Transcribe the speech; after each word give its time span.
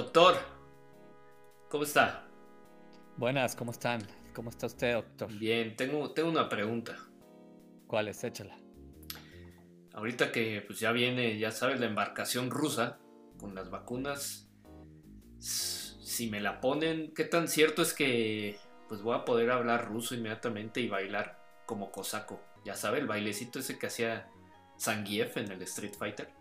Doctor, 0.00 0.38
¿cómo 1.68 1.84
está? 1.84 2.26
Buenas, 3.18 3.54
¿cómo 3.54 3.70
están? 3.70 4.00
¿Cómo 4.32 4.48
está 4.48 4.64
usted, 4.64 4.94
doctor? 4.94 5.30
Bien, 5.30 5.76
tengo, 5.76 6.12
tengo 6.12 6.30
una 6.30 6.48
pregunta. 6.48 6.96
¿Cuál 7.86 8.08
es? 8.08 8.24
Échala. 8.24 8.56
Ahorita 9.92 10.32
que 10.32 10.64
pues 10.66 10.80
ya 10.80 10.92
viene, 10.92 11.38
ya 11.38 11.50
sabes, 11.50 11.80
la 11.80 11.84
embarcación 11.84 12.50
rusa 12.50 12.98
con 13.38 13.54
las 13.54 13.68
vacunas, 13.68 14.48
si 15.38 16.30
me 16.30 16.40
la 16.40 16.62
ponen, 16.62 17.12
¿qué 17.12 17.26
tan 17.26 17.46
cierto 17.46 17.82
es 17.82 17.92
que 17.92 18.58
pues 18.88 19.02
voy 19.02 19.14
a 19.14 19.26
poder 19.26 19.50
hablar 19.50 19.86
ruso 19.86 20.14
inmediatamente 20.14 20.80
y 20.80 20.88
bailar 20.88 21.44
como 21.66 21.92
cosaco? 21.92 22.40
Ya 22.64 22.74
sabe, 22.74 23.00
el 23.00 23.06
bailecito 23.06 23.58
ese 23.58 23.78
que 23.78 23.88
hacía 23.88 24.30
Zangief 24.80 25.36
en 25.36 25.52
el 25.52 25.60
Street 25.60 25.92
Fighter. 25.92 26.39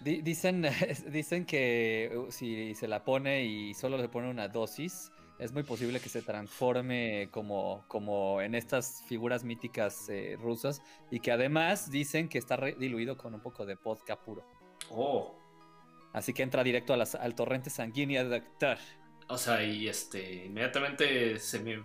Dicen, 0.00 0.62
dicen 1.08 1.44
que 1.44 2.10
uh, 2.16 2.32
si 2.32 2.74
se 2.74 2.88
la 2.88 3.04
pone 3.04 3.44
y 3.44 3.74
solo 3.74 3.98
le 3.98 4.08
pone 4.08 4.30
una 4.30 4.48
dosis, 4.48 5.12
es 5.38 5.52
muy 5.52 5.62
posible 5.62 6.00
que 6.00 6.08
se 6.08 6.22
transforme 6.22 7.28
como, 7.30 7.84
como 7.88 8.40
en 8.40 8.54
estas 8.54 9.02
figuras 9.06 9.44
míticas 9.44 10.08
eh, 10.08 10.36
rusas 10.40 10.82
y 11.10 11.20
que 11.20 11.32
además 11.32 11.90
dicen 11.90 12.28
que 12.28 12.38
está 12.38 12.56
diluido 12.78 13.16
con 13.16 13.34
un 13.34 13.40
poco 13.40 13.64
de 13.64 13.74
vodka 13.74 14.16
puro. 14.16 14.44
Oh. 14.90 15.38
Así 16.12 16.32
que 16.32 16.42
entra 16.42 16.64
directo 16.64 16.94
al 16.94 17.34
torrente 17.34 17.70
sanguíneo 17.70 18.24
de 18.28 18.40
doctor. 18.40 18.78
O 19.28 19.38
sea, 19.38 19.62
y 19.62 19.86
este, 19.88 20.46
inmediatamente 20.46 21.38
se 21.38 21.60
me, 21.60 21.84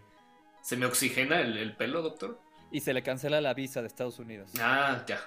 se 0.62 0.77
me 0.77 0.85
oxigena 0.85 1.41
el, 1.41 1.57
el 1.57 1.76
pelo, 1.76 2.02
doctor. 2.02 2.41
Y 2.71 2.79
se 2.79 2.93
le 2.93 3.04
cancela 3.04 3.40
la 3.40 3.54
visa 3.54 3.82
de 3.82 3.88
Estados 3.88 4.20
Unidos. 4.20 4.52
Ah, 4.59 5.05
ya. 5.07 5.20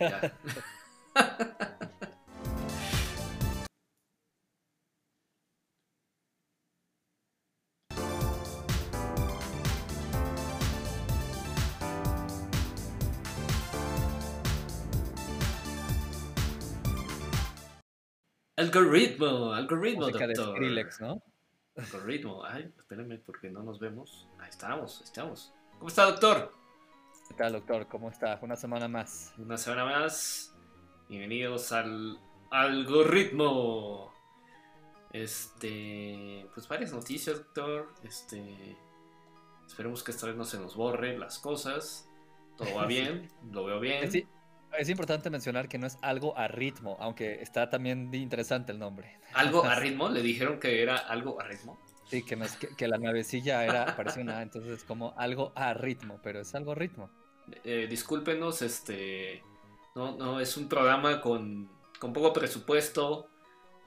ya. 0.00 0.34
Algoritmo, 18.58 19.52
algoritmo, 19.52 20.06
Música 20.06 20.26
doctor. 20.26 20.48
de 20.48 20.56
Skrillex, 20.56 21.00
¿no? 21.00 21.22
Algoritmo. 21.76 22.44
Ay, 22.44 22.74
espérenme 22.76 23.18
porque 23.18 23.48
no 23.50 23.62
nos 23.62 23.78
vemos. 23.78 24.28
Ahí 24.40 24.48
estamos, 24.48 25.00
estamos. 25.00 25.54
¿Cómo 25.78 25.86
está, 25.86 26.06
doctor? 26.06 26.52
¿Qué 27.28 27.34
tal, 27.34 27.52
doctor? 27.52 27.86
¿Cómo 27.86 28.10
está? 28.10 28.36
Una 28.42 28.56
semana 28.56 28.88
más. 28.88 29.32
Una 29.38 29.56
semana 29.56 29.84
más. 29.84 30.56
Bienvenidos 31.08 31.70
al 31.70 32.18
algoritmo. 32.50 34.12
Este, 35.12 36.44
pues 36.52 36.66
varias 36.66 36.92
noticias, 36.92 37.38
doctor. 37.38 37.94
Este, 38.02 38.76
esperemos 39.68 40.02
que 40.02 40.10
esta 40.10 40.26
vez 40.26 40.34
no 40.34 40.44
se 40.44 40.58
nos 40.58 40.74
borren 40.74 41.20
las 41.20 41.38
cosas. 41.38 42.10
Todo 42.56 42.74
va 42.74 42.86
bien, 42.88 43.30
lo 43.52 43.66
veo 43.66 43.78
bien. 43.78 44.10
Sí. 44.10 44.26
Es 44.76 44.88
importante 44.88 45.30
mencionar 45.30 45.68
que 45.68 45.78
no 45.78 45.86
es 45.86 45.98
algo 46.02 46.36
a 46.36 46.48
ritmo, 46.48 46.96
aunque 47.00 47.42
está 47.42 47.70
también 47.70 48.12
interesante 48.14 48.72
el 48.72 48.78
nombre. 48.78 49.18
¿Algo 49.34 49.64
a 49.64 49.74
ritmo? 49.74 50.08
¿Le 50.08 50.22
dijeron 50.22 50.60
que 50.60 50.82
era 50.82 50.96
algo 50.96 51.40
a 51.40 51.44
ritmo? 51.44 51.78
Sí, 52.10 52.24
que, 52.24 52.88
la 52.88 52.98
navecilla 52.98 53.64
era, 53.64 53.84
parecía 53.96 54.22
una, 54.22 54.40
entonces 54.40 54.78
es 54.78 54.84
como 54.84 55.14
algo 55.16 55.52
a 55.54 55.74
ritmo, 55.74 56.20
pero 56.22 56.40
es 56.40 56.54
algo 56.54 56.72
a 56.72 56.74
ritmo. 56.74 57.10
Eh, 57.64 57.86
discúlpenos, 57.88 58.62
este, 58.62 59.42
no, 59.94 60.16
no, 60.16 60.40
es 60.40 60.56
un 60.56 60.68
programa 60.68 61.20
con, 61.20 61.68
con 61.98 62.12
poco 62.12 62.32
presupuesto, 62.32 63.28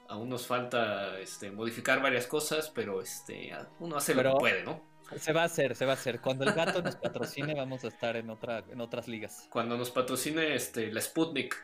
aún 0.08 0.28
nos 0.28 0.46
falta 0.46 1.18
este, 1.18 1.50
modificar 1.50 2.02
varias 2.02 2.26
cosas, 2.26 2.70
pero 2.70 3.00
este, 3.00 3.52
uno 3.80 3.96
hace 3.96 4.14
lo 4.14 4.22
que 4.22 4.38
puede, 4.38 4.62
¿no? 4.62 4.91
Se 5.16 5.32
va 5.32 5.42
a 5.42 5.44
hacer, 5.44 5.74
se 5.76 5.84
va 5.84 5.92
a 5.92 5.94
hacer. 5.94 6.20
Cuando 6.20 6.44
el 6.44 6.52
gato 6.52 6.82
nos 6.82 6.96
patrocine, 6.96 7.54
vamos 7.54 7.84
a 7.84 7.88
estar 7.88 8.16
en 8.16 8.30
otra, 8.30 8.64
en 8.70 8.80
otras 8.80 9.08
ligas. 9.08 9.46
Cuando 9.50 9.76
nos 9.76 9.90
patrocine 9.90 10.54
este, 10.54 10.92
la 10.92 11.00
Sputnik. 11.00 11.56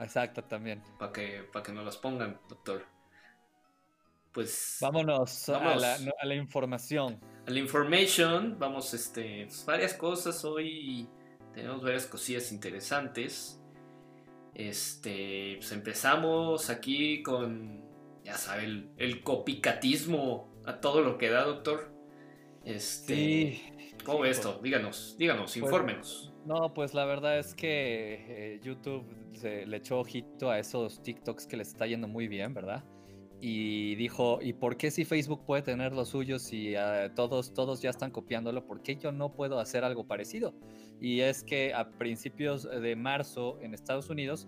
Exacto, 0.00 0.42
también. 0.44 0.82
Para 0.98 1.12
que, 1.12 1.44
para 1.52 1.62
que 1.62 1.72
nos 1.72 1.84
las 1.84 1.96
pongan, 1.96 2.40
doctor. 2.48 2.84
Pues. 4.32 4.78
Vámonos, 4.80 5.48
A, 5.50 5.76
la, 5.76 5.94
a, 6.20 6.26
la, 6.26 6.34
información. 6.34 7.20
A 7.46 7.50
la 7.50 7.58
information, 7.58 8.58
vamos, 8.58 8.94
este. 8.94 9.46
Varias 9.66 9.94
cosas 9.94 10.44
hoy. 10.44 11.08
Tenemos 11.52 11.82
varias 11.82 12.06
cosillas 12.06 12.50
interesantes. 12.50 13.60
Este. 14.54 15.56
Pues 15.58 15.72
empezamos 15.72 16.70
aquí 16.70 17.22
con. 17.22 17.82
Ya 18.24 18.34
sabe, 18.34 18.64
el, 18.64 18.90
el 18.96 19.22
copicatismo 19.22 20.52
a 20.64 20.80
todo 20.80 21.02
lo 21.02 21.18
que 21.18 21.28
da, 21.28 21.44
doctor. 21.44 21.92
Este, 22.64 23.14
sí. 23.14 23.62
¿Cómo 24.04 24.20
ve 24.20 24.30
esto? 24.30 24.60
Díganos, 24.62 25.16
díganos, 25.18 25.56
infórmenos. 25.56 26.32
no, 26.44 26.74
pues 26.74 26.94
la 26.94 27.04
verdad 27.04 27.38
es 27.38 27.54
que 27.54 28.24
eh, 28.28 28.60
YouTube 28.62 29.04
se, 29.34 29.66
le 29.66 29.76
echó 29.76 30.00
ojito 30.00 30.50
a 30.50 30.58
esos 30.58 31.02
TikToks 31.02 31.46
que 31.46 31.56
les 31.56 31.68
está 31.68 31.86
yendo 31.86 32.08
muy 32.08 32.28
bien, 32.28 32.52
¿verdad? 32.52 32.84
Y 33.40 33.96
dijo, 33.96 34.38
¿y 34.40 34.52
por 34.52 34.76
qué 34.76 34.90
si 34.92 35.04
Facebook 35.04 35.44
puede 35.44 35.62
tener 35.62 35.92
los 35.92 36.10
suyos 36.10 36.52
y 36.52 36.74
todos, 37.16 37.52
todos 37.52 37.82
ya 37.82 37.90
están 37.90 38.12
copiándolo? 38.12 38.64
¿Por 38.64 38.82
qué 38.82 38.94
yo 38.94 39.10
no 39.10 39.32
puedo 39.34 39.58
hacer 39.58 39.82
algo 39.82 40.06
parecido? 40.06 40.54
Y 41.00 41.20
es 41.20 41.42
que 41.42 41.74
a 41.74 41.90
principios 41.90 42.62
de 42.62 42.94
marzo 42.94 43.58
en 43.60 43.74
Estados 43.74 44.10
Unidos 44.10 44.46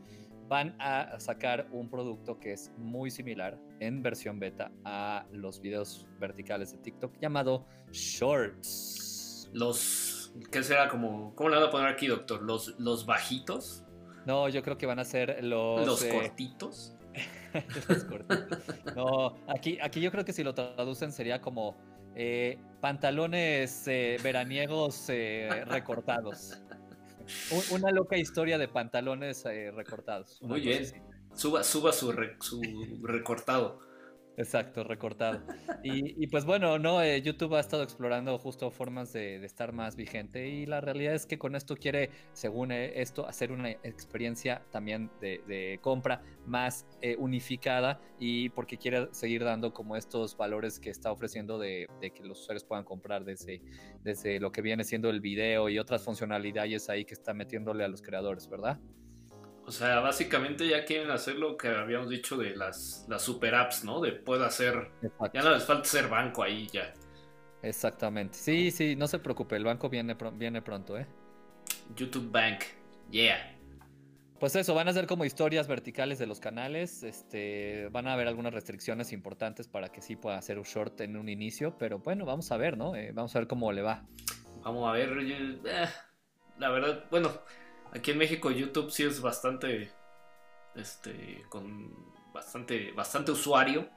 van 0.48 0.76
a 0.78 1.18
sacar 1.18 1.66
un 1.72 1.88
producto 1.88 2.38
que 2.38 2.52
es 2.52 2.70
muy 2.76 3.10
similar 3.10 3.58
en 3.84 4.02
versión 4.02 4.38
beta 4.38 4.72
a 4.84 5.26
los 5.32 5.60
videos 5.60 6.06
verticales 6.18 6.72
de 6.72 6.78
TikTok 6.78 7.14
llamado 7.20 7.66
Shorts. 7.92 9.50
Los, 9.52 10.32
¿qué 10.50 10.62
será 10.62 10.88
como, 10.88 11.34
cómo 11.34 11.48
le 11.50 11.56
van 11.56 11.66
a 11.66 11.70
poner 11.70 11.88
aquí, 11.88 12.06
doctor? 12.06 12.42
¿Los, 12.42 12.78
los 12.78 13.06
bajitos? 13.06 13.84
No, 14.26 14.48
yo 14.48 14.62
creo 14.62 14.78
que 14.78 14.86
van 14.86 14.98
a 14.98 15.04
ser 15.04 15.44
los... 15.44 15.86
¿Los 15.86 16.02
eh, 16.02 16.10
cortitos? 16.10 16.96
los 17.88 18.04
cortitos. 18.04 18.58
No, 18.96 19.36
aquí, 19.46 19.78
aquí 19.80 20.00
yo 20.00 20.10
creo 20.10 20.24
que 20.24 20.32
si 20.32 20.42
lo 20.42 20.54
traducen 20.54 21.12
sería 21.12 21.40
como 21.40 21.76
eh, 22.16 22.58
pantalones 22.80 23.86
eh, 23.86 24.16
veraniegos 24.22 25.06
recortados. 25.66 26.60
Una 27.70 27.90
loca 27.90 28.16
historia 28.16 28.58
de 28.58 28.68
pantalones 28.68 29.44
recortados. 29.44 30.42
Muy 30.42 30.60
bien. 30.60 31.13
Suba, 31.34 31.64
suba 31.64 31.92
su, 31.92 32.12
su 32.40 32.60
recortado. 33.02 33.80
Exacto, 34.36 34.82
recortado. 34.82 35.42
Y, 35.84 36.26
pues 36.26 36.44
bueno, 36.44 36.78
no, 36.78 37.02
eh, 37.02 37.20
YouTube 37.22 37.54
ha 37.54 37.60
estado 37.60 37.82
explorando 37.82 38.36
justo 38.38 38.70
formas 38.70 39.12
de, 39.12 39.44
estar 39.44 39.72
más 39.72 39.96
vigente 39.96 40.48
y 40.48 40.66
la 40.66 40.80
realidad 40.80 41.14
es 41.14 41.26
que 41.26 41.38
con 41.38 41.54
esto 41.54 41.76
quiere, 41.76 42.10
según 42.32 42.72
eh, 42.72 43.00
esto, 43.00 43.28
hacer 43.28 43.52
una 43.52 43.70
experiencia 43.70 44.62
también 44.70 45.10
de, 45.20 45.78
compra 45.82 46.22
más 46.46 46.86
eh, 47.00 47.16
unificada 47.18 48.00
y 48.18 48.48
porque 48.50 48.76
quiere 48.76 49.08
seguir 49.12 49.44
dando 49.44 49.72
como 49.72 49.96
estos 49.96 50.36
valores 50.36 50.80
que 50.80 50.90
está 50.90 51.12
ofreciendo 51.12 51.58
de, 51.58 51.88
que 52.00 52.24
los 52.24 52.40
usuarios 52.40 52.64
puedan 52.64 52.84
comprar 52.84 53.24
desde, 53.24 53.60
desde 54.02 54.40
lo 54.40 54.50
que 54.50 54.62
viene 54.62 54.84
siendo 54.84 55.10
el 55.10 55.20
video 55.20 55.68
y 55.68 55.78
otras 55.78 56.02
funcionalidades 56.02 56.88
ahí 56.88 57.04
que 57.04 57.14
está 57.14 57.34
metiéndole 57.34 57.84
a 57.84 57.88
los 57.88 58.02
creadores, 58.02 58.48
¿verdad? 58.48 58.80
O 59.66 59.72
sea, 59.72 60.00
básicamente 60.00 60.68
ya 60.68 60.84
quieren 60.84 61.10
hacer 61.10 61.36
lo 61.36 61.56
que 61.56 61.68
habíamos 61.68 62.10
dicho 62.10 62.36
de 62.36 62.54
las, 62.54 63.06
las 63.08 63.22
super 63.22 63.54
apps, 63.54 63.84
¿no? 63.84 64.00
De 64.00 64.12
puedo 64.12 64.44
hacer. 64.44 64.90
Ya 65.32 65.42
no 65.42 65.50
les 65.50 65.64
falta 65.64 65.84
ser 65.84 66.08
banco 66.08 66.42
ahí 66.42 66.66
ya. 66.70 66.92
Exactamente. 67.62 68.36
Sí, 68.36 68.70
sí, 68.70 68.94
no 68.94 69.06
se 69.08 69.18
preocupe, 69.18 69.56
el 69.56 69.64
banco 69.64 69.88
viene, 69.88 70.16
viene 70.34 70.60
pronto, 70.60 70.98
¿eh? 70.98 71.06
YouTube 71.96 72.30
Bank, 72.30 72.60
yeah. 73.10 73.54
Pues 74.38 74.56
eso, 74.56 74.74
van 74.74 74.88
a 74.88 74.92
ser 74.92 75.06
como 75.06 75.24
historias 75.24 75.66
verticales 75.66 76.18
de 76.18 76.26
los 76.26 76.40
canales. 76.40 77.02
Este, 77.02 77.88
van 77.90 78.06
a 78.06 78.12
haber 78.12 78.28
algunas 78.28 78.52
restricciones 78.52 79.12
importantes 79.12 79.68
para 79.68 79.88
que 79.88 80.02
sí 80.02 80.16
pueda 80.16 80.36
hacer 80.36 80.58
un 80.58 80.64
short 80.64 81.00
en 81.00 81.16
un 81.16 81.30
inicio, 81.30 81.78
pero 81.78 82.00
bueno, 82.00 82.26
vamos 82.26 82.52
a 82.52 82.58
ver, 82.58 82.76
¿no? 82.76 82.94
Eh, 82.94 83.12
vamos 83.14 83.34
a 83.34 83.38
ver 83.38 83.48
cómo 83.48 83.72
le 83.72 83.80
va. 83.80 84.04
Vamos 84.62 84.86
a 84.86 84.92
ver. 84.92 85.16
Eh, 85.18 85.88
la 86.58 86.68
verdad, 86.68 87.04
bueno, 87.10 87.30
Aquí 87.94 88.10
en 88.10 88.18
México 88.18 88.50
YouTube 88.50 88.90
sí 88.90 89.04
es 89.04 89.20
bastante, 89.20 89.92
este, 90.74 91.44
con 91.48 91.94
bastante, 92.32 92.90
bastante 92.92 93.30
usuario, 93.30 93.88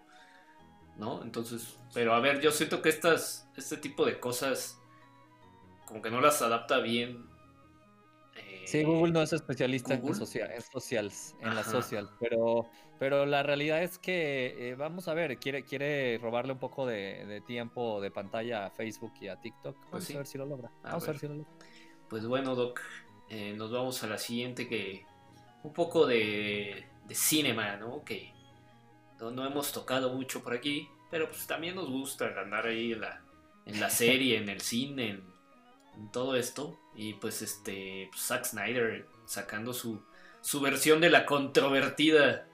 ¿no? 0.97 1.23
Entonces, 1.23 1.77
pero 1.93 2.13
a 2.13 2.19
ver, 2.19 2.39
yo 2.39 2.51
siento 2.51 2.81
que 2.81 2.89
estas, 2.89 3.49
este 3.57 3.77
tipo 3.77 4.05
de 4.05 4.19
cosas, 4.19 4.79
como 5.85 6.01
que 6.01 6.11
no 6.11 6.21
las 6.21 6.41
adapta 6.43 6.79
bien. 6.79 7.25
Eh, 8.35 8.63
sí, 8.67 8.83
Google 8.83 9.13
no 9.13 9.23
es 9.23 9.33
especialista 9.33 9.95
en, 9.95 10.13
social, 10.13 10.51
en 10.51 10.61
socials, 10.61 11.35
en 11.41 11.55
la 11.55 11.63
social, 11.63 12.07
pero, 12.19 12.69
pero 12.99 13.25
la 13.25 13.41
realidad 13.41 13.81
es 13.81 13.97
que, 13.97 14.69
eh, 14.69 14.75
vamos 14.75 15.07
a 15.07 15.15
ver, 15.15 15.39
quiere, 15.39 15.63
quiere 15.63 16.19
robarle 16.19 16.53
un 16.53 16.59
poco 16.59 16.85
de, 16.85 17.41
tiempo 17.47 17.99
de 17.99 18.11
pantalla 18.11 18.67
a 18.67 18.69
Facebook 18.69 19.13
y 19.19 19.27
a 19.27 19.41
TikTok. 19.41 19.75
Vamos 19.75 19.89
pues 19.89 20.11
a 20.11 20.17
ver 20.17 20.27
si 20.27 20.37
lo 20.37 20.45
logra. 20.45 20.69
Vamos 20.83 21.03
a 21.03 21.07
ver 21.07 21.19
si 21.19 21.27
lo 21.27 21.33
logra. 21.33 21.51
Pues 22.09 22.25
bueno, 22.25 22.55
Doc, 22.55 22.79
eh, 23.29 23.53
nos 23.55 23.71
vamos 23.71 24.03
a 24.03 24.07
la 24.07 24.17
siguiente 24.17 24.67
que 24.67 25.05
un 25.63 25.73
poco 25.73 26.05
de, 26.05 26.87
de 27.07 27.15
cinema, 27.15 27.75
¿no? 27.77 28.03
Que 28.03 28.33
no, 29.19 29.45
hemos 29.45 29.71
tocado 29.71 30.13
mucho 30.13 30.43
por 30.43 30.53
aquí, 30.53 30.87
pero 31.09 31.27
pues 31.27 31.47
también 31.47 31.75
nos 31.75 31.89
gusta 31.89 32.29
ganar 32.29 32.67
ahí 32.67 32.93
en 32.93 33.01
la, 33.01 33.21
en 33.65 33.79
la 33.79 33.89
serie, 33.91 34.37
en 34.37 34.49
el 34.49 34.61
cine, 34.61 35.21
en, 35.95 36.11
todo 36.11 36.35
esto. 36.35 36.79
Y 36.95 37.13
pues 37.13 37.41
este, 37.41 38.07
pues, 38.11 38.21
Zack 38.23 38.45
Snyder 38.45 39.07
sacando 39.25 39.73
su, 39.73 40.01
su 40.41 40.61
versión 40.61 41.01
de 41.01 41.09
la 41.09 41.25
controvertida 41.25 42.47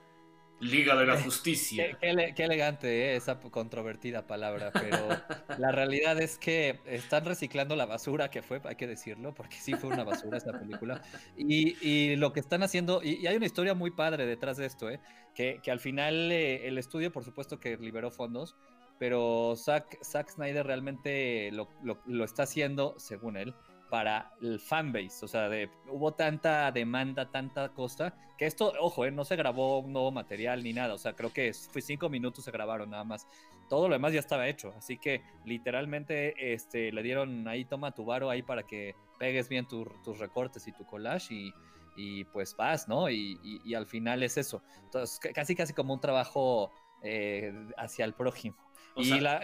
Liga 0.63 0.95
de 0.95 1.05
la 1.05 1.19
Justicia. 1.19 1.97
Qué, 1.99 2.33
elegante 2.37 2.87
eh, 2.87 3.15
esa 3.15 3.39
controvertida 3.39 4.25
palabra, 4.25 4.71
pero 4.71 4.97
la 5.59 5.71
realidad 5.71 6.21
es 6.21 6.37
que 6.37 6.79
están 6.85 7.25
reciclando 7.25 7.75
la 7.75 7.85
basura 7.85 8.29
que 8.29 8.41
fue, 8.41 8.61
hay 8.63 8.75
que 8.75 8.87
decirlo, 8.87 9.33
porque 9.33 9.57
sí 9.57 9.73
fue 9.73 9.89
una 9.89 10.03
basura 10.03 10.37
esa 10.37 10.57
película. 10.57 11.01
Y, 11.37 12.15
lo 12.15 12.31
que 12.31 12.39
están 12.39 12.63
haciendo, 12.63 13.01
y, 13.03 13.27
hay 13.27 13.35
una 13.35 13.45
historia 13.45 13.73
muy 13.73 13.91
padre 13.91 14.25
detrás 14.25 14.57
de 14.57 14.65
esto, 14.65 14.89
eh, 14.89 14.99
que, 15.35 15.59
al 15.69 15.79
final 15.79 16.31
eh, 16.31 16.67
el 16.67 16.77
estudio, 16.77 17.11
por 17.11 17.25
supuesto, 17.25 17.59
que 17.59 17.77
liberó 17.77 18.09
fondos, 18.09 18.55
pero 18.99 19.55
Zack, 19.57 20.01
Zack 20.03 20.29
Snyder 20.29 20.65
realmente 20.65 21.51
lo, 21.51 21.67
lo 21.83 22.23
está 22.23 22.43
haciendo, 22.43 22.95
según 22.97 23.35
él, 23.35 23.53
para 23.93 24.31
el 24.41 24.59
fanbase. 24.59 25.23
O 25.23 25.27
sea, 25.27 25.47
de, 25.49 25.69
hubo 25.87 26.15
tanta 26.15 26.71
demanda, 26.71 27.29
tanta 27.29 27.69
costa, 27.69 28.15
que 28.39 28.47
esto, 28.47 28.73
ojo, 28.79 29.05
eh, 29.05 29.11
no 29.11 29.23
se 29.23 29.35
grabó 29.35 29.77
un 29.77 29.93
nuevo 29.93 30.11
material 30.11 30.63
ni 30.63 30.73
nada. 30.73 30.95
O 30.95 30.97
sea, 30.97 31.13
creo 31.13 31.31
que 31.31 31.53
fue 31.53 31.79
cinco 31.79 32.09
minutos 32.09 32.43
se 32.43 32.49
grabaron 32.49 32.89
nada 32.89 33.03
más. 33.03 33.27
Todo 33.69 33.87
lo 33.87 33.93
demás 33.93 34.11
ya 34.11 34.19
estaba 34.19 34.47
hecho. 34.47 34.73
Así 34.75 34.97
que 34.97 35.21
literalmente 35.45 36.53
este, 36.55 36.91
le 36.91 37.03
dieron 37.03 37.47
ahí, 37.47 37.65
toma 37.65 37.91
tu 37.91 38.03
varo 38.03 38.31
ahí 38.31 38.41
para 38.41 38.63
que 38.63 38.95
pegues 39.19 39.47
bien 39.47 39.67
tus 39.67 40.17
recortes 40.17 40.67
y 40.67 40.71
tu 40.71 40.87
collage 40.87 41.53
y, 41.95 42.23
pues 42.23 42.55
vas, 42.57 42.87
¿no? 42.87 43.11
Y, 43.11 43.75
al 43.75 43.85
final 43.85 44.23
es 44.23 44.37
eso. 44.37 44.63
Entonces, 44.85 45.19
casi, 45.35 45.55
casi 45.55 45.73
como 45.73 45.93
un 45.93 45.99
trabajo 45.99 46.71
eh, 47.03 47.53
hacia 47.77 48.05
el 48.05 48.15
prójimo 48.15 48.57
y 48.95 49.19
la, 49.19 49.41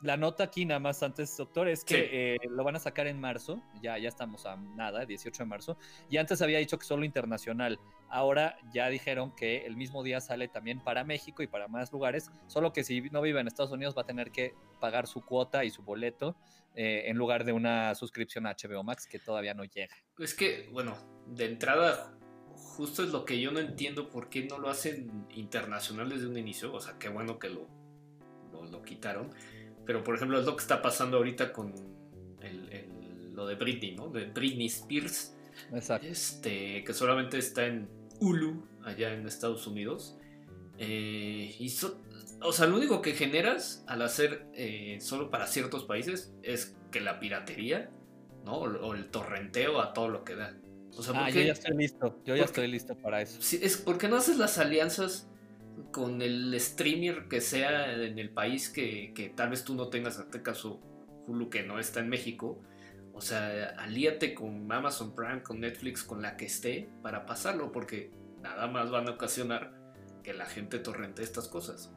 la, 0.00 0.16
nota 0.16 0.44
aquí 0.44 0.64
nada 0.64 0.80
más 0.80 1.02
antes, 1.02 1.36
doctor, 1.36 1.68
es 1.68 1.84
que 1.84 2.34
eh, 2.34 2.38
lo 2.48 2.62
van 2.64 2.76
a 2.76 2.78
sacar 2.78 3.06
en 3.06 3.20
marzo, 3.20 3.62
ya, 3.82 3.98
ya 3.98 4.08
estamos 4.08 4.44
a 4.46 4.56
nada, 4.56 5.06
18 5.06 5.42
de 5.42 5.48
marzo, 5.48 5.76
y 6.10 6.18
antes 6.18 6.42
había 6.42 6.58
dicho 6.58 6.78
que 6.78 6.84
solo 6.84 7.04
internacional, 7.04 7.78
ahora 8.08 8.56
ya 8.72 8.88
dijeron 8.88 9.34
que 9.34 9.64
el 9.64 9.76
mismo 9.76 10.02
día 10.02 10.20
sale 10.20 10.48
también 10.48 10.80
para 10.80 11.04
México 11.04 11.42
y 11.42 11.46
para 11.46 11.68
más 11.68 11.92
lugares, 11.92 12.30
solo 12.46 12.72
que 12.72 12.84
si 12.84 13.00
no 13.10 13.22
vive 13.22 13.40
en 13.40 13.46
Estados 13.46 13.72
Unidos 13.72 13.96
va 13.96 14.02
a 14.02 14.06
tener 14.06 14.30
que 14.30 14.54
pagar 14.80 15.06
su 15.06 15.24
cuota 15.24 15.64
y 15.64 15.70
su 15.70 15.82
boleto 15.82 16.36
eh, 16.74 17.04
en 17.06 17.16
lugar 17.16 17.44
de 17.44 17.52
una 17.52 17.94
suscripción 17.94 18.46
a 18.46 18.54
HBO 18.54 18.82
Max 18.82 19.06
que 19.06 19.18
todavía 19.18 19.54
no 19.54 19.64
llega. 19.64 19.94
Es 20.18 20.34
que, 20.34 20.68
bueno, 20.72 20.96
de 21.26 21.46
entrada 21.46 22.18
justo 22.54 23.02
es 23.02 23.10
lo 23.10 23.24
que 23.24 23.40
yo 23.40 23.50
no 23.50 23.60
entiendo 23.60 24.08
por 24.08 24.28
qué 24.28 24.44
no 24.44 24.58
lo 24.58 24.68
hacen 24.68 25.26
internacional 25.30 26.08
desde 26.08 26.26
un 26.26 26.36
inicio. 26.36 26.72
O 26.72 26.80
sea, 26.80 26.98
qué 26.98 27.08
bueno 27.08 27.38
que 27.38 27.50
lo 27.50 27.68
lo, 28.70 28.82
quitaron. 28.82 29.30
Pero 29.84 30.04
por 30.04 30.14
ejemplo 30.14 30.38
es 30.38 30.46
lo 30.46 30.54
que 30.56 30.62
está 30.62 30.80
pasando 30.80 31.16
ahorita 31.16 31.52
con 31.52 31.74
lo 33.34 33.46
de 33.46 33.54
Britney, 33.54 33.94
¿no? 33.94 34.08
De 34.08 34.26
Britney 34.26 34.66
Spears. 34.66 35.34
Exacto. 35.72 36.06
Este, 36.06 36.84
que 36.84 36.92
solamente 36.92 37.38
está 37.38 37.66
en 37.66 37.88
Hulu, 38.20 38.66
allá 38.84 39.12
en 39.12 39.26
Estados 39.26 39.66
Unidos. 39.66 40.18
Eh, 40.78 41.54
y 41.58 41.72
o 42.40 42.52
sea, 42.52 42.66
lo 42.66 42.76
único 42.76 43.02
que 43.02 43.12
generas 43.14 43.84
al 43.86 44.02
hacer 44.02 44.46
eh, 44.54 44.98
solo 45.00 45.30
para 45.30 45.46
ciertos 45.46 45.84
países 45.84 46.34
es 46.42 46.76
que 46.90 47.00
la 47.00 47.20
piratería, 47.20 47.90
¿no? 48.44 48.54
O, 48.54 48.94
el 48.94 49.06
torrenteo 49.10 49.80
a 49.80 49.92
todo 49.92 50.08
lo 50.08 50.24
que 50.24 50.34
da. 50.34 50.56
O 50.96 51.02
sea, 51.02 51.14
ah, 51.16 51.30
yo 51.30 51.40
ya 51.40 51.52
estoy 51.52 51.76
listo, 51.76 52.20
yo 52.24 52.36
ya 52.36 52.44
estoy 52.44 52.68
listo 52.68 52.94
para 52.96 53.22
eso. 53.22 53.38
es 53.40 53.76
porque 53.78 54.08
no 54.08 54.16
haces 54.16 54.36
las 54.36 54.58
alianzas 54.58 55.30
con 55.90 56.22
el 56.22 56.58
streamer 56.60 57.28
que 57.28 57.40
sea 57.40 57.92
en 57.92 58.18
el 58.18 58.30
país 58.30 58.68
que, 58.68 59.32
tal 59.36 59.50
vez 59.50 59.64
tú 59.64 59.74
no 59.74 59.88
tengas, 59.88 60.16
en 60.16 60.24
este 60.24 60.42
caso 60.42 60.80
Hulu 61.26 61.50
que 61.50 61.62
no 61.62 61.78
está 61.78 62.00
en 62.00 62.08
México, 62.08 62.62
o 63.14 63.20
sea, 63.20 63.74
alíate 63.78 64.34
con 64.34 64.70
Amazon 64.70 65.14
Prime, 65.14 65.42
con 65.42 65.60
Netflix, 65.60 66.02
con 66.02 66.22
la 66.22 66.36
que 66.36 66.46
esté 66.46 66.88
para 67.02 67.26
pasarlo, 67.26 67.72
porque 67.72 68.10
nada 68.40 68.66
más 68.68 68.90
van 68.90 69.08
a 69.08 69.12
ocasionar 69.12 69.74
que 70.22 70.32
la 70.32 70.46
gente 70.46 70.78
torrente 70.78 71.22
estas 71.22 71.48
cosas. 71.48 71.92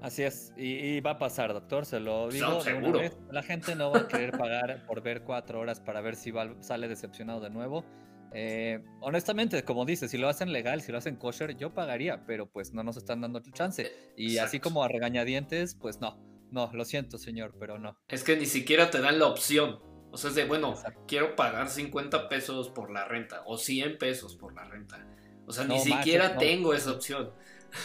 Así 0.00 0.22
es, 0.22 0.52
y, 0.56 1.00
va 1.00 1.12
a 1.12 1.18
pasar, 1.18 1.54
doctor, 1.54 1.86
se 1.86 1.98
lo 1.98 2.28
digo. 2.28 2.60
seguro. 2.60 3.00
La 3.30 3.42
gente 3.42 3.74
no 3.74 3.90
va 3.90 4.00
a 4.00 4.08
querer 4.08 4.32
pagar 4.32 4.84
por 4.86 5.02
ver 5.02 5.22
cuatro 5.22 5.60
horas 5.60 5.80
para 5.80 6.02
ver 6.02 6.14
si 6.14 6.30
sale 6.60 6.88
decepcionado 6.88 7.40
de 7.40 7.48
nuevo. 7.48 7.86
Eh, 8.34 8.84
honestamente, 9.00 9.64
como 9.64 9.84
dices, 9.84 10.10
si 10.10 10.18
lo 10.18 10.28
hacen 10.28 10.52
legal, 10.52 10.82
si 10.82 10.90
lo 10.90 10.98
hacen 10.98 11.16
kosher, 11.16 11.56
yo 11.56 11.72
pagaría, 11.72 12.26
pero 12.26 12.50
pues 12.50 12.72
no 12.72 12.82
nos 12.82 12.96
están 12.96 13.20
dando 13.20 13.40
chance. 13.40 13.92
Y 14.16 14.38
así 14.38 14.58
como 14.58 14.82
a 14.82 14.88
regañadientes, 14.88 15.76
pues 15.76 16.00
no, 16.00 16.18
no, 16.50 16.70
lo 16.72 16.84
siento, 16.84 17.16
señor, 17.16 17.54
pero 17.58 17.78
no. 17.78 17.96
Es 18.08 18.24
que 18.24 18.36
ni 18.36 18.46
siquiera 18.46 18.90
te 18.90 19.00
dan 19.00 19.20
la 19.20 19.26
opción. 19.26 19.80
O 20.10 20.16
sea, 20.16 20.30
es 20.30 20.36
de, 20.36 20.44
bueno, 20.44 20.74
quiero 21.06 21.36
pagar 21.36 21.68
50 21.68 22.28
pesos 22.28 22.70
por 22.70 22.90
la 22.90 23.04
renta 23.04 23.42
o 23.46 23.56
100 23.56 23.98
pesos 23.98 24.36
por 24.36 24.54
la 24.54 24.64
renta. 24.64 25.06
O 25.46 25.52
sea, 25.52 25.64
ni 25.64 25.78
siquiera 25.78 26.36
tengo 26.36 26.74
esa 26.74 26.92
opción. 26.92 27.32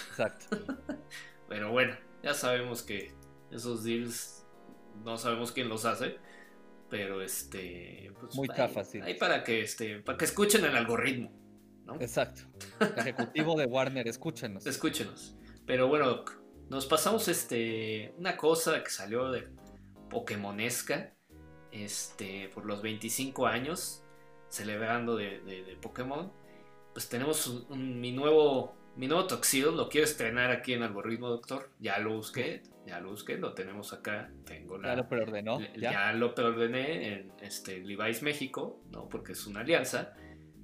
Exacto. 0.09 0.57
pero 1.49 1.71
bueno, 1.71 1.95
ya 2.23 2.33
sabemos 2.33 2.81
que 2.83 3.13
esos 3.51 3.83
deals 3.83 4.45
no 5.03 5.17
sabemos 5.17 5.51
quién 5.51 5.69
los 5.69 5.85
hace. 5.85 6.17
Pero 6.89 7.21
este. 7.21 8.11
Pues, 8.19 8.35
Muy 8.35 8.47
fácil. 8.47 9.03
Ahí 9.03 9.15
para 9.15 9.43
que 9.43 9.61
este. 9.61 9.99
Para 9.99 10.17
que 10.17 10.25
escuchen 10.25 10.65
el 10.65 10.75
algoritmo. 10.75 11.31
¿no? 11.85 11.95
Exacto. 11.95 12.41
ejecutivo 12.97 13.57
de 13.57 13.65
Warner, 13.65 14.07
escúchenos. 14.07 14.65
Escúchenos. 14.65 15.35
Pero 15.65 15.87
bueno, 15.87 16.23
nos 16.69 16.85
pasamos 16.87 17.27
este. 17.27 18.13
Una 18.17 18.37
cosa 18.37 18.83
que 18.83 18.89
salió 18.89 19.31
de 19.31 19.47
Pokémonesca. 20.09 21.13
Este. 21.71 22.49
Por 22.49 22.65
los 22.65 22.81
25 22.81 23.45
años. 23.45 24.03
Celebrando 24.49 25.15
de, 25.15 25.41
de, 25.41 25.77
Pokémon. 25.79 26.31
Pues 26.93 27.07
tenemos 27.07 27.67
mi 27.69 28.11
nuevo. 28.11 28.75
Mi 28.99 29.07
nuevo 29.07 29.25
Toxil. 29.25 29.77
Lo 29.77 29.87
quiero 29.87 30.05
estrenar 30.05 30.51
aquí 30.51 30.73
en 30.73 30.83
Algoritmo 30.83 31.29
Doctor. 31.29 31.71
Ya 31.79 31.97
lo 31.99 32.15
busqué 32.15 32.61
ya 32.89 32.99
lo 32.99 33.11
busqué, 33.11 33.37
lo 33.37 33.53
tenemos 33.53 33.93
acá. 33.93 34.31
Tengo 34.45 34.77
la, 34.77 34.89
ya 34.89 34.95
lo 34.95 35.07
preordenó. 35.07 35.59
Ya, 35.77 36.11
lo 36.11 36.33
preordené 36.33 37.13
en 37.13 37.31
este, 37.39 37.79
Levi's 37.79 38.23
México, 38.23 38.81
¿no? 38.91 39.07
Porque 39.07 39.33
es 39.33 39.45
una 39.45 39.61
alianza. 39.61 40.13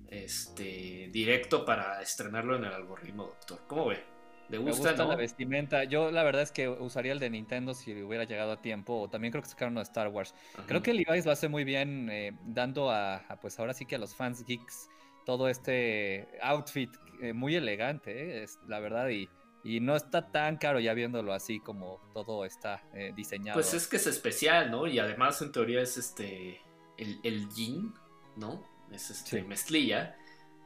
Este, 0.07 1.09
directo 1.11 1.65
para 1.65 2.01
estrenarlo 2.01 2.55
en 2.55 2.65
el 2.65 2.73
algoritmo, 2.73 3.25
doctor. 3.25 3.59
¿Cómo 3.67 3.87
ve? 3.87 4.03
¿Le 4.49 4.57
gusta, 4.57 4.83
Me 4.83 4.89
gusta 4.89 5.05
la 5.05 5.15
vestimenta. 5.15 5.83
Yo 5.83 6.09
la 6.09 6.23
verdad 6.23 6.41
es 6.41 6.51
que 6.51 6.67
usaría 6.67 7.11
el 7.11 7.19
de 7.19 7.29
Nintendo 7.29 7.73
si 7.73 7.93
hubiera 8.01 8.23
llegado 8.23 8.53
a 8.53 8.61
tiempo. 8.61 9.01
O 9.01 9.09
también 9.09 9.31
creo 9.31 9.43
que 9.43 9.49
sacaron 9.49 9.73
uno 9.73 9.81
de 9.81 9.85
Star 9.85 10.07
Wars. 10.07 10.33
Creo 10.65 10.81
que 10.81 10.93
Levi's 10.93 11.25
lo 11.25 11.31
hace 11.31 11.47
muy 11.47 11.63
bien 11.63 12.09
eh, 12.09 12.31
dando 12.43 12.89
a, 12.89 13.21
pues 13.39 13.59
ahora 13.59 13.73
sí 13.73 13.85
que 13.85 13.95
a 13.95 13.99
los 13.99 14.15
fans 14.15 14.43
geeks 14.45 14.89
todo 15.25 15.49
este 15.49 16.27
outfit 16.41 16.91
eh, 17.21 17.33
muy 17.33 17.55
elegante, 17.55 18.39
eh, 18.39 18.43
es, 18.43 18.59
la 18.67 18.79
verdad. 18.79 19.09
Y 19.09 19.29
y 19.65 19.79
no 19.79 19.95
está 19.95 20.31
tan 20.31 20.57
caro 20.57 20.79
ya 20.79 20.93
viéndolo 20.93 21.33
así 21.33 21.59
como 21.59 21.99
todo 22.13 22.45
está 22.45 22.83
eh, 22.93 23.13
diseñado. 23.15 23.55
Pues 23.55 23.73
es 23.73 23.87
que 23.87 23.95
es 23.95 24.05
especial, 24.05 24.69
¿no? 24.69 24.85
Y 24.85 24.99
además 24.99 25.41
en 25.41 25.51
teoría 25.51 25.81
es 25.81 25.97
este 25.97 26.61
el, 26.99 27.19
el 27.23 27.49
yin, 27.49 27.91
¿no? 28.35 28.63
Es 28.91 29.09
este 29.09 29.41
mezclilla. 29.43 30.17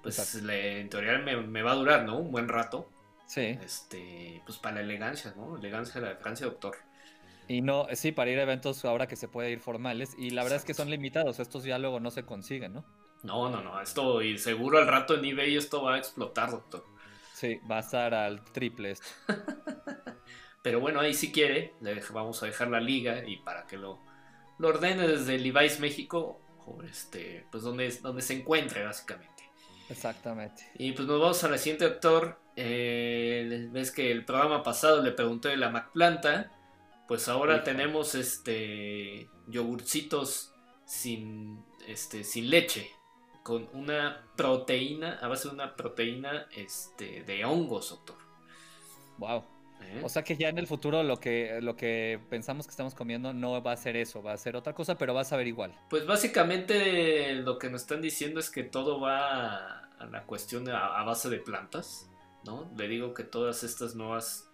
Pues 0.04 0.36
en 0.36 0.89
teoría 0.89 1.18
me, 1.18 1.62
va 1.62 1.72
a 1.72 1.75
durar, 1.75 2.04
¿no? 2.04 2.20
Un 2.20 2.30
buen 2.30 2.50
rato. 2.50 2.89
Sí. 3.25 3.58
Este, 3.63 4.42
pues 4.46 4.58
para 4.58 4.75
la 4.75 4.82
elegancia, 4.82 5.34
¿no? 5.38 5.56
Elegancia 5.56 6.01
de 6.01 6.08
la 6.08 6.16
Francia, 6.18 6.46
doctor. 6.46 6.75
Y 7.48 7.62
no, 7.62 7.88
sí, 7.94 8.12
para 8.12 8.32
ir 8.32 8.39
a 8.39 8.44
eventos 8.44 8.84
ahora 8.84 9.08
que 9.08 9.16
se 9.16 9.30
puede 9.30 9.50
ir 9.50 9.62
formales. 9.62 10.13
Y 10.18 10.32
la 10.32 10.44
verdad 10.44 10.58
es 10.58 10.66
que 10.66 10.74
son 10.74 10.89
limitados, 10.89 11.39
estos 11.39 11.63
ya 11.63 11.80
luego 11.80 12.01
no 12.01 12.12
se 12.12 12.24
consiguen, 12.24 12.74
¿no? 12.74 12.86
No, 13.23 13.49
no, 13.49 13.61
no, 13.61 13.81
esto, 13.81 14.21
y 14.21 14.38
seguro 14.38 14.77
al 14.77 14.88
rato 14.88 15.15
en 15.15 15.25
eBay 15.25 15.57
esto 15.57 15.83
va 15.83 15.95
a 15.95 15.97
explotar, 15.97 16.51
doctor. 16.51 16.85
Sí, 17.33 17.59
va 17.69 17.77
a 17.77 17.81
estar 17.81 18.13
al 18.13 18.43
triple 18.45 18.91
esto. 18.91 19.07
Pero 20.61 20.79
bueno, 20.79 20.99
ahí 20.99 21.13
si 21.13 21.31
quiere, 21.31 21.73
le 21.81 22.01
vamos 22.11 22.41
a 22.43 22.45
dejar 22.45 22.69
la 22.69 22.79
liga 22.79 23.23
y 23.25 23.38
para 23.38 23.65
que 23.65 23.77
lo, 23.77 23.99
lo 24.57 24.67
ordene 24.69 25.07
desde 25.07 25.38
Levi's 25.38 25.79
México, 25.79 26.41
o 26.65 26.81
este, 26.83 27.45
pues 27.51 27.63
donde, 27.63 27.89
donde 28.01 28.21
se 28.21 28.33
encuentre 28.33 28.83
básicamente. 28.83 29.43
Exactamente. 29.89 30.69
Y 30.75 30.91
pues 30.91 31.07
nos 31.07 31.19
vamos 31.19 31.43
al 31.43 31.57
siguiente 31.57 31.85
actor. 31.85 32.39
Eh, 32.55 33.69
ves 33.71 33.91
que 33.91 34.11
el 34.11 34.25
programa 34.25 34.61
pasado 34.63 35.01
le 35.01 35.11
pregunté 35.11 35.49
de 35.49 35.57
la 35.57 35.69
McPlanta. 35.69 36.51
Pues 37.07 37.27
ahora 37.27 37.63
tenemos 37.63 38.13
este 38.13 39.29
yogurcitos 39.47 40.53
sin, 40.85 41.63
este, 41.88 42.23
sin 42.23 42.49
leche 42.49 42.91
con 43.43 43.69
una 43.74 44.25
proteína, 44.36 45.19
a 45.22 45.27
base 45.27 45.48
de 45.48 45.53
una 45.53 45.75
proteína 45.75 46.48
este, 46.55 47.24
de 47.24 47.46
hongos, 47.46 47.89
doctor. 47.89 48.17
Wow. 49.17 49.43
¿Eh? 49.81 50.01
O 50.03 50.10
sea 50.10 50.24
que 50.24 50.36
ya 50.36 50.50
en 50.50 50.58
el 50.58 50.67
futuro 50.67 51.03
lo 51.03 51.19
que, 51.19 51.60
lo 51.62 51.75
que 51.75 52.19
pensamos 52.29 52.67
que 52.67 52.72
estamos 52.72 52.93
comiendo 52.93 53.34
no 53.34 53.62
va 53.63 53.72
a 53.72 53.77
ser 53.77 53.96
eso, 53.96 54.22
va 54.22 54.34
a 54.34 54.38
ser 54.38 54.55
otra 54.55 54.74
cosa, 54.74 54.98
pero 54.98 55.13
va 55.13 55.22
a 55.22 55.25
saber 55.25 55.48
igual. 55.48 55.74
Pues 55.89 56.05
básicamente 56.05 57.34
lo 57.36 57.58
que 57.58 57.69
nos 57.69 57.81
están 57.81 58.01
diciendo 58.01 58.39
es 58.39 58.50
que 58.50 58.63
todo 58.63 59.00
va 59.00 59.89
a, 59.98 60.05
la 60.05 60.24
cuestión 60.25 60.69
a, 60.69 61.03
base 61.03 61.29
de 61.29 61.39
plantas, 61.39 62.10
¿no? 62.46 62.72
Le 62.77 62.88
digo 62.88 63.13
que 63.13 63.24
todas 63.24 63.63
estas 63.63 63.96
nuevas 63.96 64.46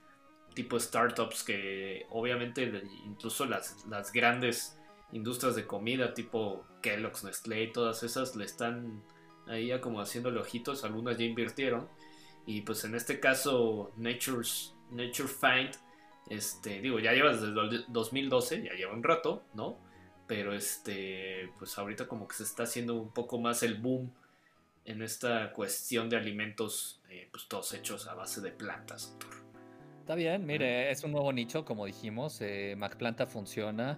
tipo 0.54 0.80
startups 0.80 1.44
que 1.44 2.06
obviamente 2.10 2.72
incluso 3.06 3.46
las, 3.46 3.86
las 3.88 4.14
grandes 4.14 4.80
industrias 5.16 5.56
de 5.56 5.66
comida 5.66 6.14
tipo 6.14 6.66
Kellogg's, 6.82 7.24
Nestlé, 7.24 7.68
todas 7.68 8.04
esas 8.04 8.36
le 8.36 8.44
están 8.44 9.02
ahí 9.48 9.68
ya 9.68 9.80
como 9.80 10.02
haciéndole 10.02 10.40
ojitos, 10.40 10.84
algunas 10.84 11.18
ya 11.18 11.24
invirtieron. 11.24 11.88
Y 12.46 12.62
pues 12.62 12.84
en 12.84 12.96
este 12.96 13.20
caso 13.20 13.92
Nature's, 13.96 14.76
Nature 14.92 15.30
Find, 15.30 15.72
este, 16.30 16.82
digo, 16.82 17.00
ya 17.00 17.14
lleva 17.14 17.32
desde 17.32 17.48
el 17.48 17.86
2012, 17.88 18.64
ya 18.64 18.74
lleva 18.74 18.94
un 18.94 19.04
rato, 19.04 19.44
¿no? 19.54 19.78
Pero 20.28 20.54
este, 20.54 21.50
pues 21.58 21.78
ahorita 21.78 22.08
como 22.08 22.28
que 22.28 22.36
se 22.36 22.44
está 22.44 22.64
haciendo 22.64 22.96
un 22.96 23.12
poco 23.12 23.40
más 23.40 23.64
el 23.64 23.76
boom 23.76 24.12
en 24.84 25.02
esta 25.02 25.54
cuestión 25.54 26.10
de 26.10 26.18
alimentos, 26.18 27.02
eh, 27.10 27.30
pues 27.32 27.48
todos 27.48 27.74
hechos 27.74 28.08
a 28.08 28.16
base 28.16 28.42
de 28.42 28.52
plantas, 28.52 29.16
Está 30.02 30.14
bien, 30.14 30.46
mire, 30.46 30.92
es 30.92 31.04
un 31.04 31.14
nuevo 31.14 31.34
nicho, 31.34 31.66
como 31.66 31.88
dijimos, 31.88 32.40
eh, 32.40 32.76
MacPlanta 32.78 33.26
funciona, 33.26 33.98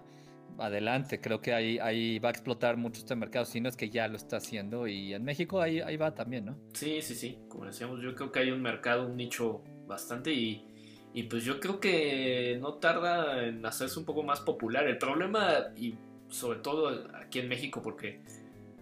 adelante, 0.58 1.20
creo 1.20 1.40
que 1.40 1.52
ahí, 1.52 1.78
ahí 1.78 2.18
va 2.18 2.28
a 2.28 2.32
explotar 2.32 2.76
mucho 2.76 3.00
este 3.00 3.14
mercado, 3.16 3.44
si 3.44 3.60
no 3.60 3.68
es 3.68 3.76
que 3.76 3.90
ya 3.90 4.08
lo 4.08 4.16
está 4.16 4.38
haciendo 4.38 4.86
y 4.86 5.14
en 5.14 5.24
México 5.24 5.60
ahí, 5.60 5.80
ahí 5.80 5.96
va 5.96 6.14
también, 6.14 6.46
¿no? 6.46 6.58
Sí, 6.72 7.02
sí, 7.02 7.14
sí, 7.14 7.38
como 7.48 7.66
decíamos, 7.66 8.00
yo 8.00 8.14
creo 8.14 8.32
que 8.32 8.40
hay 8.40 8.50
un 8.50 8.62
mercado, 8.62 9.06
un 9.06 9.16
nicho 9.16 9.62
bastante 9.86 10.32
y, 10.32 10.66
y 11.14 11.24
pues 11.24 11.44
yo 11.44 11.60
creo 11.60 11.80
que 11.80 12.58
no 12.60 12.74
tarda 12.74 13.46
en 13.46 13.64
hacerse 13.64 13.98
un 13.98 14.04
poco 14.04 14.22
más 14.22 14.40
popular. 14.40 14.86
El 14.86 14.98
problema, 14.98 15.72
y 15.76 15.94
sobre 16.28 16.58
todo 16.60 17.08
aquí 17.14 17.38
en 17.38 17.48
México, 17.48 17.80
porque 17.82 18.20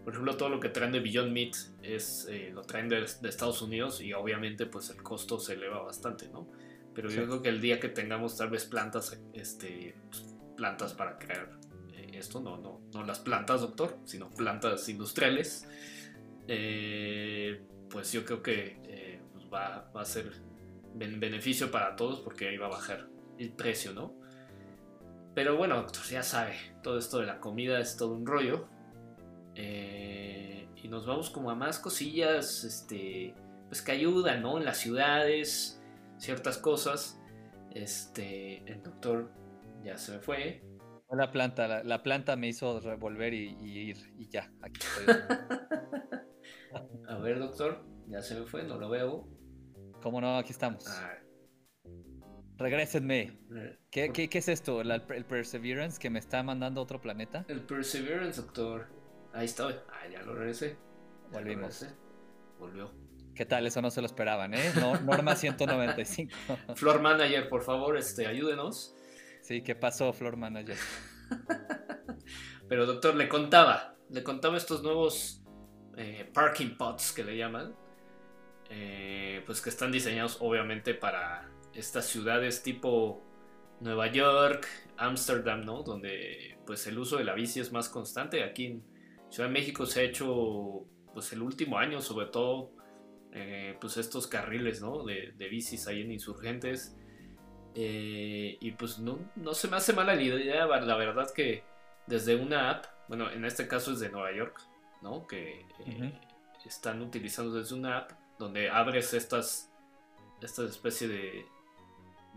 por 0.07 0.13
ejemplo, 0.13 0.37
todo 0.37 0.51
lo 0.51 0.61
que 0.61 0.69
traen 0.69 0.93
de 0.93 1.01
Beyond 1.01 1.33
Meat 1.33 1.57
es, 1.83 2.29
eh, 2.31 2.53
lo 2.55 2.63
traen 2.63 2.89
de, 2.89 3.03
Estados 3.03 3.61
Unidos 3.61 4.01
y 4.01 4.13
obviamente 4.13 4.65
pues 4.65 4.89
el 4.91 5.03
costo 5.03 5.41
se 5.41 5.55
eleva 5.55 5.83
bastante, 5.83 6.29
¿no? 6.29 6.47
Pero 6.95 7.11
yo 7.11 7.25
creo 7.25 7.43
que 7.43 7.49
el 7.49 7.61
día 7.61 7.81
que 7.81 7.89
tengamos 7.89 8.37
tal 8.37 8.49
vez 8.49 8.67
plantas, 8.67 9.21
este, 9.33 9.97
plantas 10.57 10.95
para 10.95 11.19
crear 11.19 11.56
esto, 12.17 12.41
no, 12.41 12.59
no, 12.59 12.81
no 12.93 13.05
las 13.05 13.21
plantas, 13.21 13.61
doctor, 13.61 13.99
sino 14.05 14.31
plantas 14.31 14.89
industriales, 14.89 15.69
eh, 16.49 17.63
pues 17.91 18.13
yo 18.13 18.25
creo 18.25 18.43
que 18.43 19.21
pues, 19.33 19.47
va, 19.53 19.91
va, 19.95 20.03
a 20.03 20.05
ser 20.05 20.33
beneficio 20.95 21.71
para 21.71 21.97
todos 21.97 22.21
porque 22.21 22.49
ahí 22.49 22.57
va 22.57 22.67
a 22.67 22.71
bajar 22.71 23.09
el 23.39 23.51
precio, 23.53 23.93
¿no? 23.93 24.15
Pero 25.37 25.55
bueno, 25.55 25.77
doctor, 25.77 26.03
ya 26.07 26.23
sabe, 26.23 26.55
todo 26.83 26.99
esto 26.99 27.19
de 27.19 27.27
la 27.27 27.41
comida 27.41 27.79
es 27.79 27.99
todo 27.99 28.15
un 28.15 28.25
rollo. 28.25 28.67
Eh, 29.55 30.67
y 30.77 30.89
nos 30.89 31.07
vamos 31.07 31.29
como 31.29 31.51
a 31.51 31.55
más 31.55 31.79
cosillas, 31.79 32.65
este, 32.65 33.35
pues 33.69 33.83
que 33.83 33.93
ayudan, 33.93 34.41
¿no? 34.41 34.57
En 34.57 34.65
las 34.65 34.79
ciudades, 34.79 35.79
ciertas 36.17 36.57
cosas. 36.57 37.21
Este, 37.75 38.63
el 38.65 38.83
doctor 38.83 39.31
ya 39.85 39.99
se 39.99 40.13
me 40.13 40.21
fue. 41.07 41.17
La 41.17 41.31
planta, 41.31 41.83
la, 41.83 42.03
planta 42.03 42.37
me 42.37 42.49
hizo 42.49 42.81
revolver 42.81 43.33
y, 43.35 43.57
ir, 43.61 43.97
y 44.19 44.29
ya, 44.29 44.51
aquí 44.63 44.81
estoy. 44.81 45.15
a 47.09 47.19
ver, 47.19 47.39
doctor, 47.39 47.85
ya 48.09 48.23
se 48.23 48.39
me 48.39 48.47
fue, 48.47 48.65
no 48.65 48.77
lo 48.79 48.89
veo. 48.89 49.29
¿Cómo 50.03 50.21
no? 50.21 50.37
Aquí 50.37 50.53
estamos. 50.53 50.87
Ah. 50.89 51.19
Regrésenme. 52.59 53.39
Eh, 53.55 53.79
¿Qué, 53.91 54.13
¿Qué, 54.13 54.29
qué, 54.29 54.39
es 54.39 54.49
esto? 54.49 54.81
¿El, 54.81 54.91
¿El 54.91 55.25
Perseverance 55.25 55.99
que 55.99 56.11
me 56.11 56.19
está 56.19 56.43
mandando 56.43 56.81
a 56.81 56.85
otro 56.85 57.01
planeta? 57.01 57.45
El 57.49 57.61
Perseverance, 57.63 58.41
doctor. 58.41 58.87
Ahí 59.33 59.45
estoy. 59.45 59.75
Ah, 59.91 60.09
ya 60.11 60.23
lo 60.23 60.35
regresé. 60.35 60.77
Volvimos. 61.33 61.87
Volvió. 62.59 62.91
¿Qué 63.35 63.45
tal? 63.45 63.67
Eso 63.67 63.83
no 63.83 63.91
se 63.91 64.01
lo 64.01 64.07
esperaban, 64.07 64.55
¿eh? 64.55 64.73
norma 65.05 65.37
195. 65.37 66.33
Floor 66.75 67.03
Manager, 67.03 67.49
por 67.51 67.63
favor, 67.63 67.99
este, 67.99 68.27
ayúdenos. 68.27 68.96
Sí, 69.47 69.63
¿qué 69.63 69.77
pasó, 69.77 70.13
Floor 70.13 70.37
Manager? 70.37 70.77
Pero 72.69 72.85
doctor, 72.85 73.15
le 73.15 73.29
contaba, 73.29 73.95
le 74.11 74.25
contaba 74.25 74.57
estos 74.57 74.83
nuevos 74.83 75.41
eh, 75.97 76.29
parking 76.35 76.77
pots 76.77 77.13
que 77.13 77.23
le 77.23 77.37
llaman, 77.37 77.73
eh, 78.71 79.45
pues 79.47 79.61
que 79.61 79.69
están 79.69 79.93
diseñados 79.93 80.39
obviamente 80.41 80.95
para 80.95 81.49
estas 81.75 82.07
ciudades 82.07 82.65
tipo 82.65 83.23
Nueva 83.79 84.09
York, 84.09 84.67
Ámsterdam, 84.97 85.65
¿no? 85.65 85.85
Donde 85.85 86.59
pues 86.67 86.85
el 86.89 86.99
uso 86.99 87.19
de 87.19 87.23
la 87.23 87.35
bici 87.35 87.61
es 87.61 87.71
más 87.71 87.89
constante. 87.89 88.43
Aquí 88.43 88.67
en 88.67 88.85
Ciudad 89.31 89.49
de 89.49 89.53
México 89.53 89.87
se 89.87 90.01
ha 90.01 90.03
hecho, 90.03 90.89
pues 91.15 91.33
el 91.33 91.43
último 91.43 91.79
año 91.79 92.01
sobre 92.01 92.27
todo, 92.27 92.73
eh, 93.31 93.77
pues 93.81 93.97
estos 93.97 94.27
carriles, 94.27 94.83
¿no? 94.83 95.05
De, 95.05 95.31
bicis 95.49 95.87
ahí 95.87 96.01
en 96.01 96.11
Insurgentes. 96.11 96.97
Eh, 97.79 98.57
y 98.59 98.73
pues 98.73 98.99
no, 98.99 99.19
no 99.37 99.53
se 99.53 99.69
me 99.69 99.77
hace 99.77 99.93
mala 99.93 100.15
la 100.15 100.23
idea, 100.23 100.67
la 100.67 100.97
verdad 100.97 101.31
que 101.35 101.63
desde 102.07 102.35
una 102.35 102.71
app, 102.71 102.87
bueno, 103.07 103.31
en 103.31 103.45
este 103.45 103.69
caso 103.69 103.93
es 103.93 104.01
de 104.01 104.09
Nueva 104.09 104.33
York, 104.33 104.63
¿no? 105.03 105.27
Que 105.27 105.67
eh, 105.85 106.21
están 106.65 107.03
utilizando 107.03 107.53
desde 107.53 107.75
una 107.75 107.99
app 107.99 108.13
donde 108.39 108.71
abres 108.71 109.13
estas, 109.13 109.71
esta 110.41 110.65
especie 110.65 111.07
de 111.07 111.47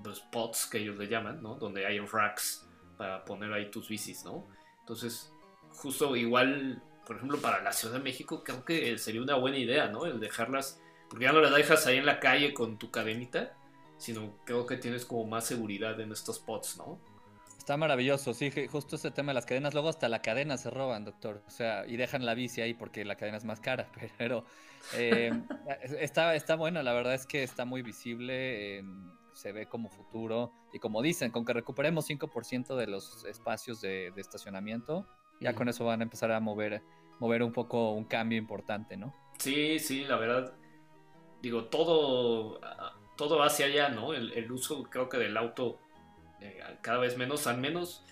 pues, 0.04 0.18
spots 0.18 0.68
que 0.70 0.80
ellos 0.80 0.98
le 0.98 1.08
llaman, 1.08 1.42
¿no? 1.42 1.56
Donde 1.56 1.86
hay 1.86 2.00
racks 2.00 2.68
para 2.98 3.24
poner 3.24 3.54
ahí 3.54 3.72
tus 3.72 3.88
bicis, 3.88 4.26
¿no? 4.26 4.46
Entonces 4.82 5.34
justo 5.72 6.16
igual, 6.18 6.82
por 7.06 7.16
ejemplo, 7.16 7.40
para 7.40 7.64
la 7.64 7.72
Ciudad 7.72 7.96
de 7.96 8.04
México, 8.04 8.44
creo 8.44 8.66
que 8.66 8.98
sería 8.98 9.22
una 9.22 9.36
buena 9.36 9.58
idea, 9.58 9.88
¿no? 9.88 10.06
El 10.06 10.20
dejarlas, 10.20 10.82
porque 11.10 11.26
ya 11.26 11.32
no 11.32 11.40
las 11.40 11.56
dejas 11.56 11.88
ahí 11.88 11.98
en 11.98 12.06
la 12.06 12.20
calle 12.20 12.54
con 12.54 12.78
tu 12.78 12.92
cadenita, 12.92 13.56
sino 14.00 14.34
creo 14.46 14.66
que 14.66 14.78
tienes 14.78 15.06
como 15.06 15.26
más 15.26 15.46
seguridad 15.46 16.00
en 16.00 16.12
estos 16.12 16.38
spots, 16.38 16.78
¿no? 16.78 17.00
Está 17.58 17.78
maravilloso, 17.78 18.34
sí, 18.34 18.52
justo 18.68 18.96
ese 18.96 19.12
tema 19.12 19.30
de 19.30 19.36
las 19.36 19.46
cadenas, 19.46 19.74
luego 19.74 19.90
hasta 19.90 20.10
la 20.10 20.24
cadena 20.24 20.58
se 20.58 20.72
roban, 20.72 21.06
doctor, 21.06 21.44
o 21.46 21.52
sea, 21.52 21.86
y 21.86 21.98
dejan 21.98 22.26
la 22.26 22.34
bici 22.34 22.62
ahí 22.62 22.74
porque 22.74 23.06
la 23.06 23.16
cadena 23.16 23.38
es 23.38 23.46
más 23.46 23.60
cara, 23.60 23.92
pero 24.18 24.44
eh, 24.96 25.32
está, 26.00 26.34
está 26.34 26.56
buena, 26.56 26.82
la 26.82 26.94
verdad 26.94 27.14
es 27.14 27.28
que 27.28 27.44
está 27.44 27.66
muy 27.66 27.84
visible, 27.84 28.84
se 29.34 29.52
ve 29.52 29.68
como 29.68 29.90
futuro, 29.90 30.52
y 30.74 30.80
como 30.80 31.04
dicen, 31.04 31.30
con 31.30 31.46
que 31.46 31.54
recuperemos 31.54 32.10
5% 32.10 32.76
de 32.76 32.88
los 32.88 33.24
espacios 33.26 33.82
de 33.82 34.12
estacionamiento, 34.16 35.06
ya 35.40 35.54
con 35.54 35.70
eso 35.70 35.86
van 35.86 36.00
a 36.00 36.04
empezar 36.04 36.32
a 36.32 36.40
mover, 36.40 36.82
mover 37.20 37.44
un 37.44 37.54
poco 37.54 37.92
un 37.92 38.06
cambio 38.06 38.38
importante, 38.38 38.98
¿no? 38.98 39.14
Sí, 39.38 39.80
sí, 39.80 40.06
la 40.06 40.18
verdad, 40.18 40.54
digo, 41.42 41.66
todo, 41.66 42.60
todo 43.20 43.44
hacia 43.44 43.66
allá, 43.66 43.90
¿no? 43.90 44.14
El, 44.14 44.50
uso 44.50 44.84
creo 44.84 45.10
que 45.10 45.18
del 45.18 45.36
auto 45.36 45.78
eh, 46.40 46.64
cada 46.82 47.00
vez 47.00 47.18
menos, 47.18 47.48
al 47.48 47.58
menos 47.58 48.06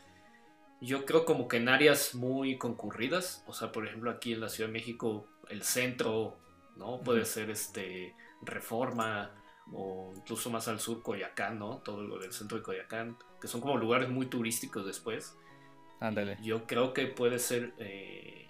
yo 0.81 1.05
creo 1.05 1.23
como 1.23 1.47
que 1.47 1.55
en 1.55 1.69
áreas 1.69 2.13
muy 2.13 2.57
concurridas, 2.57 3.41
o 3.47 3.53
sea, 3.53 3.71
por 3.71 3.87
ejemplo 3.87 4.11
aquí 4.11 4.33
en 4.33 4.41
la 4.41 4.49
Ciudad 4.49 4.67
de 4.67 4.73
México, 4.73 5.25
el 5.49 5.63
centro, 5.63 6.37
¿no? 6.75 6.99
Puede 6.99 7.23
ser 7.23 7.49
este 7.49 8.15
Reforma 8.41 9.31
o 9.71 10.11
incluso 10.13 10.49
más 10.49 10.67
al 10.67 10.81
sur 10.81 11.01
Coyacán, 11.01 11.57
¿no? 11.57 11.77
Todo 11.77 12.01
lo 12.01 12.19
del 12.19 12.33
centro 12.33 12.57
de 12.57 12.63
Coyacán, 12.65 13.17
que 13.39 13.47
son 13.47 13.61
como 13.61 13.77
lugares 13.77 14.09
muy 14.09 14.25
turísticos 14.25 14.85
después. 14.85 15.37
Ándale. 16.01 16.37
Yo 16.41 16.67
creo 16.67 16.93
que 16.93 17.07
puede 17.07 17.39
ser 17.39 17.73
eh, 17.79 18.49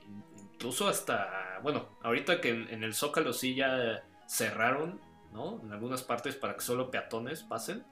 incluso 0.54 0.88
hasta, 0.88 1.60
bueno, 1.62 1.88
ahorita 2.02 2.42
que 2.42 2.50
en, 2.50 2.84
el 2.84 2.96
Zócalo 2.96 3.32
sí 3.32 3.54
ya 3.54 4.04
cerraron, 4.28 5.00
¿no? 5.38 5.62
En 5.64 5.72
algunas 5.72 6.04
partes 6.04 6.36
para 6.36 6.56
que 6.56 6.62
solo 6.62 6.92
peatones 6.92 7.44
pasen. 7.44 7.86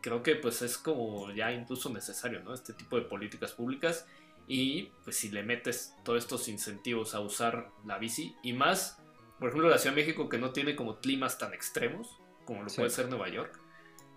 Creo 0.00 0.22
que 0.22 0.36
pues 0.36 0.62
es 0.62 0.78
como 0.78 1.32
ya 1.32 1.50
incluso 1.50 1.90
necesario, 1.90 2.40
¿no? 2.44 2.54
Este 2.54 2.72
tipo 2.72 2.96
de 2.96 3.02
políticas 3.02 3.52
públicas. 3.52 4.06
Y 4.46 4.90
pues 5.04 5.16
si 5.16 5.30
le 5.30 5.42
metes 5.42 5.96
todos 6.04 6.22
estos 6.22 6.48
incentivos 6.48 7.14
a 7.14 7.20
usar 7.20 7.70
la 7.84 7.98
bici 7.98 8.36
y 8.42 8.52
más, 8.52 9.02
por 9.38 9.48
ejemplo, 9.48 9.68
la 9.68 9.78
Ciudad 9.78 9.96
de 9.96 10.02
México 10.02 10.28
que 10.28 10.38
no 10.38 10.52
tiene 10.52 10.76
como 10.76 11.00
climas 11.00 11.38
tan 11.38 11.52
extremos 11.52 12.18
como 12.48 12.62
lo 12.62 12.70
puede 12.70 12.88
ser 12.88 13.10
Nueva 13.10 13.28
York, 13.28 13.60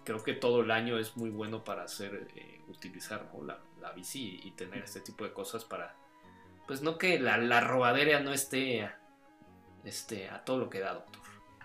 creo 0.05 0.23
que 0.23 0.31
todo 0.31 0.61
el 0.61 0.71
año 0.71 0.97
es 0.97 1.17
muy 1.17 1.29
bueno 1.29 1.65
para 1.65 1.83
hacer, 1.83 2.29
eh, 2.33 2.61
utilizar 2.69 3.29
la, 3.45 3.59
la 3.81 3.91
bici 3.91 4.39
y, 4.41 4.51
tener 4.51 4.85
este 4.85 5.01
tipo 5.01 5.25
de 5.25 5.33
cosas 5.33 5.65
para, 5.65 5.97
pues 6.65 6.81
no 6.81 6.97
que 6.97 7.19
la, 7.19 7.37
la 7.37 7.59
robadera 7.59 8.21
no 8.21 8.31
esté 8.31 8.89
este, 9.83 10.29
a 10.29 10.45
todo 10.45 10.59
lo 10.59 10.69
que 10.69 10.79
da, 10.79 10.93
doctor. 10.93 11.20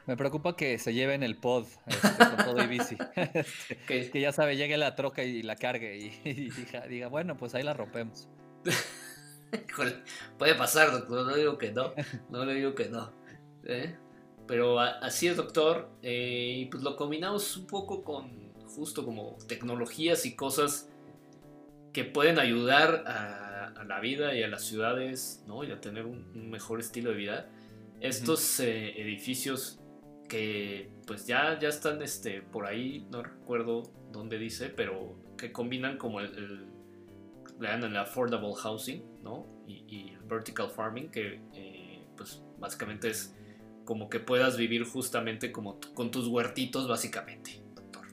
Me 0.06 0.16
preocupa 0.16 0.54
que 0.54 0.78
se 0.78 0.94
lleven 0.94 1.25
el 1.25 1.36
pod 1.36 1.66
este, 1.86 2.08
con 2.16 2.36
todo 2.36 2.62
y 2.62 2.66
bici. 2.66 2.96
Este, 3.16 4.10
que 4.12 4.20
ya 4.20 4.32
sabe, 4.32 4.56
llegue 4.56 4.76
la 4.76 4.94
troca 4.94 5.25
y 5.25 5.42
la 5.42 5.56
cargue 5.56 5.98
y, 5.98 6.50
diga, 6.88 7.08
bueno, 7.08 7.36
pues 7.36 7.54
ahí 7.54 7.64
la 7.64 7.75
rompemos. 7.75 8.28
puede 10.38 10.54
pasar, 10.54 10.92
doctor, 10.92 11.26
no 11.26 11.34
digo 11.34 11.58
que 11.58 11.72
no, 11.72 11.92
no 12.30 12.44
le 12.44 12.54
digo 12.54 12.75
que 12.75 12.88
no. 12.88 13.12
¿eh? 13.64 13.96
Pero 14.46 14.78
así 14.78 15.26
es, 15.26 15.36
doctor. 15.36 15.90
Eh, 16.02 16.54
y 16.58 16.66
pues 16.66 16.84
lo 16.84 16.96
combinamos 16.96 17.56
un 17.56 17.66
poco 17.66 18.04
con 18.04 18.52
justo 18.64 19.04
como 19.04 19.36
tecnologías 19.48 20.25
y 20.25 20.36
cosas 20.36 20.88
que 21.92 22.04
pueden 22.04 22.38
ayudar 22.38 23.04
a, 23.06 23.84
la 23.86 24.00
vida 24.00 24.34
y 24.34 24.42
a 24.42 24.48
las 24.48 24.64
ciudades, 24.64 25.44
¿no? 25.46 25.62
Y 25.62 25.70
a 25.70 25.80
tener 25.80 26.06
un, 26.06 26.50
mejor 26.50 26.80
estilo 26.80 27.10
de 27.10 27.16
vida. 27.16 27.50
Estos 28.00 28.58
eh, 28.60 29.00
edificios 29.00 29.80
que 30.28 30.90
pues 31.06 31.26
ya, 31.26 31.59
ya 31.59 31.68
están 31.68 32.02
este, 32.02 32.42
por 32.42 32.66
ahí, 32.66 33.06
no 33.11 33.23
recuerdo 33.23 33.83
dónde 34.12 34.38
dice, 34.38 34.68
pero 34.68 35.16
que 35.37 35.52
combinan 35.52 35.99
como 35.99 36.21
el, 36.21 36.37
el 36.37 36.66
el 37.64 37.97
affordable 37.97 38.54
housing, 38.54 39.02
¿no? 39.23 39.47
Y, 39.66 39.85
y 39.88 40.16
vertical 40.26 40.71
farming, 40.71 41.11
que 41.11 41.40
eh, 41.54 42.06
pues 42.16 42.42
básicamente 42.59 43.09
es 43.09 43.35
como 43.85 44.11
que 44.11 44.21
puedas 44.21 44.56
vivir 44.56 44.85
justamente 44.85 45.52
como 45.52 45.78
con 45.95 46.11
tus 46.11 46.26
huertitos, 46.28 46.87
básicamente. 46.88 47.62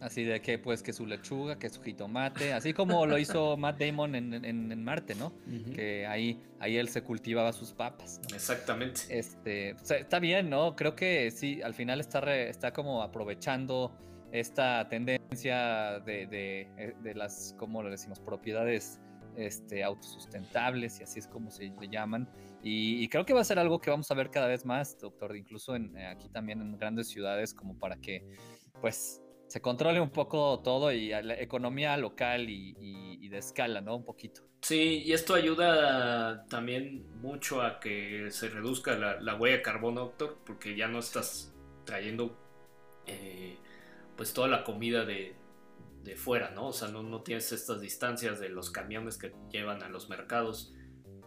Así 0.03 0.25
de 0.25 0.41
que, 0.41 0.59
pues, 0.59 0.83
que 0.83 0.91
su 0.91 1.05
lechuga, 1.05 1.57
que 1.57 1.69
su 1.69 1.81
jitomate, 1.81 2.51
así 2.51 2.73
como 2.73 3.05
lo 3.05 3.17
hizo 3.17 3.55
Matt 3.57 3.79
Damon 3.79 4.15
en, 4.15 4.43
en, 4.43 4.83
Marte, 4.83 5.15
¿no? 5.15 5.31
Que 5.73 6.05
ahí, 6.05 6.41
ahí 6.59 6.75
él 6.75 6.89
se 6.89 7.03
cultivaba 7.03 7.53
sus 7.53 7.71
papas. 7.71 8.19
Exactamente. 8.33 9.01
Este, 9.07 9.69
está 9.69 10.19
bien, 10.19 10.49
¿no? 10.49 10.75
Creo 10.75 10.93
que 10.93 11.31
sí, 11.31 11.61
al 11.61 11.73
final 11.73 12.01
está, 12.01 12.19
está 12.35 12.73
como 12.73 13.01
aprovechando 13.01 13.97
esta 14.33 14.89
tendencia 14.89 16.01
de, 16.01 16.27
de, 16.27 16.61
eh, 16.77 16.93
de 17.01 17.15
las, 17.15 17.55
¿cómo 17.57 17.81
lo 17.81 17.89
decimos? 17.89 18.19
Propiedades 18.19 18.99
este, 19.37 19.83
autosustentables 19.83 20.99
y 20.99 21.03
así 21.03 21.19
es 21.19 21.27
como 21.27 21.49
se 21.49 21.71
le 21.79 21.87
llaman. 21.87 22.29
Y, 22.61 23.07
creo 23.07 23.25
que 23.25 23.33
va 23.33 23.41
a 23.41 23.45
ser 23.45 23.59
algo 23.59 23.79
que 23.79 23.89
vamos 23.89 24.11
a 24.11 24.15
ver 24.15 24.31
cada 24.31 24.47
vez 24.47 24.65
más, 24.65 24.97
doctor, 24.97 25.35
incluso 25.35 25.75
en, 25.75 25.95
eh, 25.97 26.07
aquí 26.07 26.27
también 26.29 26.61
en 26.61 26.77
grandes 26.77 27.07
ciudades, 27.07 27.53
como 27.53 27.77
para 27.77 27.95
que 27.97 28.25
pues 28.81 29.22
se 29.53 29.61
controle 29.61 30.01
un 30.01 30.09
poco 30.09 30.61
todo 30.63 30.91
y 30.91 31.09
la 31.09 31.39
economía 31.39 31.95
local 31.95 32.49
y, 32.49 33.27
de 33.29 33.37
escala, 33.37 33.81
¿no? 33.81 33.97
Un 33.97 34.03
poquito. 34.03 34.41
Sí, 34.61 35.03
y 35.05 35.13
esto 35.13 35.35
ayuda 35.35 36.47
también 36.47 37.05
mucho 37.21 37.61
a 37.61 37.79
que 37.79 38.29
se 38.31 38.49
reduzca 38.49 38.95
la, 38.95 39.35
huella 39.35 39.57
de 39.57 39.61
carbono, 39.61 40.01
doctor, 40.01 40.39
porque 40.43 40.75
ya 40.75 40.87
no 40.87 40.97
estás 40.97 41.53
trayendo 41.85 42.35
eh, 43.05 43.59
pues 44.17 44.33
toda 44.33 44.47
la 44.47 44.63
comida 44.63 45.05
de, 45.05 45.35
de 46.03 46.15
fuera, 46.15 46.49
¿no? 46.49 46.69
O 46.69 46.73
sea, 46.73 46.87
no, 46.87 47.03
no 47.03 47.21
tienes 47.21 47.51
estas 47.51 47.79
distancias 47.79 48.39
de 48.39 48.49
los 48.49 48.71
camiones 48.71 49.19
que 49.19 49.35
llevan 49.51 49.83
a 49.83 49.89
los 49.89 50.09
mercados. 50.09 50.73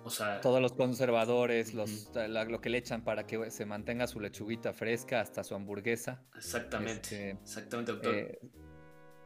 O 0.07 0.11
sea, 0.11 0.41
todos 0.41 0.63
los 0.63 0.73
conservadores, 0.73 1.75
los, 1.75 2.13
lo 2.15 2.61
que 2.61 2.71
le 2.71 2.79
echan 2.79 3.03
para 3.03 3.27
que 3.27 3.51
se 3.51 3.67
mantenga 3.67 4.07
su 4.07 4.21
lechuguita 4.21 4.73
fresca 4.73 5.21
hasta 5.21 5.43
su 5.43 5.57
hamburguesa. 5.57 6.23
Exactamente, 6.37 7.31
este, 7.31 7.31
exactamente, 7.43 7.91
doctor. 7.91 8.15
Eh, 8.15 8.39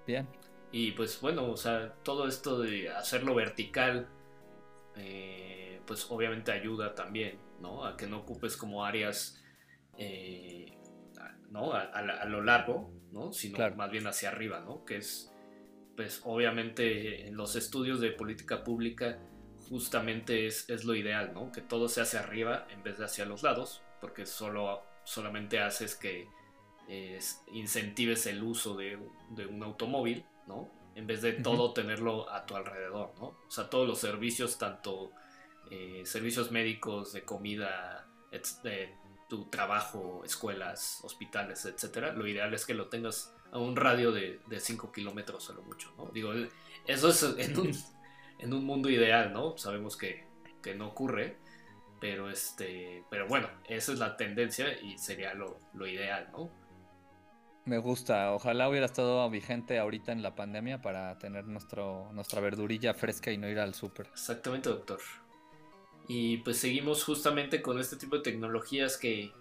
bien. 0.07 0.27
Y 0.73 0.93
pues 0.93 1.21
bueno, 1.21 1.51
o 1.51 1.57
sea, 1.59 1.93
todo 2.03 2.27
esto 2.27 2.61
de 2.61 2.89
hacerlo 2.89 3.35
vertical, 3.35 4.09
eh, 4.97 5.83
pues 5.85 6.11
obviamente 6.11 6.51
ayuda 6.51 6.95
también, 6.95 7.39
¿no? 7.61 7.85
A 7.85 7.95
que 7.99 8.07
no 8.07 8.21
ocupes 8.21 8.57
como 8.57 8.83
áreas, 8.83 9.45
eh, 9.99 10.79
¿no? 11.51 11.75
A, 11.75 12.25
lo 12.25 12.43
largo, 12.43 12.91
¿no? 13.13 13.35
Sino 13.35 13.59
más 13.77 13.91
bien 13.91 14.07
hacia 14.07 14.31
arriba, 14.31 14.61
¿no? 14.61 14.87
Que 14.87 14.97
es, 14.97 15.31
pues 15.95 16.23
obviamente 16.25 17.29
en 17.29 17.37
los 17.37 17.55
estudios 17.55 18.01
de 18.01 18.13
política 18.13 18.65
pública 18.65 19.19
justamente 19.71 20.47
es, 20.47 20.69
es, 20.69 20.85
lo 20.85 20.95
ideal, 20.95 21.33
¿no? 21.33 21.51
Que 21.53 21.63
todo 21.63 21.89
se 21.89 22.01
hace 22.01 22.19
arriba 22.19 22.67
en 22.71 22.83
vez 22.83 22.99
de 22.99 23.05
hacia 23.05 23.25
los 23.25 23.43
lados, 23.43 23.83
porque 24.01 24.27
solo, 24.27 24.83
solamente 25.05 25.61
haces 25.61 25.95
que 25.95 26.29
incentives 27.53 28.27
el 28.27 28.43
uso 28.43 28.77
de, 28.77 28.99
de, 29.31 29.47
un 29.47 29.63
automóvil, 29.63 30.25
¿no? 30.49 30.69
En 30.97 31.07
vez 31.07 31.23
de 31.23 31.35
todo 31.35 31.73
tenerlo 31.73 32.29
a 32.29 32.45
tu 32.45 32.57
alrededor, 32.57 33.15
¿no? 33.21 33.27
O 33.27 33.51
sea, 33.51 33.71
todos 33.71 33.87
los 33.87 34.01
servicios, 34.01 34.59
tanto 34.59 35.13
eh, 35.71 36.03
servicios 36.05 36.51
médicos, 36.51 37.13
de 37.13 37.25
comida, 37.25 38.09
de 38.65 38.93
tu 39.29 39.45
trabajo, 39.45 40.23
escuelas, 40.25 40.99
hospitales, 41.05 41.65
etcétera, 41.65 42.13
lo 42.13 42.27
ideal 42.27 42.53
es 42.55 42.67
que 42.67 42.75
lo 42.75 42.89
tengas 42.89 43.37
a 43.53 43.59
un 43.59 43.77
radio 43.77 44.11
de 44.11 44.41
5 44.59 44.91
kilómetros 44.91 45.49
a 45.51 45.53
lo 45.53 45.63
mucho, 45.63 45.93
¿no? 45.97 46.07
Digo, 46.13 46.33
eso 46.87 47.09
es 47.09 47.23
en 47.23 47.57
un 47.57 47.73
en 48.41 48.53
un 48.53 48.65
mundo 48.65 48.89
ideal, 48.89 49.33
¿no? 49.33 49.57
Sabemos 49.57 49.97
que, 49.97 50.29
no 50.77 50.89
ocurre, 50.89 51.37
pero 52.01 52.31
este, 52.31 53.05
pero 53.11 53.27
bueno, 53.27 53.49
esa 53.69 53.93
es 53.93 53.99
la 53.99 54.17
tendencia 54.17 54.79
y 54.81 54.99
sería 54.99 55.35
lo, 55.35 55.59
ideal, 55.87 56.29
¿no? 56.33 56.51
Me 57.65 57.79
gusta, 57.79 58.33
ojalá 58.33 58.69
hubiera 58.69 58.87
estado 58.87 59.29
vigente 59.31 59.79
ahorita 59.79 60.13
en 60.13 60.23
la 60.23 60.35
pandemia 60.35 60.81
para 60.81 61.19
tener 61.19 61.47
nuestro, 61.47 62.11
nuestra 62.13 62.41
verdurilla 62.41 62.95
fresca 62.95 63.31
y 63.31 63.39
no 63.39 63.49
ir 63.49 63.59
al 63.59 63.75
súper. 63.75 64.07
Exactamente, 64.09 64.71
doctor. 64.71 65.01
Y 66.09 66.39
pues 66.39 66.59
seguimos 66.59 67.05
justamente 67.05 67.63
con 67.63 67.79
este 67.79 67.97
tipo 67.97 68.17
de 68.17 68.23
tecnologías 68.23 68.97
que, 68.97 69.33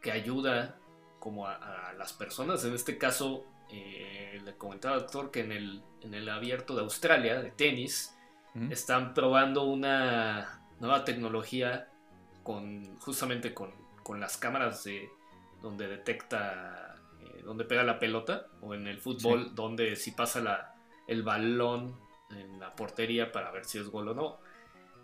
que 0.00 0.10
ayuda 0.10 0.78
como 1.18 1.46
a, 1.46 1.92
las 1.96 2.12
personas. 2.12 2.64
En 2.64 2.74
este 2.74 2.98
caso, 2.98 3.44
eh, 3.70 4.40
le 4.44 4.56
comentaba 4.56 4.96
doctor 4.96 5.30
que 5.30 5.40
en 5.40 5.52
el, 5.52 5.84
en 6.00 6.14
el 6.14 6.28
abierto 6.28 6.74
de 6.74 6.80
Australia 6.80 7.40
de 7.40 7.52
tenis, 7.52 8.16
están 8.70 9.14
probando 9.14 9.64
una 9.64 10.62
nueva 10.78 11.04
tecnología 11.04 11.88
con 12.42 12.98
justamente 12.98 13.54
con, 13.54 13.72
las 14.18 14.36
cámaras 14.36 14.84
de 14.84 15.08
donde 15.62 15.88
detecta 15.88 16.96
eh, 17.20 17.42
donde 17.44 17.64
pega 17.64 17.82
la 17.82 17.98
pelota 17.98 18.46
o 18.60 18.74
en 18.74 18.86
el 18.86 18.98
fútbol 18.98 19.54
donde 19.54 19.96
si 19.96 20.10
pasa 20.10 20.40
la, 20.40 20.74
el 21.06 21.22
balón 21.22 21.96
en 22.30 22.60
la 22.60 22.74
portería 22.74 23.32
para 23.32 23.50
ver 23.50 23.64
si 23.64 23.78
es 23.78 23.88
gol 23.88 24.08
o 24.08 24.14
no. 24.14 24.38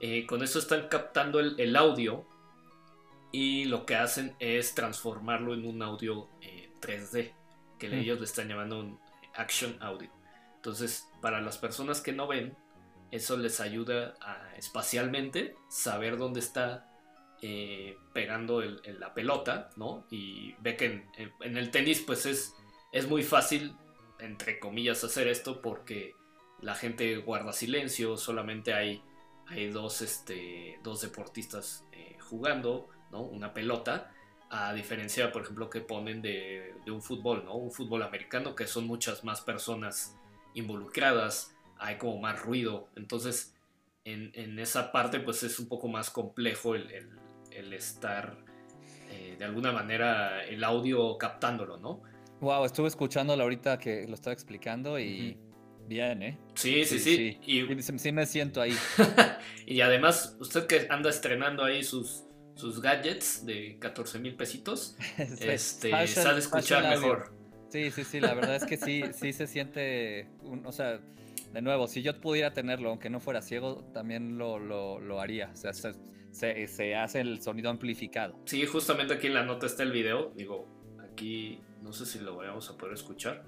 Eh, 0.01 0.27
con 0.27 0.43
eso 0.43 0.59
están 0.59 0.89
captando 0.89 1.41
el, 1.41 1.77
audio 1.77 2.25
y 3.33 3.65
lo 3.65 3.85
que 3.85 3.97
hacen 3.97 4.35
es 4.39 4.75
transformarlo 4.75 5.55
en 5.55 5.67
un 5.67 5.83
audio 5.83 6.29
3D 6.81 7.19
eh, 7.19 7.35
que 7.79 7.87
ellos 7.87 8.19
le 8.19 8.25
están 8.25 8.49
llamando 8.49 8.81
un 8.81 8.99
action 9.35 9.77
audio. 9.81 10.11
Entonces, 10.57 11.09
para 11.21 11.41
las 11.41 11.59
personas 11.59 12.01
que 12.01 12.13
no 12.13 12.27
ven, 12.27 12.57
eso 13.11 13.37
les 13.37 13.61
ayuda 13.61 14.14
a 14.21 14.55
espacialmente 14.57 15.55
saber 15.68 16.18
dónde 16.18 16.40
está 16.40 16.88
eh, 17.40 17.97
pegando 18.12 18.61
la 18.61 19.14
pelota, 19.14 19.71
¿no? 19.77 20.07
Y 20.11 20.55
ve 20.61 20.77
que 20.77 21.07
en, 21.16 21.57
el 21.57 21.71
tenis 21.71 22.01
pues 22.01 22.27
es, 22.27 22.55
es 22.92 23.09
muy 23.09 23.23
fácil, 23.23 23.75
entre 24.18 24.59
comillas, 24.59 25.05
hacer 25.05 25.29
esto 25.29 25.62
porque 25.62 26.14
la 26.61 26.75
gente 26.75 27.16
guarda 27.18 27.53
silencio, 27.53 28.16
solamente 28.16 28.75
hay, 28.75 29.03
hay 29.47 29.71
dos, 29.71 30.03
este, 30.03 30.81
dos 30.83 31.01
deportistas 31.01 31.85
eh, 31.92 32.16
jugando, 32.21 32.88
¿no? 33.11 33.23
Una 33.23 33.55
pelota, 33.55 34.12
a 34.51 34.73
diferencia, 34.73 35.31
por 35.31 35.42
ejemplo, 35.42 35.71
que 35.71 35.81
ponen 35.81 36.21
de, 36.21 36.75
de 36.85 36.90
un 36.90 37.03
fútbol, 37.03 37.44
¿no? 37.44 37.55
Un 37.55 37.71
fútbol 37.71 38.03
americano, 38.03 38.55
que 38.55 38.66
son 38.66 38.87
muchas 38.87 39.23
más 39.23 39.40
personas 39.40 40.16
involucradas, 40.55 41.55
hay 41.79 41.97
como 41.97 42.19
más 42.19 42.41
ruido. 42.43 42.88
Entonces, 42.97 43.55
en, 44.05 44.59
esa 44.59 44.91
parte, 44.91 45.21
pues 45.21 45.43
es 45.43 45.59
un 45.59 45.69
poco 45.69 45.88
más 45.88 46.11
complejo 46.11 46.75
el, 46.75 47.73
estar 47.73 48.38
eh, 49.11 49.37
de 49.38 49.45
alguna 49.45 49.73
manera 49.73 50.45
el 50.45 50.64
audio 50.64 51.19
captándolo, 51.19 51.77
¿no? 51.77 52.03
Wow, 52.41 52.64
estuve 52.64 52.88
escuchándolo 52.88 53.43
ahorita 53.43 53.79
que 53.79 54.07
lo 54.07 54.14
estaba 54.14 54.33
explicando 54.33 54.99
y 54.99 55.37
bien, 55.87 56.23
¿eh? 56.23 56.38
Sí, 56.55 56.85
sí, 56.85 56.99
sí. 56.99 57.38
Y... 57.45 57.83
Sí, 57.83 58.12
me 58.12 58.27
siento 58.27 58.61
ahí. 58.61 58.77
y 59.67 59.81
además, 59.81 60.37
usted 60.38 60.67
que 60.67 60.87
anda 60.88 61.11
estrenando 61.11 61.64
ahí 61.64 61.83
sus, 61.83 62.25
sus 62.55 62.81
gadgets 62.81 63.45
de 63.45 63.77
14 63.81 64.21
mil 64.21 64.37
pesitos, 64.37 64.97
este, 65.19 66.07
sabe 66.07 66.38
escuchar 66.38 66.88
mejor. 66.88 67.33
Sí, 67.71 67.91
sí, 67.91 68.05
sí, 68.05 68.21
la 68.21 68.35
verdad 68.35 68.57
es 68.57 68.64
que 68.64 68.77
sí, 68.79 69.03
sí 69.12 69.33
se 69.33 69.47
siente, 69.47 70.29
o 70.64 70.73
sea, 70.73 71.01
de 71.53 71.63
nuevo, 71.63 71.87
si 71.87 72.03
yo 72.03 72.21
pudiera 72.21 72.53
tenerlo, 72.53 72.91
aunque 72.91 73.11
no 73.11 73.21
fuera 73.21 73.43
ciego, 73.43 73.85
también 73.93 74.39
lo, 74.39 74.59
lo, 74.59 75.21
haría. 75.21 75.51
O 75.53 75.57
sea, 75.57 75.73
se, 75.73 75.95
se, 76.31 76.95
hace 76.95 77.21
el 77.21 77.41
sonido 77.41 77.71
amplificado. 77.71 78.39
Sí, 78.45 78.65
justamente 78.67 79.15
aquí 79.15 79.29
en 79.29 79.35
la 79.35 79.45
nota 79.45 79.67
está 79.67 79.83
el 79.83 79.93
video. 79.93 80.33
Digo, 80.35 80.67
aquí 81.11 81.61
no 81.83 81.93
sé 81.93 82.07
si 82.07 82.19
lo 82.19 82.37
vamos 82.37 82.69
a 82.71 82.77
poder 82.77 82.95
escuchar. 82.95 83.45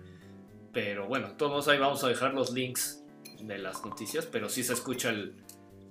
Pero 0.73 1.07
bueno, 1.09 1.33
todos 1.33 1.69
ahí 1.69 1.79
vamos 1.79 2.03
a 2.05 2.09
dejar 2.09 2.33
los 2.33 2.53
links 2.53 3.05
de 3.43 3.59
las 3.59 3.85
noticias, 3.85 4.27
pero 4.27 4.49
sí 4.49 4.63
se 4.63 4.73
escucha 4.73 5.11
el, 5.11 5.35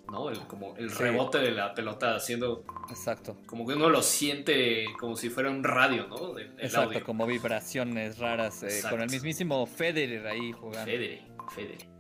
¿no? 0.10 0.30
El, 0.30 0.40
como 0.48 0.76
el 0.78 0.90
rebote 0.90 1.40
de 1.40 1.52
la 1.52 1.74
pelota 1.74 2.16
haciendo. 2.16 2.64
Exacto. 2.90 3.38
Como 3.46 3.68
que 3.68 3.74
uno 3.74 3.90
lo 3.90 4.02
siente 4.02 4.86
como 5.00 5.16
si 5.16 5.30
fuera 5.30 5.50
un 5.50 5.64
radio, 5.64 6.08
¿no? 6.08 6.40
Exacto, 6.40 7.04
como 7.04 7.26
vibraciones 7.28 8.18
raras. 8.18 8.64
Eh, 8.64 8.82
con 8.90 9.02
el 9.02 9.10
mismísimo 9.10 9.66
Federer 9.66 10.26
ahí 10.28 10.52
jugando. 10.52 10.86
Federer, 10.86 11.22
Federer. 11.54 11.99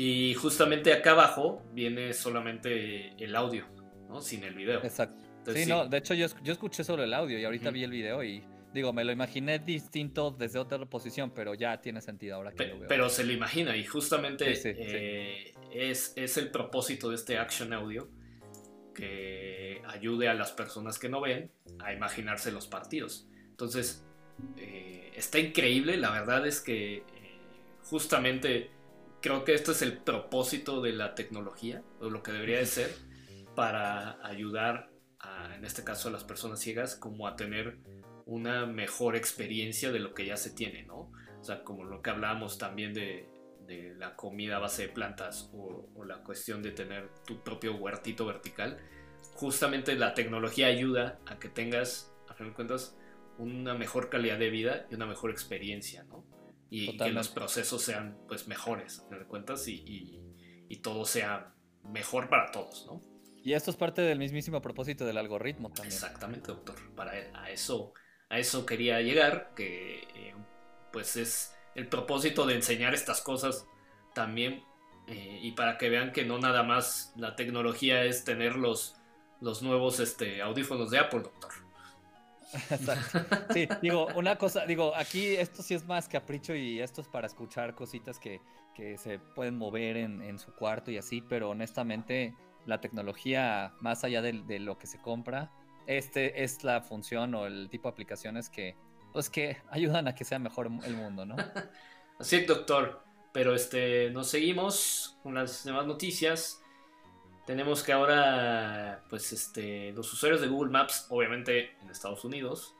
Y 0.00 0.32
justamente 0.34 0.92
acá 0.92 1.10
abajo 1.10 1.60
viene 1.72 2.14
solamente 2.14 3.14
el 3.18 3.34
audio, 3.34 3.66
¿no? 4.08 4.20
Sin 4.20 4.44
el 4.44 4.54
video. 4.54 4.80
Exacto. 4.84 5.24
sí, 5.52 5.66
no, 5.66 5.88
de 5.88 5.98
hecho 5.98 6.14
yo, 6.14 6.28
yo, 6.40 6.52
escuché 6.52 6.84
solo 6.84 7.02
el 7.02 7.12
audio 7.12 7.36
y 7.36 7.44
ahorita 7.44 7.72
vi 7.72 7.82
el 7.82 7.90
video 7.90 8.22
y 8.22 8.44
digo, 8.72 8.92
me 8.92 9.02
lo 9.02 9.10
imaginé 9.10 9.58
distinto 9.58 10.30
desde 10.30 10.60
otra 10.60 10.78
posición, 10.86 11.32
pero 11.34 11.52
ya 11.54 11.80
tiene 11.80 12.00
sentido 12.00 12.36
ahora 12.36 12.52
que 12.52 12.66
lo 12.68 12.78
veo. 12.78 12.88
Pero 12.88 13.10
se 13.10 13.24
lo 13.24 13.32
imagina 13.32 13.76
y 13.76 13.84
justamente 13.84 14.52
eh, 14.64 15.52
Es, 15.74 16.12
es 16.14 16.36
el 16.36 16.52
propósito 16.52 17.08
de 17.08 17.16
este 17.16 17.36
Action 17.36 17.72
Audio 17.72 18.08
que 18.94 19.82
ayude 19.88 20.28
a 20.28 20.34
las 20.34 20.52
personas 20.52 21.00
que 21.00 21.08
no 21.08 21.20
ven 21.20 21.50
a 21.80 21.92
imaginarse 21.92 22.52
los 22.52 22.68
partidos. 22.68 23.26
Entonces, 23.50 24.04
eh, 24.58 25.10
está 25.16 25.40
increíble, 25.40 25.96
la 25.96 26.12
verdad 26.12 26.46
es 26.46 26.60
que 26.60 26.98
eh, 26.98 27.02
justamente 27.82 28.77
creo 29.20 29.44
que 29.44 29.54
este 29.54 29.72
es 29.72 29.82
el 29.82 29.98
propósito 29.98 30.80
de 30.80 30.92
la 30.92 31.14
tecnología, 31.14 31.82
o 32.00 32.10
lo 32.10 32.22
que 32.22 32.32
debería 32.32 32.58
de 32.58 32.66
ser, 32.66 32.94
para 33.54 34.24
ayudar, 34.26 34.90
a, 35.20 35.54
en 35.56 35.64
este 35.64 35.84
caso 35.84 36.08
a 36.08 36.12
las 36.12 36.24
personas 36.24 36.60
ciegas, 36.60 36.96
como 36.96 37.26
a 37.26 37.36
tener 37.36 37.78
una 38.26 38.66
mejor 38.66 39.16
experiencia 39.16 39.90
de 39.90 39.98
lo 39.98 40.14
que 40.14 40.26
ya 40.26 40.36
se 40.36 40.50
tiene, 40.50 40.84
¿no? 40.84 41.10
O 41.40 41.44
sea, 41.44 41.64
como 41.64 41.84
lo 41.84 42.02
que 42.02 42.10
hablábamos 42.10 42.58
también 42.58 42.92
de, 42.92 43.28
de 43.66 43.94
la 43.96 44.16
comida 44.16 44.56
a 44.56 44.60
base 44.60 44.82
de 44.82 44.88
plantas 44.88 45.50
o, 45.54 45.88
o, 45.94 46.04
la 46.04 46.22
cuestión 46.22 46.62
de 46.62 46.72
tener 46.72 47.08
tu 47.26 47.42
propio 47.42 47.76
huertito 47.76 48.26
vertical, 48.26 48.78
justamente 49.34 49.94
la 49.94 50.14
tecnología 50.14 50.66
ayuda 50.66 51.18
a 51.26 51.38
que 51.38 51.48
tengas, 51.48 52.14
a 52.28 52.34
fin 52.34 52.48
de 52.48 52.52
cuentas, 52.52 52.96
una 53.38 53.74
mejor 53.74 54.08
calidad 54.10 54.38
de 54.38 54.50
vida 54.50 54.86
y 54.90 54.94
una 54.94 55.06
mejor 55.06 55.30
experiencia, 55.30 56.04
¿no? 56.04 56.24
Y 56.70 56.96
que 56.98 57.10
los 57.10 57.28
procesos 57.28 57.82
sean 57.82 58.18
pues 58.28 58.46
mejores, 58.46 59.02
de 59.10 59.24
cuentas, 59.26 59.66
y, 59.68 59.74
y, 59.86 60.20
y, 60.68 60.76
todo 60.76 61.06
sea 61.06 61.54
mejor 61.82 62.28
para 62.28 62.50
todos, 62.50 62.86
¿no? 62.86 63.02
Y 63.42 63.54
esto 63.54 63.70
es 63.70 63.76
parte 63.76 64.02
del 64.02 64.18
mismísimo 64.18 64.60
propósito 64.60 65.06
del 65.06 65.16
algoritmo 65.16 65.70
también. 65.70 65.94
Exactamente, 65.94 66.48
doctor. 66.48 66.76
Para 66.94 67.12
a 67.12 67.50
eso, 67.50 67.94
a 68.28 68.38
eso 68.38 68.66
quería 68.66 69.00
llegar, 69.00 69.52
que 69.56 70.00
eh, 70.14 70.34
pues 70.92 71.16
es 71.16 71.54
el 71.74 71.88
propósito 71.88 72.44
de 72.44 72.56
enseñar 72.56 72.92
estas 72.92 73.20
cosas 73.22 73.66
también 74.14 74.62
eh, 75.06 75.38
y 75.42 75.52
para 75.52 75.78
que 75.78 75.88
vean 75.88 76.12
que 76.12 76.24
no 76.24 76.38
nada 76.38 76.62
más 76.62 77.14
la 77.16 77.36
tecnología 77.36 78.04
es 78.04 78.24
tener 78.24 78.56
los, 78.56 78.96
los 79.40 79.62
nuevos 79.62 80.00
este, 80.00 80.42
audífonos 80.42 80.90
de 80.90 80.98
Apple, 80.98 81.20
doctor. 81.20 81.52
Sí, 83.52 83.68
digo, 83.82 84.08
una 84.16 84.36
cosa, 84.36 84.66
digo, 84.66 84.94
aquí 84.96 85.36
esto 85.36 85.62
sí 85.62 85.74
es 85.74 85.86
más 85.86 86.08
capricho 86.08 86.54
y 86.54 86.80
esto 86.80 87.00
es 87.00 87.08
para 87.08 87.26
escuchar 87.26 87.74
cositas 87.74 88.18
que, 88.18 88.40
que 88.74 88.96
se 88.98 89.18
pueden 89.18 89.56
mover 89.56 89.96
en, 89.96 90.22
en, 90.22 90.38
su 90.38 90.52
cuarto 90.54 90.90
y 90.90 90.98
así, 90.98 91.22
pero 91.22 91.50
honestamente 91.50 92.34
la 92.66 92.80
tecnología, 92.80 93.72
más 93.80 94.04
allá 94.04 94.22
de, 94.22 94.32
de, 94.32 94.58
lo 94.58 94.78
que 94.78 94.86
se 94.86 94.98
compra, 94.98 95.50
este 95.86 96.42
es 96.44 96.64
la 96.64 96.80
función 96.80 97.34
o 97.34 97.46
el 97.46 97.68
tipo 97.70 97.88
de 97.88 97.92
aplicaciones 97.92 98.50
que, 98.50 98.76
pues 99.12 99.30
que 99.30 99.56
ayudan 99.70 100.08
a 100.08 100.14
que 100.14 100.24
sea 100.24 100.38
mejor 100.38 100.70
el 100.84 100.94
mundo, 100.94 101.24
¿no? 101.24 101.36
Así 102.18 102.36
es, 102.36 102.46
doctor. 102.46 103.02
Pero 103.32 103.54
este, 103.54 104.10
nos 104.10 104.28
seguimos 104.28 105.18
con 105.22 105.34
las 105.34 105.64
demás 105.64 105.86
noticias. 105.86 106.60
Tenemos 107.48 107.82
que 107.82 107.92
ahora, 107.92 109.02
pues, 109.08 109.32
este, 109.32 109.90
los 109.92 110.12
usuarios 110.12 110.42
de 110.42 110.48
Google 110.48 110.70
Maps, 110.70 111.06
obviamente 111.08 111.78
en 111.80 111.88
Estados 111.88 112.22
Unidos, 112.22 112.76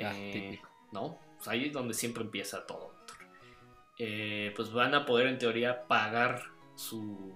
ah, 0.00 0.12
eh, 0.14 0.60
¿no? 0.92 1.18
Pues 1.38 1.48
ahí 1.48 1.64
es 1.64 1.72
donde 1.72 1.92
siempre 1.92 2.22
empieza 2.22 2.64
todo. 2.64 2.94
Eh, 3.98 4.52
pues 4.54 4.72
van 4.72 4.94
a 4.94 5.04
poder, 5.06 5.26
en 5.26 5.38
teoría, 5.38 5.88
pagar 5.88 6.40
su, 6.76 7.34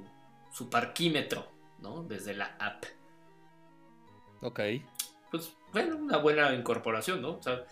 su 0.53 0.71
parquímetro, 0.71 1.49
¿no? 1.81 2.05
Desde 2.05 2.35
la 2.35 2.57
app. 2.61 2.85
Ok. 4.43 4.61
Pues, 5.33 5.57
bueno, 5.73 5.97
una 5.97 6.19
buena 6.19 6.55
incorporación, 6.55 7.21
¿no? 7.21 7.31
O 7.31 7.43
sea, 7.43 7.65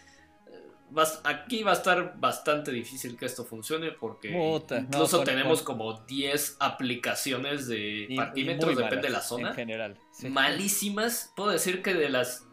aquí 1.25 1.63
va 1.63 1.73
a 1.73 1.75
estar 1.75 2.19
bastante 2.19 2.71
difícil 2.71 3.17
que 3.17 3.27
esto 3.27 3.45
funcione 3.45 3.93
porque 3.93 4.33
Puta, 4.33 4.79
incluso 4.79 5.19
no, 5.19 5.25
tenemos 5.25 5.63
por... 5.63 5.77
como 5.77 5.93
10 6.01 6.57
aplicaciones 6.61 7.67
de 7.67 8.07
y, 8.09 8.17
parquímetros, 8.17 8.73
y 8.73 8.77
depende 8.77 9.09
de 9.09 9.13
la 9.13 9.21
zona. 9.21 9.49
En 9.51 9.55
general. 9.55 9.99
Sí. 10.13 10.29
Malísimas. 10.29 11.33
Puedo 11.37 11.51
decir 11.51 11.83
que 11.83 11.95
de 11.95 12.09
las 12.09 12.47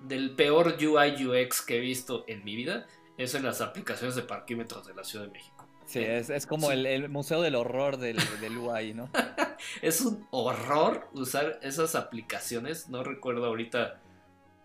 del 0.00 0.34
peor 0.34 0.76
UI 0.80 1.26
UX 1.26 1.62
que 1.62 1.76
he 1.76 1.80
visto 1.80 2.24
en 2.26 2.44
mi 2.44 2.56
vida 2.56 2.86
es 3.16 3.34
en 3.34 3.44
las 3.44 3.60
aplicaciones 3.60 4.16
de 4.16 4.22
parquímetros 4.22 4.86
de 4.86 4.94
la 4.94 5.04
Ciudad 5.04 5.26
de 5.26 5.32
México. 5.32 5.68
Sí, 5.86 6.00
es, 6.00 6.30
es 6.30 6.46
como 6.46 6.68
sí. 6.68 6.74
el, 6.74 6.86
el, 6.86 7.08
museo 7.08 7.42
del 7.42 7.54
horror 7.54 7.98
del, 7.98 8.18
del 8.40 8.56
UI, 8.56 8.94
¿no? 8.94 9.10
es 9.82 10.00
un 10.00 10.26
horror 10.30 11.08
usar 11.12 11.58
esas 11.62 11.94
aplicaciones. 11.94 12.88
No 12.88 13.04
recuerdo 13.04 13.46
ahorita 13.46 14.00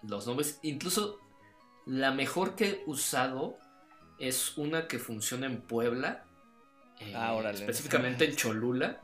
los 0.04 0.26
nombres. 0.28 0.60
Incluso 0.62 1.20
la 1.88 2.12
mejor 2.12 2.56
que 2.56 2.70
he 2.70 2.84
usado 2.86 3.58
es 4.20 4.58
una 4.58 4.88
que 4.88 5.00
funciona 5.00 5.46
en 5.46 5.62
Puebla. 5.62 6.26
Eh, 7.00 7.14
ah, 7.16 7.40
específicamente 7.54 8.26
en 8.26 8.36
Cholula. 8.36 9.02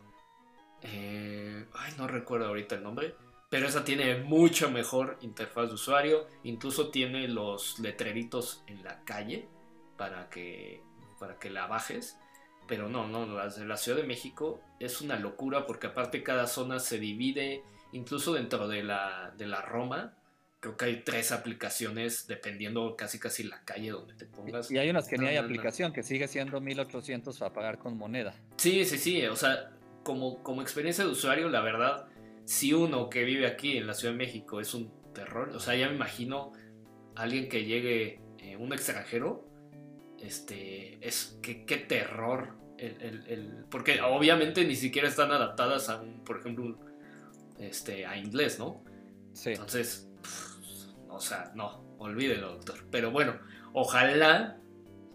Eh, 0.81 1.65
ay, 1.73 1.93
no 1.97 2.07
recuerdo 2.07 2.47
ahorita 2.47 2.75
el 2.75 2.83
nombre. 2.83 3.15
Pero 3.49 3.67
esa 3.67 3.85
tiene 3.85 4.17
mucho 4.17 4.69
mejor 4.69 5.17
interfaz 5.21 5.69
de 5.69 5.75
usuario. 5.75 6.27
Incluso 6.43 6.89
tiene 6.89 7.27
los 7.27 7.79
letreritos 7.79 8.63
en 8.67 8.83
la 8.83 9.03
calle 9.05 9.47
para 9.95 10.29
que, 10.29 10.83
para 11.19 11.39
que 11.39 11.49
la 11.49 11.67
bajes. 11.67 12.17
Pero 12.67 12.89
no, 12.89 13.07
no, 13.07 13.25
las 13.27 13.57
de 13.57 13.65
la 13.65 13.77
Ciudad 13.77 13.99
de 13.99 14.07
México 14.07 14.59
es 14.79 14.99
una 14.99 15.17
locura 15.17 15.65
porque 15.65 15.87
aparte 15.87 16.23
cada 16.23 16.47
zona 16.47 16.79
se 16.79 16.99
divide. 16.99 17.63
Incluso 17.93 18.33
dentro 18.33 18.67
de 18.67 18.83
la, 18.83 19.31
de 19.37 19.45
la 19.45 19.61
Roma 19.61 20.17
creo 20.63 20.77
que 20.77 20.85
hay 20.85 21.01
tres 21.03 21.33
aplicaciones 21.33 22.25
dependiendo 22.25 22.95
casi 22.95 23.19
casi 23.19 23.43
la 23.43 23.61
calle 23.65 23.91
donde 23.91 24.13
te 24.13 24.25
pongas. 24.25 24.71
Y 24.71 24.77
hay 24.77 24.89
unas 24.89 25.09
que 25.09 25.17
no, 25.17 25.23
ni 25.23 25.29
hay 25.29 25.35
aplicación, 25.35 25.91
que 25.91 26.03
sigue 26.03 26.25
siendo 26.29 26.61
1800 26.61 27.41
a 27.41 27.51
pagar 27.51 27.77
con 27.77 27.97
moneda. 27.97 28.33
Sí, 28.55 28.85
sí, 28.85 28.97
sí, 28.97 29.25
o 29.25 29.35
sea, 29.35 29.71
como, 30.03 30.41
como 30.41 30.61
experiencia 30.61 31.03
de 31.03 31.11
usuario, 31.11 31.49
la 31.49 31.59
verdad, 31.59 32.07
si 32.45 32.71
uno 32.71 33.09
que 33.09 33.25
vive 33.25 33.45
aquí 33.45 33.77
en 33.77 33.87
la 33.87 33.93
Ciudad 33.93 34.13
de 34.13 34.19
México 34.19 34.61
es 34.61 34.73
un 34.73 34.89
terror, 35.13 35.49
o 35.49 35.59
sea, 35.59 35.75
ya 35.75 35.89
me 35.89 35.95
imagino 35.95 36.53
alguien 37.17 37.49
que 37.49 37.65
llegue, 37.65 38.21
eh, 38.37 38.55
un 38.55 38.71
extranjero, 38.71 39.45
este, 40.21 40.97
es 41.05 41.39
que 41.41 41.65
qué 41.65 41.75
terror, 41.75 42.55
el, 42.77 43.01
el, 43.01 43.27
el, 43.27 43.65
porque 43.69 43.99
obviamente 43.99 44.63
ni 44.63 44.77
siquiera 44.77 45.09
están 45.09 45.31
adaptadas 45.31 45.89
a 45.89 45.99
un, 45.99 46.23
por 46.23 46.39
ejemplo, 46.39 46.63
un, 46.63 46.77
este, 47.59 48.05
a 48.05 48.17
inglés, 48.17 48.59
¿no? 48.59 48.81
Sí. 49.33 49.49
Entonces, 49.49 50.07
o 51.13 51.19
sea, 51.19 51.51
no, 51.55 51.95
olvídelo, 51.97 52.53
doctor. 52.53 52.85
Pero 52.91 53.11
bueno, 53.11 53.39
ojalá 53.73 54.59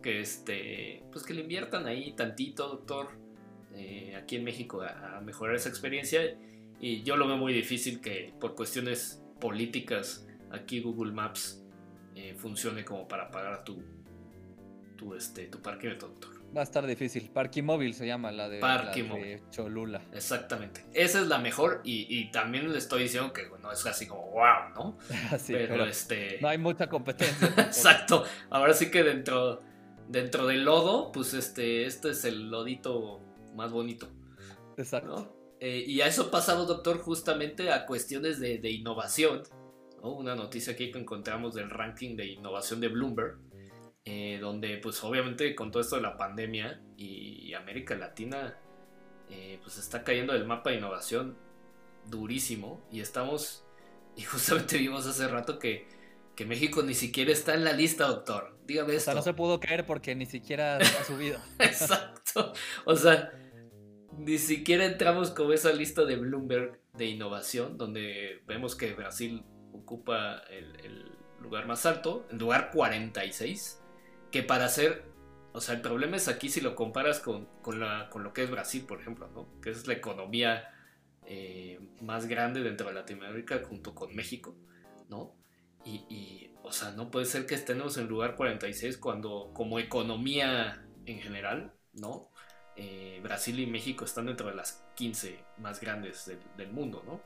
que 0.02 0.20
este, 0.20 1.04
pues 1.12 1.24
que 1.24 1.34
le 1.34 1.42
inviertan 1.42 1.87
ahí 1.87 2.12
tantito, 2.12 2.68
doctor, 2.68 3.08
eh, 3.74 4.14
aquí 4.16 4.37
en 4.37 4.44
México 4.44 4.82
a, 4.82 5.20
mejorar 5.20 5.56
esa 5.56 5.68
experiencia. 5.68 6.38
Y 6.80 7.02
yo 7.02 7.16
lo 7.16 7.26
veo 7.26 7.37
muy 7.37 7.52
difícil 7.52 8.00
que 8.00 8.32
por 8.40 8.54
cuestiones 8.54 9.24
políticas 9.40 10.26
aquí 10.50 10.80
Google 10.80 11.12
Maps 11.12 11.64
eh, 12.14 12.34
funcione 12.34 12.84
como 12.84 13.08
para 13.08 13.30
pagar 13.30 13.64
tu, 13.64 13.82
tu, 14.96 15.14
este, 15.14 15.46
tu 15.46 15.61
parque, 15.61 15.94
doctor. 15.94 16.38
Va 16.56 16.62
a 16.62 16.64
estar 16.64 16.87
difícil. 16.87 17.30
Parquimóvil 17.30 17.94
se 17.94 18.06
llama 18.06 18.32
la 18.32 18.48
de, 18.48 18.61
la 18.61 18.90
de 18.90 19.42
Cholula. 19.50 20.00
Exactamente. 20.12 20.84
Esa 20.94 21.20
es 21.20 21.26
la 21.26 21.38
mejor 21.38 21.82
y, 21.84 22.06
y, 22.08 22.30
también 22.30 22.72
le 22.72 22.78
estoy 22.78 23.02
diciendo 23.02 23.32
que 23.32 23.48
bueno, 23.48 23.70
es 23.70 23.84
así 23.87 24.06
como 24.06 24.30
wow, 24.30 24.70
¿no? 24.74 24.98
sí, 25.38 25.52
pero, 25.52 25.68
pero, 25.68 25.84
este... 25.84 26.38
No 26.40 26.48
hay 26.48 26.58
mucha 26.58 26.88
competencia. 26.88 27.48
Exacto. 27.58 28.24
Ahora 28.50 28.72
sí 28.72 28.90
que 28.90 29.02
dentro, 29.02 29.62
dentro 30.08 30.46
del 30.46 30.64
lodo, 30.64 31.12
pues 31.12 31.34
este, 31.34 31.84
este 31.84 32.11
es 32.11 32.24
el 32.24 32.50
lodito 32.50 33.20
más 33.54 33.70
bonito. 33.70 34.08
Exacto. 34.78 35.08
¿no? 35.08 35.38
Eh, 35.61 35.84
y 35.87 36.00
a 36.00 36.06
eso 36.06 36.30
pasamos, 36.30 36.66
doctor, 36.66 36.98
justamente 36.98 37.70
a 37.70 37.84
cuestiones 37.84 38.40
de, 38.40 38.58
de 38.58 38.70
innovación. 38.70 39.42
¿no? 40.02 40.12
Una 40.12 40.34
noticia 40.34 40.72
aquí 40.72 40.90
que 40.90 40.98
encontramos 40.98 41.54
del 41.54 41.68
ranking 41.68 42.16
de 42.16 42.26
innovación 42.26 42.80
de 42.80 42.88
Bloomberg 42.88 43.38
eh, 44.04 44.38
donde 44.40 44.78
pues 44.78 45.02
obviamente 45.04 45.54
con 45.54 45.70
todo 45.70 45.82
esto 45.82 45.96
de 45.96 46.02
la 46.02 46.16
pandemia 46.16 46.82
y 46.96 47.52
América 47.54 47.94
Latina 47.94 48.58
eh, 49.30 49.61
pues 49.62 49.76
está 49.76 50.04
cayendo 50.04 50.32
del 50.32 50.46
mapa 50.46 50.70
de 50.70 50.76
innovación 50.76 51.37
durísimo 52.06 52.82
y 52.90 53.00
estamos, 53.00 53.64
y 54.16 54.22
justamente 54.22 54.78
vimos 54.78 55.06
hace 55.06 55.28
rato 55.28 55.58
que, 55.58 55.87
que 56.34 56.46
México 56.46 56.82
ni 56.82 56.94
siquiera 56.94 57.30
está 57.30 57.54
en 57.54 57.64
la 57.64 57.72
lista, 57.72 58.06
doctor. 58.06 58.56
Dígame 58.66 58.94
esto. 58.94 59.11
O 59.11 59.12
sea, 59.12 59.14
no 59.14 59.22
se 59.22 59.34
pudo 59.34 59.61
caer 59.61 59.84
porque 59.84 60.14
ni 60.14 60.26
siquiera 60.26 60.76
ha 61.00 61.04
subido. 61.04 61.38
Exacto. 61.58 62.54
O 62.87 62.96
sea, 62.96 63.32
ni 64.16 64.38
siquiera 64.38 64.87
entramos 64.87 65.30
con 65.30 65.52
esa 65.52 65.72
lista 65.72 66.04
de 66.04 66.16
Bloomberg 66.16 66.80
de 66.94 67.06
innovación, 67.06 67.76
donde 67.76 68.42
vemos 68.46 68.74
que 68.74 68.94
Brasil 68.94 69.44
ocupa 69.72 70.42
el, 70.50 70.80
el 70.80 71.12
lugar 71.40 71.66
más 71.66 71.84
alto, 71.84 72.26
el 72.30 72.38
lugar 72.38 72.70
46 72.72 73.78
que 74.31 74.43
para 74.43 74.67
hacer, 74.67 75.05
o 75.53 75.61
sea, 75.61 75.75
el 75.75 75.81
problema 75.81 76.17
es 76.17 76.29
aquí 76.29 76.49
si 76.49 76.61
lo 76.61 76.75
comparas 76.75 77.21
con, 77.21 77.47
con, 77.62 77.81
la, 77.81 78.09
con 78.11 78.23
lo 78.23 78.33
que 78.33 78.43
es 78.43 78.51
Brasil, 78.51 78.85
por 78.87 79.01
ejemplo, 79.01 79.29
¿no? 79.29 79.61
Que 79.61 79.71
es 79.71 79.87
la 79.87 79.95
economía 79.95 80.69
eh, 81.27 81.79
más 82.01 82.27
grande 82.27 82.62
dentro 82.62 82.88
de 82.88 82.95
Latinoamérica 82.95 83.62
junto 83.69 83.95
con 83.95 84.14
México, 84.14 84.57
¿no? 85.09 85.35
Y, 85.85 86.51
o 86.62 86.73
sea, 86.73 86.91
no 86.91 87.11
puede 87.11 87.25
ser 87.25 87.47
que 87.47 87.55
estemos 87.55 87.97
en 87.97 88.09
lugar 88.09 88.37
46 88.37 88.99
cuando 88.99 89.51
como 89.55 89.79
economía 89.79 90.87
en 91.07 91.21
general, 91.21 91.73
¿no? 91.95 92.31
Eh, 92.77 93.21
Brasil 93.23 93.59
y 93.59 93.67
México 93.67 94.05
están 94.05 94.27
dentro 94.27 94.49
de 94.49 94.55
las 94.55 94.85
15 94.97 95.43
más 95.59 95.81
grandes 95.81 96.31
del 96.57 96.73
mundo, 96.73 97.03
¿no? 97.07 97.23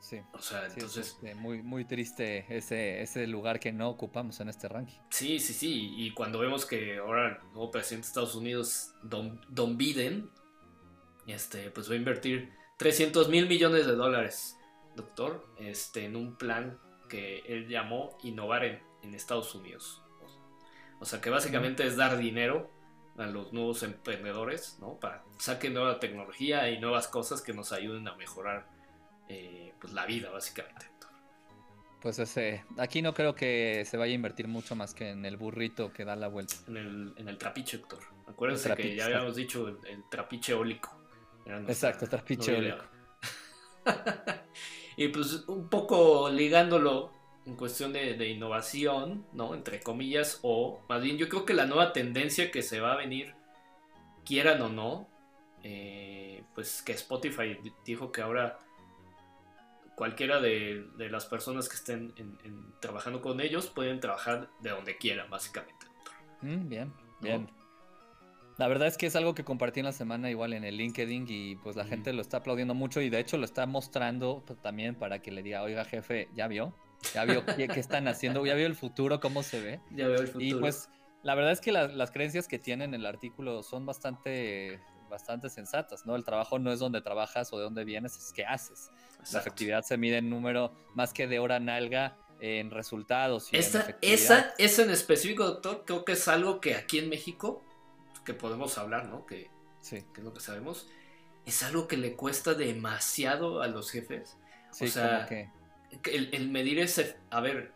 Sí. 0.00 0.20
O 0.32 0.40
sea, 0.40 0.60
Sí, 0.62 0.66
es, 0.66 0.72
entonces... 0.74 1.06
este, 1.08 1.34
muy, 1.34 1.62
muy 1.62 1.84
triste 1.84 2.46
ese, 2.48 3.02
ese 3.02 3.26
lugar 3.26 3.60
que 3.60 3.72
no 3.72 3.88
ocupamos 3.90 4.40
en 4.40 4.48
este 4.48 4.68
ranking. 4.68 4.98
Sí, 5.10 5.38
sí, 5.38 5.52
sí. 5.52 5.94
Y 5.96 6.12
cuando 6.12 6.38
vemos 6.38 6.66
que 6.66 6.98
ahora 6.98 7.28
el 7.28 7.52
nuevo 7.52 7.70
presidente 7.70 8.06
de 8.06 8.08
Estados 8.08 8.34
Unidos, 8.34 8.94
Don, 9.02 9.40
Don 9.48 9.76
Biden, 9.76 10.30
este, 11.26 11.70
pues 11.70 11.88
va 11.88 11.94
a 11.94 11.96
invertir 11.96 12.52
300 12.78 13.28
mil 13.28 13.46
millones 13.46 13.86
de 13.86 13.94
dólares, 13.94 14.58
doctor, 14.96 15.46
este, 15.58 16.06
en 16.06 16.16
un 16.16 16.36
plan 16.36 16.78
que 17.08 17.40
él 17.40 17.68
llamó 17.68 18.16
Innovar 18.22 18.64
en, 18.64 18.82
en 19.02 19.14
Estados 19.14 19.54
Unidos. 19.54 20.02
O 20.98 21.04
sea, 21.04 21.20
que 21.20 21.30
básicamente 21.30 21.86
es 21.86 21.96
dar 21.96 22.18
dinero 22.18 22.70
a 23.16 23.26
los 23.26 23.52
nuevos 23.52 23.82
emprendedores, 23.82 24.78
¿no? 24.80 24.98
Para 24.98 25.22
que 25.22 25.28
saquen 25.42 25.74
nueva 25.74 25.98
tecnología 25.98 26.70
y 26.70 26.78
nuevas 26.78 27.08
cosas 27.08 27.42
que 27.42 27.52
nos 27.52 27.72
ayuden 27.72 28.06
a 28.08 28.16
mejorar 28.16 28.68
eh, 29.30 29.72
pues, 29.80 29.92
la 29.92 30.06
vida, 30.06 30.30
básicamente. 30.30 30.86
Pues 32.02 32.18
ese, 32.18 32.64
aquí 32.78 33.02
no 33.02 33.12
creo 33.12 33.34
que 33.34 33.84
se 33.84 33.98
vaya 33.98 34.12
a 34.12 34.14
invertir 34.14 34.48
mucho 34.48 34.74
más 34.74 34.94
que 34.94 35.10
en 35.10 35.26
el 35.26 35.36
burrito 35.36 35.92
que 35.92 36.04
da 36.06 36.16
la 36.16 36.28
vuelta. 36.28 36.54
En 36.66 36.76
el, 36.78 37.14
en 37.18 37.28
el 37.28 37.36
trapiche, 37.36 37.76
doctor. 37.78 38.00
Acuérdense 38.26 38.74
que 38.74 38.96
ya 38.96 39.04
habíamos 39.06 39.36
dicho 39.36 39.68
el, 39.68 39.76
el 39.86 40.04
trapiche 40.10 40.52
eólico. 40.52 40.98
Nuestra 41.44 41.90
Exacto, 41.90 42.06
trapiche 42.08 42.54
eólico. 42.54 42.84
y 44.96 45.08
pues 45.08 45.44
un 45.46 45.68
poco 45.68 46.30
ligándolo 46.30 47.12
en 47.44 47.56
cuestión 47.56 47.92
de, 47.92 48.14
de 48.14 48.28
innovación, 48.28 49.26
¿no? 49.32 49.54
Entre 49.54 49.80
comillas, 49.80 50.38
o 50.42 50.80
más 50.88 51.02
bien 51.02 51.18
yo 51.18 51.28
creo 51.28 51.44
que 51.44 51.54
la 51.54 51.66
nueva 51.66 51.92
tendencia 51.92 52.50
que 52.50 52.62
se 52.62 52.80
va 52.80 52.92
a 52.94 52.96
venir, 52.96 53.34
quieran 54.24 54.60
o 54.62 54.68
no, 54.68 55.08
eh, 55.62 56.44
pues 56.54 56.82
que 56.82 56.92
Spotify 56.92 57.58
di- 57.62 57.72
dijo 57.84 58.12
que 58.12 58.22
ahora 58.22 58.58
cualquiera 60.00 60.40
de, 60.40 60.86
de 60.96 61.10
las 61.10 61.26
personas 61.26 61.68
que 61.68 61.76
estén 61.76 62.14
en- 62.16 62.38
en- 62.42 62.72
trabajando 62.80 63.20
con 63.20 63.38
ellos 63.38 63.66
pueden 63.66 64.00
trabajar 64.00 64.48
de 64.60 64.70
donde 64.70 64.96
quieran, 64.96 65.28
básicamente. 65.28 65.84
Mm, 66.40 66.68
bien, 66.70 66.92
bien. 67.20 67.50
La 68.56 68.66
verdad 68.66 68.88
es 68.88 68.96
que 68.96 69.04
es 69.04 69.14
algo 69.14 69.34
que 69.34 69.44
compartí 69.44 69.80
en 69.80 69.84
la 69.86 69.92
semana 69.92 70.30
igual 70.30 70.54
en 70.54 70.64
el 70.64 70.78
LinkedIn 70.78 71.26
y 71.28 71.56
pues 71.56 71.76
la 71.76 71.84
gente 71.84 72.14
lo 72.14 72.22
está 72.22 72.38
aplaudiendo 72.38 72.72
mucho 72.72 73.02
y 73.02 73.10
de 73.10 73.20
hecho 73.20 73.36
lo 73.36 73.44
está 73.44 73.66
mostrando 73.66 74.42
también 74.62 74.94
para 74.94 75.18
que 75.20 75.30
le 75.32 75.42
diga, 75.42 75.60
oiga 75.62 75.84
jefe, 75.84 76.30
¿ya 76.34 76.48
vio? 76.48 76.74
¿Ya 77.12 77.26
vio 77.26 77.44
qué, 77.44 77.68
qué 77.68 77.80
están 77.80 78.08
haciendo? 78.08 78.46
¿Ya 78.46 78.54
vio 78.54 78.66
el 78.66 78.76
futuro? 78.76 79.20
¿Cómo 79.20 79.42
se 79.42 79.60
ve? 79.60 79.80
Ya 79.90 80.08
veo 80.08 80.18
el 80.22 80.28
futuro. 80.28 80.44
Y 80.46 80.54
pues 80.54 80.88
la 81.22 81.34
verdad 81.34 81.52
es 81.52 81.60
que 81.60 81.72
la- 81.72 81.88
las 81.88 82.10
creencias 82.10 82.48
que 82.48 82.58
tienen 82.58 82.94
en 82.94 83.00
el 83.00 83.06
artículo 83.06 83.62
son 83.62 83.84
bastante, 83.84 84.80
bastante 85.10 85.50
sensatas, 85.50 86.06
¿no? 86.06 86.16
El 86.16 86.24
trabajo 86.24 86.58
no 86.58 86.72
es 86.72 86.78
donde 86.78 87.02
trabajas 87.02 87.52
o 87.52 87.58
de 87.58 87.64
dónde 87.64 87.84
vienes, 87.84 88.16
es 88.16 88.32
qué 88.32 88.46
haces. 88.46 88.90
La 89.32 89.40
efectividad 89.40 89.82
se 89.82 89.98
mide 89.98 90.16
en 90.16 90.30
número 90.30 90.72
más 90.94 91.12
que 91.12 91.26
de 91.26 91.38
hora 91.38 91.60
nalga, 91.60 92.16
en 92.40 92.70
resultados. 92.70 93.52
Y 93.52 93.56
en 93.56 93.60
Esa, 93.60 93.96
esa, 94.00 94.54
esa 94.56 94.82
en 94.82 94.90
específico, 94.90 95.44
doctor, 95.44 95.84
creo 95.84 96.06
que 96.06 96.12
es 96.12 96.26
algo 96.26 96.58
que 96.58 96.74
aquí 96.74 96.98
en 96.98 97.10
México, 97.10 97.62
que 98.24 98.32
podemos 98.32 98.78
hablar, 98.78 99.06
¿no? 99.06 99.26
Que, 99.26 99.50
Sí, 99.80 100.04
que 100.12 100.20
es 100.20 100.24
lo 100.24 100.34
que 100.34 100.40
sabemos, 100.40 100.88
es 101.46 101.62
algo 101.62 101.88
que 101.88 101.96
le 101.96 102.14
cuesta 102.14 102.54
demasiado 102.54 103.62
a 103.62 103.66
los 103.66 103.90
jefes. 103.90 104.36
sí, 104.72 104.88
sea, 104.88 105.26
que... 105.26 105.50
El, 106.04 106.32
el 106.32 106.50
medir 106.50 106.78
ese, 106.78 107.16
a 107.30 107.40
ver, 107.40 107.72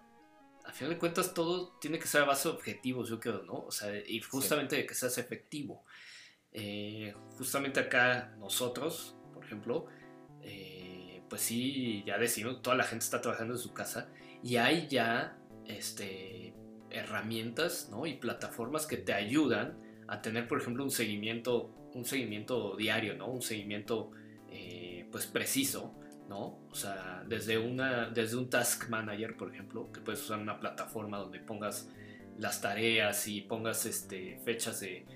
a 0.64 0.72
final 0.72 0.94
de 0.94 0.98
cuentas 0.98 1.34
todo 1.34 1.72
tiene 1.80 1.98
que 1.98 2.06
ser 2.06 2.22
a 2.22 2.26
base 2.26 2.48
de 2.48 2.54
objetivos, 2.54 3.08
yo 3.08 3.18
creo, 3.18 3.42
¿no? 3.42 3.54
O 3.54 3.70
sea, 3.72 3.90
y 4.06 4.20
justamente 4.20 4.76
de 4.76 4.86
que 4.86 4.94
seas 4.94 5.18
efectivo. 5.18 5.84
Eh, 6.54 7.12
justamente 7.36 7.80
acá 7.80 8.32
nosotros, 8.38 9.16
por 9.34 9.44
ejemplo, 9.44 9.86
eh, 10.40 11.22
pues 11.28 11.42
sí, 11.42 12.04
ya 12.06 12.16
decimos, 12.16 12.62
toda 12.62 12.76
la 12.76 12.84
gente 12.84 13.04
está 13.04 13.20
trabajando 13.20 13.54
en 13.54 13.60
su 13.60 13.74
casa 13.74 14.08
y 14.42 14.56
hay 14.56 14.86
ya 14.88 15.36
este, 15.66 16.54
herramientas 16.90 17.88
¿no? 17.90 18.06
y 18.06 18.14
plataformas 18.14 18.86
que 18.86 18.96
te 18.96 19.12
ayudan 19.12 19.76
a 20.06 20.22
tener, 20.22 20.46
por 20.46 20.60
ejemplo, 20.60 20.84
un 20.84 20.90
seguimiento, 20.90 21.74
un 21.92 22.04
seguimiento 22.04 22.76
diario, 22.76 23.16
¿no? 23.16 23.28
Un 23.28 23.42
seguimiento 23.42 24.12
eh, 24.50 25.08
pues 25.10 25.26
preciso, 25.26 25.94
¿no? 26.28 26.58
O 26.70 26.74
sea, 26.74 27.24
desde, 27.26 27.58
una, 27.58 28.10
desde 28.10 28.36
un 28.36 28.50
Task 28.50 28.88
Manager, 28.90 29.36
por 29.36 29.52
ejemplo, 29.52 29.90
que 29.90 30.00
puedes 30.00 30.22
usar 30.22 30.38
una 30.38 30.60
plataforma 30.60 31.18
donde 31.18 31.40
pongas 31.40 31.88
las 32.38 32.60
tareas 32.60 33.26
y 33.28 33.40
pongas 33.40 33.86
este, 33.86 34.38
fechas 34.44 34.80
de 34.80 35.06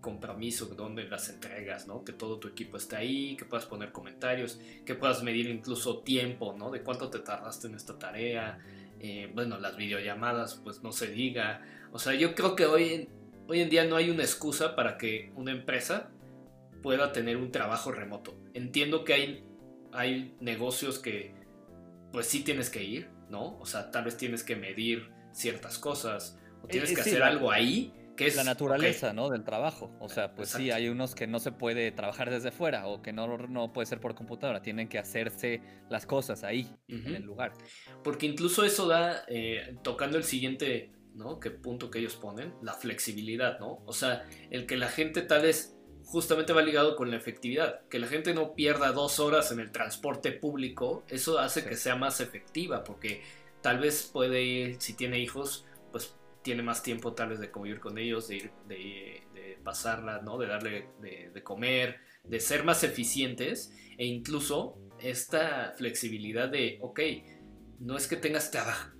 compromiso 0.00 0.66
donde 0.66 1.04
las 1.04 1.28
entregas, 1.28 1.86
¿no? 1.86 2.04
Que 2.04 2.12
todo 2.12 2.38
tu 2.38 2.48
equipo 2.48 2.76
esté 2.76 2.96
ahí, 2.96 3.36
que 3.36 3.44
puedas 3.44 3.66
poner 3.66 3.92
comentarios, 3.92 4.60
que 4.84 4.94
puedas 4.94 5.22
medir 5.22 5.48
incluso 5.48 6.00
tiempo, 6.00 6.54
¿no? 6.56 6.70
De 6.70 6.82
cuánto 6.82 7.10
te 7.10 7.18
tardaste 7.18 7.66
en 7.66 7.74
esta 7.74 7.98
tarea. 7.98 8.58
Eh, 9.00 9.30
bueno, 9.34 9.58
las 9.58 9.76
videollamadas, 9.76 10.60
pues 10.62 10.82
no 10.82 10.92
se 10.92 11.08
diga. 11.08 11.62
O 11.92 11.98
sea, 11.98 12.14
yo 12.14 12.34
creo 12.34 12.56
que 12.56 12.66
hoy 12.66 12.92
en, 12.94 13.08
hoy 13.48 13.60
en 13.60 13.70
día 13.70 13.84
no 13.84 13.96
hay 13.96 14.10
una 14.10 14.22
excusa 14.22 14.76
para 14.76 14.98
que 14.98 15.32
una 15.34 15.52
empresa 15.52 16.10
pueda 16.82 17.12
tener 17.12 17.36
un 17.36 17.50
trabajo 17.50 17.92
remoto. 17.92 18.38
Entiendo 18.54 19.04
que 19.04 19.14
hay, 19.14 19.44
hay 19.92 20.36
negocios 20.40 20.98
que 20.98 21.34
pues 22.12 22.26
sí 22.26 22.42
tienes 22.42 22.70
que 22.70 22.82
ir, 22.84 23.08
¿no? 23.28 23.58
O 23.58 23.66
sea, 23.66 23.90
tal 23.90 24.04
vez 24.04 24.16
tienes 24.16 24.42
que 24.42 24.56
medir 24.56 25.10
ciertas 25.32 25.78
cosas 25.78 26.38
o 26.62 26.66
tienes 26.68 26.90
Eh, 26.90 26.94
que 26.94 27.02
sí, 27.02 27.10
hacer 27.10 27.22
algo 27.22 27.50
ahí 27.50 27.92
que 28.18 28.26
es 28.26 28.36
la 28.36 28.44
naturaleza, 28.44 29.12
¿no? 29.12 29.30
Del 29.30 29.44
trabajo. 29.44 29.90
O 30.00 30.08
sea, 30.08 30.34
pues 30.34 30.50
sí, 30.50 30.70
hay 30.70 30.88
unos 30.88 31.14
que 31.14 31.26
no 31.26 31.38
se 31.38 31.52
puede 31.52 31.90
trabajar 31.92 32.28
desde 32.30 32.50
fuera 32.50 32.86
o 32.86 33.00
que 33.00 33.12
no, 33.12 33.38
no 33.48 33.72
puede 33.72 33.86
ser 33.86 34.00
por 34.00 34.14
computadora. 34.14 34.60
Tienen 34.60 34.88
que 34.88 34.98
hacerse 34.98 35.62
las 35.88 36.04
cosas 36.04 36.44
ahí, 36.44 36.68
en 36.88 37.14
el 37.14 37.22
lugar. 37.22 37.52
Porque 38.04 38.26
incluso 38.26 38.64
eso 38.64 38.86
da, 38.86 39.24
eh, 39.28 39.76
tocando 39.82 40.18
el 40.18 40.24
siguiente, 40.24 40.92
¿no? 41.14 41.40
Que 41.40 41.50
punto 41.50 41.90
que 41.90 42.00
ellos 42.00 42.16
ponen, 42.16 42.52
la 42.62 42.74
flexibilidad, 42.74 43.58
¿no? 43.58 43.82
O 43.86 43.92
sea, 43.92 44.28
el 44.50 44.66
que 44.66 44.76
la 44.76 44.88
gente 44.88 45.22
tal 45.22 45.42
vez 45.42 45.74
justamente 46.04 46.52
va 46.52 46.62
ligado 46.62 46.96
con 46.96 47.10
la 47.10 47.16
efectividad, 47.16 47.86
que 47.88 47.98
la 47.98 48.06
gente 48.06 48.32
no 48.34 48.54
pierda 48.54 48.92
dos 48.92 49.20
horas 49.20 49.52
en 49.52 49.60
el 49.60 49.70
transporte 49.70 50.32
público, 50.32 51.04
eso 51.08 51.38
hace 51.38 51.60
Sí. 51.62 51.68
que 51.68 51.76
sea 51.76 51.96
más 51.96 52.20
efectiva, 52.20 52.82
porque 52.82 53.22
tal 53.60 53.78
vez 53.78 54.08
puede 54.12 54.42
ir, 54.42 54.76
si 54.80 54.94
tiene 54.94 55.18
hijos, 55.18 55.66
pues 55.92 56.14
tiene 56.42 56.62
más 56.62 56.82
tiempo 56.82 57.12
tal 57.12 57.30
vez 57.30 57.40
de 57.40 57.50
convivir 57.50 57.80
con 57.80 57.98
ellos, 57.98 58.28
de 58.28 58.36
ir, 58.36 58.52
de, 58.66 59.58
pasarla, 59.64 60.22
¿no? 60.22 60.38
De 60.38 60.46
darle 60.46 60.88
de, 61.00 61.42
comer, 61.42 62.00
de 62.24 62.40
ser 62.40 62.64
más 62.64 62.84
eficientes 62.84 63.72
e 63.98 64.06
incluso 64.06 64.78
esta 65.00 65.74
flexibilidad 65.76 66.48
de, 66.48 66.78
ok, 66.80 67.00
no 67.80 67.96
es 67.96 68.06
que 68.08 68.16
tengas 68.16 68.50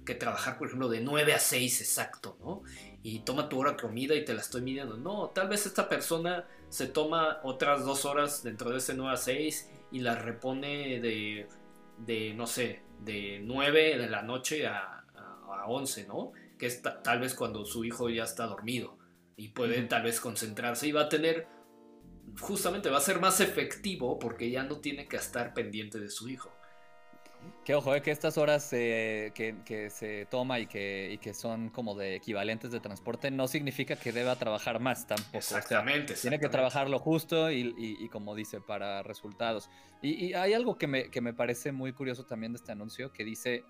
que 0.04 0.14
trabajar, 0.14 0.58
por 0.58 0.68
ejemplo, 0.68 0.88
de 0.88 1.00
9 1.00 1.32
a 1.32 1.38
6 1.38 1.80
exacto, 1.80 2.36
¿no? 2.40 2.62
Y 3.02 3.20
toma 3.20 3.48
tu 3.48 3.58
hora 3.58 3.72
de 3.72 3.76
comida 3.78 4.14
y 4.14 4.24
te 4.24 4.34
la 4.34 4.40
estoy 4.40 4.62
midiendo. 4.62 4.96
No, 4.96 5.30
tal 5.30 5.48
vez 5.48 5.66
esta 5.66 5.88
persona 5.88 6.46
se 6.68 6.86
toma 6.86 7.40
otras 7.42 7.84
dos 7.84 8.04
horas 8.04 8.42
dentro 8.42 8.70
de 8.70 8.78
ese 8.78 8.94
9 8.94 9.14
a 9.14 9.16
6 9.16 9.70
y 9.92 10.00
la 10.00 10.14
repone 10.16 11.00
de, 11.00 11.48
de 11.98 12.34
no 12.34 12.46
sé, 12.46 12.82
de 13.00 13.40
9 13.42 13.98
de 13.98 14.08
la 14.08 14.22
noche 14.22 14.66
a, 14.66 15.04
a, 15.14 15.62
a 15.62 15.66
11, 15.66 16.06
¿no? 16.06 16.32
Que 16.58 16.66
es 16.66 16.82
ta- 16.82 17.02
tal 17.02 17.20
vez 17.20 17.34
cuando 17.34 17.64
su 17.64 17.84
hijo 17.84 18.08
ya 18.10 18.24
está 18.24 18.46
dormido 18.46 18.98
y 19.36 19.48
puede 19.48 19.80
tal 19.82 20.02
vez 20.02 20.20
concentrarse 20.20 20.88
y 20.88 20.92
va 20.92 21.02
a 21.02 21.08
tener, 21.08 21.46
justamente 22.40 22.90
va 22.90 22.98
a 22.98 23.00
ser 23.00 23.20
más 23.20 23.40
efectivo 23.40 24.18
porque 24.18 24.50
ya 24.50 24.64
no 24.64 24.78
tiene 24.80 25.06
que 25.06 25.16
estar 25.16 25.54
pendiente 25.54 25.98
de 26.00 26.10
su 26.10 26.28
hijo. 26.28 26.52
Que 27.64 27.76
ojo, 27.76 27.94
eh, 27.94 28.02
que 28.02 28.10
estas 28.10 28.36
horas 28.36 28.68
eh, 28.72 29.30
que, 29.32 29.54
que 29.64 29.90
se 29.90 30.26
toma 30.26 30.58
y 30.58 30.66
que, 30.66 31.10
y 31.12 31.18
que 31.18 31.32
son 31.34 31.68
como 31.70 31.94
de 31.94 32.16
equivalentes 32.16 32.72
de 32.72 32.80
transporte 32.80 33.30
no 33.30 33.46
significa 33.46 33.94
que 33.94 34.10
deba 34.10 34.34
trabajar 34.34 34.80
más 34.80 35.06
tampoco. 35.06 35.38
O 35.38 35.40
sea, 35.40 35.58
Exactamente. 35.58 36.14
Tiene 36.14 36.38
que 36.40 36.46
exactamente. 36.46 36.48
trabajar 36.48 36.90
lo 36.90 36.98
justo 36.98 37.48
y, 37.52 37.60
y- 37.78 38.04
y 38.04 38.08
como 38.08 38.34
dice, 38.34 38.60
para 38.60 39.04
resultados. 39.04 39.70
Y, 40.02 40.26
y 40.26 40.34
hay 40.34 40.52
algo 40.52 40.76
que 40.76 40.88
me, 40.88 41.10
que 41.10 41.20
me 41.20 41.32
parece 41.32 41.70
muy 41.70 41.92
curioso 41.92 42.26
también 42.26 42.52
de 42.52 42.56
este 42.56 42.72
anuncio, 42.72 43.12
que 43.12 43.24
dice, 43.24 43.64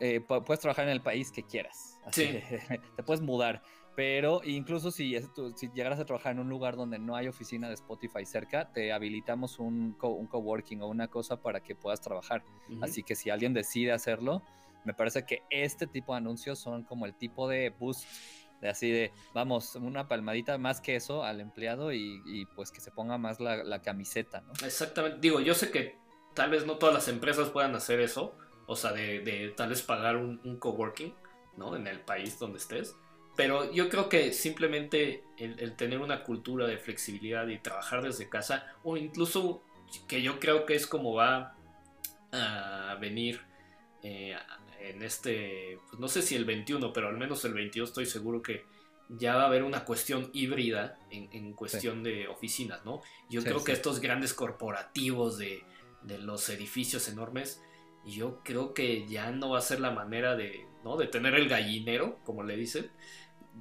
eh, 0.00 0.20
pu- 0.26 0.44
puedes 0.44 0.60
trabajar 0.60 0.84
en 0.84 0.90
el 0.90 1.00
país 1.02 1.30
que 1.32 1.42
quieras. 1.44 1.98
Así 2.04 2.26
Sí. 2.26 2.28
que 2.32 2.80
te 2.96 3.02
puedes 3.02 3.20
mudar. 3.22 3.62
Pero 3.94 4.42
incluso 4.44 4.90
si, 4.90 5.18
llegaras 5.72 5.98
a 5.98 6.04
trabajar 6.04 6.32
en 6.32 6.40
un 6.40 6.50
lugar 6.50 6.76
donde 6.76 6.98
no 6.98 7.16
hay 7.16 7.28
oficina 7.28 7.68
de 7.68 7.74
Spotify 7.74 8.26
cerca, 8.26 8.70
te 8.70 8.92
habilitamos 8.92 9.58
un, 9.58 9.94
co- 9.94 10.10
un 10.10 10.26
coworking 10.26 10.82
o 10.82 10.86
una 10.88 11.08
cosa 11.08 11.40
para 11.40 11.60
que 11.62 11.74
puedas 11.74 12.02
trabajar. 12.02 12.44
Así 12.82 13.02
que 13.02 13.16
si 13.16 13.30
alguien 13.30 13.54
decide 13.54 13.92
hacerlo, 13.92 14.42
me 14.84 14.92
parece 14.92 15.24
que 15.24 15.44
este 15.48 15.86
tipo 15.86 16.12
de 16.12 16.18
anuncios 16.18 16.58
son 16.58 16.84
como 16.84 17.06
el 17.06 17.14
tipo 17.14 17.48
de 17.48 17.70
boost, 17.70 18.04
de 18.60 18.68
así 18.68 18.90
de, 18.90 19.12
vamos, 19.32 19.74
una 19.76 20.08
palmadita 20.08 20.58
más 20.58 20.82
que 20.82 20.94
eso 20.96 21.24
al 21.24 21.40
empleado 21.40 21.90
y, 21.92 22.20
y, 22.26 22.44
pues 22.54 22.70
que 22.70 22.82
se 22.82 22.90
ponga 22.90 23.16
más 23.16 23.40
la, 23.40 23.64
la 23.64 23.80
camiseta, 23.80 24.42
¿no? 24.42 24.52
Exactamente. 24.64 25.18
Digo, 25.20 25.40
yo 25.40 25.54
sé 25.54 25.70
que 25.70 25.96
tal 26.34 26.50
vez 26.50 26.66
no 26.66 26.76
todas 26.76 26.94
las 26.94 27.08
empresas 27.08 27.48
puedan 27.48 27.74
hacer 27.74 28.00
eso. 28.00 28.36
O 28.66 28.76
sea, 28.76 28.92
de, 28.92 29.20
de 29.20 29.50
tal 29.56 29.70
vez 29.70 29.82
pagar 29.82 30.16
un, 30.16 30.40
un 30.44 30.58
coworking, 30.58 31.14
¿no? 31.56 31.76
En 31.76 31.86
el 31.86 32.00
país 32.00 32.38
donde 32.38 32.58
estés. 32.58 32.96
Pero 33.36 33.70
yo 33.72 33.88
creo 33.88 34.08
que 34.08 34.32
simplemente 34.32 35.22
el, 35.36 35.60
el 35.60 35.76
tener 35.76 36.00
una 36.00 36.22
cultura 36.22 36.66
de 36.66 36.78
flexibilidad 36.78 37.46
y 37.48 37.58
trabajar 37.58 38.02
desde 38.02 38.28
casa, 38.28 38.66
o 38.82 38.96
incluso 38.96 39.62
que 40.08 40.22
yo 40.22 40.40
creo 40.40 40.66
que 40.66 40.74
es 40.74 40.86
como 40.86 41.14
va 41.14 41.54
a 42.32 42.96
venir 43.00 43.40
eh, 44.02 44.36
en 44.80 45.02
este, 45.02 45.78
pues 45.88 45.98
no 45.98 46.08
sé 46.08 46.22
si 46.22 46.34
el 46.34 46.44
21, 46.44 46.92
pero 46.92 47.08
al 47.08 47.16
menos 47.16 47.44
el 47.44 47.54
22 47.54 47.88
estoy 47.88 48.06
seguro 48.06 48.42
que 48.42 48.64
ya 49.08 49.36
va 49.36 49.42
a 49.42 49.46
haber 49.46 49.62
una 49.62 49.84
cuestión 49.84 50.30
híbrida 50.32 50.98
en, 51.10 51.52
cuestión 51.52 52.02
de 52.02 52.28
oficinas, 52.28 52.84
¿no? 52.84 53.02
Yo 53.30 53.42
creo 53.42 53.62
que 53.62 53.72
estos 53.72 54.00
grandes 54.00 54.34
corporativos 54.34 55.38
de, 55.38 55.62
de, 56.02 56.18
los 56.18 56.48
edificios 56.48 57.08
enormes, 57.08 57.62
yo 58.06 58.40
creo 58.44 58.72
que 58.72 59.06
ya 59.06 59.30
no 59.30 59.50
va 59.50 59.58
a 59.58 59.62
ser 59.62 59.80
la 59.80 59.90
manera 59.90 60.36
de, 60.36 60.66
¿no? 60.84 60.96
De 60.96 61.06
tener 61.06 61.34
el 61.34 61.48
gallinero, 61.48 62.18
como 62.24 62.42
le 62.42 62.56
dicen. 62.56 62.90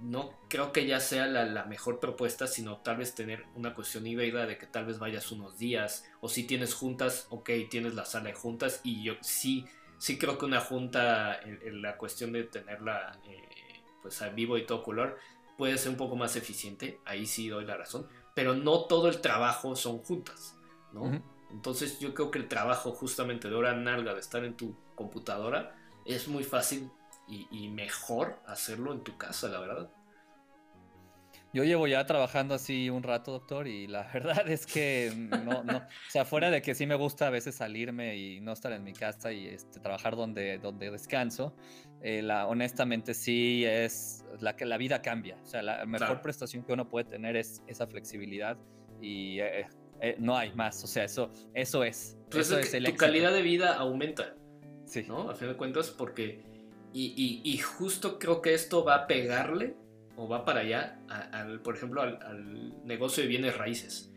No 0.04 0.34
creo 0.50 0.74
que 0.74 0.86
ya 0.86 1.00
sea 1.00 1.26
la, 1.26 1.46
la, 1.46 1.64
mejor 1.66 2.00
propuesta, 2.00 2.48
sino 2.48 2.78
tal 2.78 2.98
vez 2.98 3.16
tener 3.16 3.46
una 3.56 3.74
cuestión 3.74 4.06
híbrida 4.06 4.46
de 4.46 4.58
que 4.58 4.68
tal 4.68 4.86
vez 4.86 5.00
vayas 5.00 5.32
unos 5.32 5.58
días, 5.58 6.06
o 6.20 6.28
si 6.28 6.44
tienes 6.44 6.74
juntas, 6.74 7.28
ok, 7.30 7.50
tienes 7.70 7.96
la 7.96 8.06
sala 8.06 8.26
de 8.30 8.34
juntas, 8.34 8.82
y 8.84 9.04
yo 9.04 9.14
sí, 9.22 9.66
sí 9.98 10.18
creo 10.18 10.38
que 10.38 10.46
una 10.46 10.60
junta, 10.60 11.40
en, 11.42 11.82
la 11.82 11.98
cuestión 11.98 12.34
de 12.34 12.44
tenerla 12.44 13.20
eh, 13.26 13.84
pues 14.02 14.22
a 14.22 14.30
vivo 14.30 14.58
y 14.58 14.66
todo 14.66 14.84
color, 14.84 15.18
puede 15.58 15.78
ser 15.78 15.92
un 15.92 15.98
poco 15.98 16.18
más 16.18 16.36
eficiente, 16.36 17.00
ahí 17.06 17.26
sí 17.26 17.48
doy 17.48 17.66
la 17.66 17.78
razón, 17.78 18.08
pero 18.34 18.54
no 18.54 18.86
todo 18.86 19.08
el 19.08 19.22
trabajo 19.22 19.78
son 19.78 20.00
juntas, 20.00 20.58
¿no? 20.92 21.24
Entonces 21.56 22.00
yo 22.00 22.14
creo 22.14 22.32
que 22.32 22.40
el 22.40 22.50
trabajo 22.50 22.92
justamente 22.92 23.48
de 23.48 23.56
hora 23.56 23.74
nalga, 23.74 24.14
de 24.14 24.20
estar 24.20 24.44
en 24.44 24.58
tu 24.58 24.76
computadora, 24.94 25.74
es 26.04 26.28
muy 26.28 26.44
fácil 26.44 26.92
y, 27.28 27.70
mejor 27.70 28.40
hacerlo 28.46 28.92
en 28.92 29.04
tu 29.04 29.18
casa, 29.18 29.48
la 29.48 29.62
verdad. 29.62 29.90
Yo 31.54 31.64
llevo 31.64 31.88
ya 31.88 32.06
trabajando 32.06 32.54
así 32.54 32.90
un 32.90 33.04
rato, 33.04 33.32
doctor, 33.32 33.68
y 33.68 33.88
la 33.88 34.04
verdad 34.14 34.48
es 34.50 34.66
que 34.66 35.14
no, 35.16 35.64
no, 35.64 35.78
o 35.78 36.12
sea, 36.12 36.26
fuera 36.26 36.52
de 36.52 36.62
que 36.62 36.76
sí 36.76 36.86
me 36.86 36.96
gusta 36.96 37.28
a 37.28 37.30
veces 37.30 37.56
salirme 37.56 38.18
y 38.18 38.42
no 38.42 38.52
estar 38.52 38.74
en 38.74 38.84
mi 38.84 38.92
casa 38.92 39.32
y 39.32 39.48
este, 39.48 39.80
trabajar 39.80 40.18
donde, 40.18 40.60
donde 40.60 40.92
descanso, 40.92 41.56
eh, 42.02 42.22
la, 42.22 42.48
honestamente 42.48 43.14
sí 43.14 43.64
es 43.66 44.26
la 44.42 44.58
que 44.58 44.66
la 44.66 44.78
vida 44.78 45.02
cambia. 45.02 45.38
O 45.42 45.46
sea, 45.46 45.64
la 45.64 45.86
mejor 45.86 46.22
prestación 46.22 46.64
que 46.66 46.74
uno 46.74 46.90
puede 46.90 47.06
tener 47.06 47.38
es 47.38 47.64
esa 47.66 47.88
flexibilidad 47.88 48.58
y 49.02 49.40
eh, 49.40 49.66
eh, 50.02 50.16
no 50.20 50.38
hay 50.38 50.52
más. 50.54 50.84
O 50.84 50.88
sea, 50.88 51.04
eso, 51.04 51.32
eso 51.54 51.84
es. 51.84 52.18
Pues 52.30 52.48
eso 52.48 52.60
es, 52.60 52.74
el 52.74 52.86
tu 52.86 52.96
calidad 52.96 53.34
de 53.34 53.42
vida 53.42 53.76
aumenta. 53.76 54.36
Sí. 54.86 55.04
¿No? 55.08 55.30
A 55.30 55.36
fin 55.36 55.48
de 55.50 55.56
cuentas, 55.56 55.90
porque. 55.90 56.44
Y, 56.94 57.42
y 57.44 57.58
justo 57.58 58.20
creo 58.20 58.42
que 58.42 58.54
esto 58.54 58.86
va 58.86 58.96
a 58.96 59.08
pegarle 59.08 59.76
o 60.18 60.28
va 60.28 60.46
para 60.46 60.62
allá, 60.62 61.00
al, 61.32 61.62
por 61.62 61.76
ejemplo, 61.76 62.02
al, 62.02 62.86
negocio 62.86 63.24
de 63.24 63.30
bienes 63.30 63.58
raíces. 63.58 64.12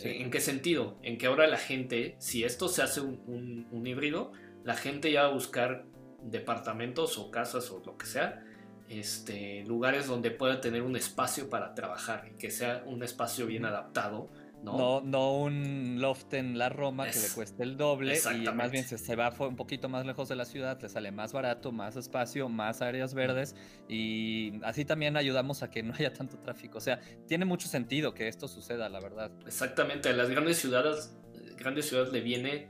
¿En 0.00 0.30
qué 0.30 0.40
sentido? 0.40 0.96
En 1.02 1.18
que 1.18 1.26
ahora 1.26 1.46
la 1.48 1.56
gente, 1.56 2.14
si 2.18 2.44
esto 2.44 2.68
se 2.68 2.82
hace 2.82 3.00
un, 3.00 3.82
híbrido, 3.84 4.32
la 4.64 4.74
gente 4.74 5.10
ya 5.10 5.22
va 5.22 5.28
a 5.28 5.32
buscar 5.32 5.86
departamentos 6.22 7.18
o 7.18 7.30
casas 7.30 7.70
o 7.70 7.82
lo 7.84 7.98
que 7.98 8.06
sea, 8.06 8.44
este, 8.88 9.64
lugares 9.64 10.06
donde 10.06 10.30
pueda 10.30 10.60
tener 10.60 10.82
un 10.82 10.96
espacio 10.96 11.50
para 11.50 11.74
trabajar 11.74 12.30
y 12.32 12.38
que 12.38 12.50
sea 12.50 12.84
un 12.86 13.02
espacio 13.02 13.46
bien 13.46 13.64
adaptado 13.64 14.28
¿no? 14.62 15.00
No, 15.00 15.36
un 15.36 16.00
loft 16.00 16.34
en 16.34 16.58
la 16.58 16.68
Roma 16.68 17.08
que 17.10 17.18
le 17.18 17.28
cueste 17.34 17.62
el 17.62 17.76
doble 17.76 18.18
y 18.34 18.48
más 18.52 18.70
bien 18.70 18.84
se, 18.84 18.98
se, 18.98 19.16
va 19.16 19.32
un 19.38 19.56
poquito 19.56 19.88
más 19.88 20.04
lejos 20.04 20.28
de 20.28 20.36
la 20.36 20.44
ciudad, 20.44 20.80
le 20.80 20.88
sale 20.88 21.12
más 21.12 21.32
barato, 21.32 21.72
más 21.72 21.96
espacio, 21.96 22.48
más 22.48 22.82
áreas 22.82 23.14
verdes 23.14 23.54
y 23.88 24.52
así 24.64 24.84
también 24.84 25.16
ayudamos 25.16 25.62
a 25.62 25.70
que 25.70 25.82
no 25.82 25.94
haya 25.94 26.12
tanto 26.12 26.38
tráfico. 26.38 26.78
O 26.78 26.80
sea, 26.80 27.00
tiene 27.26 27.44
mucho 27.44 27.68
sentido 27.68 28.14
que 28.14 28.28
esto 28.28 28.48
suceda, 28.48 28.88
la 28.88 29.00
verdad. 29.00 29.30
Exactamente, 29.46 30.08
a 30.08 30.12
las 30.12 30.30
grandes 30.30 30.58
ciudades, 30.58 31.16
grandes 31.56 31.88
ciudades 31.88 32.12
le 32.12 32.20
viene 32.20 32.68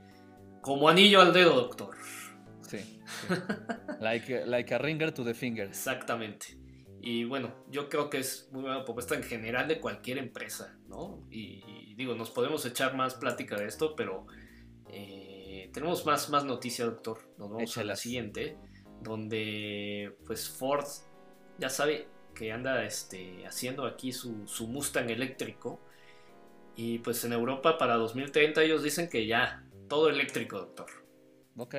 como 0.61 0.89
anillo 0.89 1.21
al 1.21 1.33
dedo, 1.33 1.55
doctor. 1.55 1.95
Sí. 2.67 3.01
like, 3.99 4.45
like 4.45 4.73
a 4.73 4.77
ringer 4.77 5.11
to 5.11 5.23
the 5.23 5.33
finger. 5.33 5.67
Exactamente. 5.67 6.58
Y 7.01 7.23
bueno, 7.23 7.53
yo 7.69 7.89
creo 7.89 8.09
que 8.09 8.19
es 8.19 8.49
muy 8.51 8.61
buena 8.61 8.83
propuesta 8.83 9.15
en 9.15 9.23
general 9.23 9.67
de 9.67 9.79
cualquier 9.79 10.17
empresa, 10.17 10.77
¿no? 10.87 11.23
Y, 11.31 11.95
digo, 11.95 12.15
nos 12.15 12.29
podemos 12.29 12.65
echar 12.65 12.95
más 12.95 13.15
plática 13.15 13.57
de 13.57 13.65
esto, 13.65 13.95
pero 13.95 14.27
eh, 14.89 15.69
tenemos 15.73 16.05
más, 16.05 16.29
más 16.29 16.45
noticias, 16.45 16.87
doctor. 16.87 17.19
Nos 17.37 17.49
vamos 17.49 17.77
a 17.77 17.83
la 17.83 17.95
siguiente, 17.95 18.57
donde 19.01 20.17
pues 20.25 20.49
Ford 20.49 20.85
ya 21.57 21.69
sabe 21.69 22.07
que 22.35 22.51
anda 22.51 22.83
este, 22.85 23.45
haciendo 23.45 23.85
aquí 23.85 24.11
su, 24.11 24.47
su 24.47 24.67
Mustang 24.67 25.09
eléctrico. 25.09 25.81
Y 26.75 26.99
pues 26.99 27.23
en 27.25 27.33
Europa 27.33 27.77
para 27.77 27.95
2030 27.95 28.63
ellos 28.63 28.83
dicen 28.83 29.09
que 29.09 29.27
ya, 29.27 29.65
todo 29.89 30.09
eléctrico, 30.09 30.59
doctor. 30.59 30.87
Ok. 31.57 31.75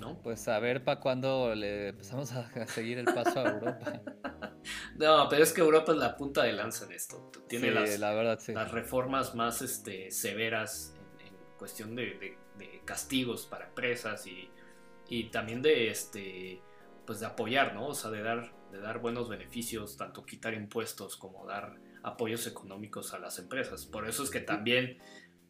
¿No? 0.00 0.20
Pues 0.22 0.46
a 0.48 0.58
ver 0.58 0.84
para 0.84 1.00
cuándo 1.00 1.54
le 1.54 1.88
empezamos 1.88 2.32
a 2.32 2.66
seguir 2.66 2.98
el 2.98 3.06
paso 3.06 3.40
a 3.40 3.50
Europa. 3.50 4.02
No, 4.96 5.28
pero 5.28 5.44
es 5.44 5.52
que 5.52 5.60
Europa 5.60 5.92
es 5.92 5.98
la 5.98 6.16
punta 6.16 6.42
de 6.42 6.52
lanza 6.52 6.86
en 6.86 6.92
esto. 6.92 7.30
Tiene 7.48 7.70
las, 7.70 8.00
las, 8.00 8.72
reformas 8.72 9.34
más 9.36 9.62
este, 9.62 10.10
severas 10.10 10.96
en, 11.20 11.32
cuestión 11.56 11.94
de, 11.94 12.36
castigos 12.84 13.46
para 13.46 13.66
empresas 13.66 14.26
y, 14.26 15.24
también 15.30 15.62
de 15.62 15.88
este 15.90 16.60
pues 17.04 17.20
de 17.20 17.26
apoyar, 17.26 17.74
¿no? 17.74 17.88
O 17.88 17.94
sea, 17.94 18.10
de 18.10 18.22
dar, 18.22 18.52
de 18.72 18.80
dar 18.80 18.98
buenos 18.98 19.28
beneficios, 19.28 19.96
tanto 19.96 20.26
quitar 20.26 20.54
impuestos 20.54 21.16
como 21.16 21.46
dar 21.46 21.76
apoyos 22.02 22.48
económicos 22.48 23.14
a 23.14 23.20
las 23.20 23.38
empresas. 23.38 23.86
Por 23.86 24.08
eso 24.08 24.24
es 24.24 24.30
que 24.30 24.40
también 24.40 24.98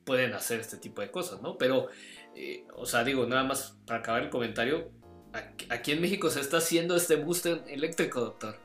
pueden 0.05 0.35
hacer 0.35 0.61
este 0.61 0.77
tipo 0.77 1.01
de 1.03 1.11
cosas, 1.11 1.43
¿no? 1.43 1.59
Pero, 1.59 1.89
eh, 2.37 2.67
o 2.75 2.85
sea, 2.85 3.03
digo, 3.03 3.27
nada 3.27 3.45
más 3.45 3.79
para 3.87 4.01
acabar 4.01 4.23
el 4.23 4.29
comentario, 4.29 4.91
aquí 5.71 5.93
en 5.93 6.03
México 6.03 6.29
se 6.31 6.41
está 6.41 6.59
haciendo 6.59 6.95
este 6.95 7.17
booster 7.17 7.65
eléctrico, 7.67 8.21
doctor. 8.21 8.59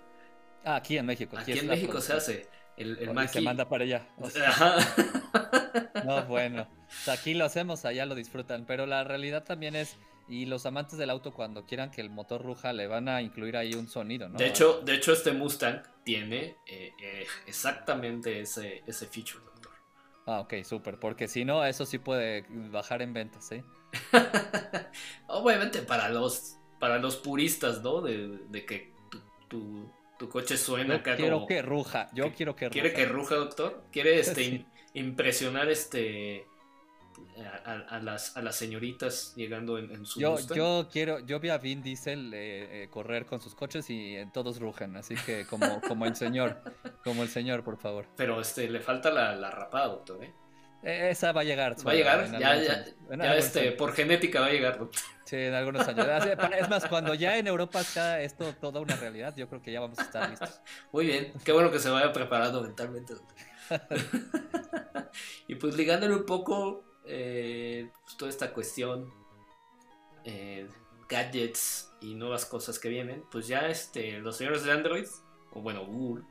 Ah, 0.65 0.75
aquí 0.75 0.97
en 0.97 1.05
México. 1.05 1.38
Aquí, 1.38 1.53
en 1.53 1.67
México 1.67 2.01
se 2.01 2.13
hace. 2.13 2.47
El, 2.77 2.97
el 2.97 3.29
se 3.29 3.41
manda 3.41 3.69
para 3.69 3.84
allá. 3.84 4.07
no, 6.05 6.25
bueno. 6.25 6.67
aquí 7.07 7.34
lo 7.34 7.45
hacemos, 7.45 7.86
allá 7.86 8.05
lo 8.05 8.15
disfrutan. 8.15 8.65
Pero 8.65 8.86
la 8.86 9.03
realidad 9.03 9.43
también 9.43 9.75
es, 9.75 9.97
y 10.27 10.45
los 10.45 10.65
amantes 10.65 10.97
del 10.97 11.10
auto 11.10 11.34
cuando 11.34 11.65
quieran 11.65 11.91
que 11.91 12.01
el 12.01 12.10
motor 12.10 12.43
ruja 12.43 12.73
le 12.73 12.88
van 12.88 13.07
a 13.07 13.21
incluir 13.21 13.55
ahí 13.55 13.73
un 13.73 13.88
sonido, 13.88 14.29
¿no? 14.29 14.38
De 14.38 14.47
hecho, 14.47 14.81
de 14.81 14.95
hecho 14.95 15.13
este 15.13 15.31
Mustang 15.31 15.81
tiene 16.03 16.57
eh, 16.65 16.91
eh, 17.01 17.25
exactamente 17.47 18.41
ese, 18.41 18.84
ese 18.86 19.05
feature. 19.07 19.51
Ah, 20.25 20.39
ok, 20.41 20.63
súper. 20.63 20.99
Porque 20.99 21.27
si 21.27 21.45
no, 21.45 21.65
eso 21.65 21.86
sí 21.86 21.97
puede 21.97 22.45
bajar 22.49 23.01
en 23.01 23.13
ventas, 23.13 23.51
¿eh? 23.51 23.63
Obviamente 25.27 25.81
para 25.81 26.10
los, 26.10 26.57
para 26.79 26.99
los 26.99 27.17
puristas, 27.17 27.81
¿no? 27.81 28.01
De, 28.01 28.39
de 28.49 28.65
que 28.65 28.93
tu 29.47 29.91
tu 30.21 30.29
coche 30.29 30.55
suena 30.55 30.97
acá 30.97 31.15
quiero 31.15 31.47
que 31.47 31.63
ruja, 31.63 32.07
yo 32.13 32.31
quiero 32.36 32.55
que 32.55 32.65
ruja. 32.65 32.73
¿Quiere 32.73 32.93
que 32.93 33.05
ruja, 33.07 33.36
doctor? 33.36 33.84
¿Quiere 33.91 34.19
este, 34.19 34.67
impresionar 34.93 35.67
este 35.67 36.45
a, 37.65 38.00
las, 38.00 38.36
a 38.38 38.41
las 38.41 38.56
señoritas 38.56 39.34
llegando 39.36 39.78
en, 39.78 40.06
su 40.06 40.19
yo, 40.19 40.38
Yo 40.54 40.88
quiero, 40.91 41.19
yo 41.19 41.39
vi 41.39 41.50
a 41.50 41.58
Vin 41.58 41.82
Diesel 41.82 42.34
eh, 42.34 42.84
eh, 42.84 42.89
correr 42.89 43.26
con 43.26 43.41
sus 43.41 43.56
coches 43.56 43.89
y 43.89 44.15
eh, 44.15 44.28
todos 44.34 44.60
rujan, 44.60 44.95
así 44.97 45.15
que 45.15 45.45
como, 45.45 45.82
como 45.88 46.06
el 46.06 46.15
señor, 46.15 46.62
como 47.04 47.24
el 47.24 47.30
señor, 47.30 47.63
por 47.63 47.78
favor. 47.78 48.08
Pero 48.15 48.39
este, 48.41 48.69
le 48.69 48.80
falta 48.80 49.12
la, 49.12 49.36
la 49.36 49.52
rapada, 49.52 49.88
doctor, 49.88 50.24
¿eh? 50.24 50.34
Esa 50.84 51.32
va 51.32 51.41
a 51.41 51.43
llegar. 51.43 51.76
Va 51.86 51.91
a 51.91 51.95
llegar, 51.95 52.32
ya, 52.32 52.56
ya, 52.56 52.86
ya 53.15 53.36
este, 53.36 53.71
por 53.74 53.93
genética 53.93 54.41
va 54.41 54.47
a 54.47 54.52
llegar. 54.52 54.80
Sí, 55.26 55.36
en 55.36 55.54
algunos 55.54 55.88
años. 55.88 56.08
Es 56.58 56.69
más, 56.69 56.88
cuando 56.88 57.13
ya 57.13 57.38
en 57.38 57.45
Europa 57.47 57.84
sea 57.84 58.19
esto 58.21 58.56
toda 58.56 58.82
una 58.82 58.95
realidad, 58.95 59.36
yo 59.36 59.47
creo 59.47 59.62
que 59.62 59.71
ya 59.71 59.80
vamos 59.80 60.00
a 60.00 60.04
estar 60.04 60.30
listos. 60.30 60.60
Muy 60.91 61.06
bien, 61.06 61.34
qué 61.43 61.52
bueno 61.52 61.71
que 61.71 61.78
se 61.78 61.89
vaya 61.89 62.12
preparando 62.12 62.63
mentalmente. 62.63 63.13
y 65.47 65.56
pues 65.56 65.76
ligándole 65.76 66.15
un 66.15 66.26
poco 66.26 66.90
eh, 67.13 67.89
pues, 68.04 68.15
toda 68.15 68.30
esta 68.30 68.54
cuestión, 68.54 69.13
eh, 70.24 70.67
gadgets 71.10 71.91
y 71.99 72.16
nuevas 72.16 72.45
cosas 72.45 72.80
que 72.80 72.88
vienen, 72.88 73.26
pues 73.30 73.47
ya 73.47 73.68
este, 73.68 74.20
los 74.20 74.38
señores 74.38 74.64
de 74.64 74.72
Android, 74.72 75.05
o 75.51 75.62
bueno, 75.62 75.86
Google, 75.86 76.24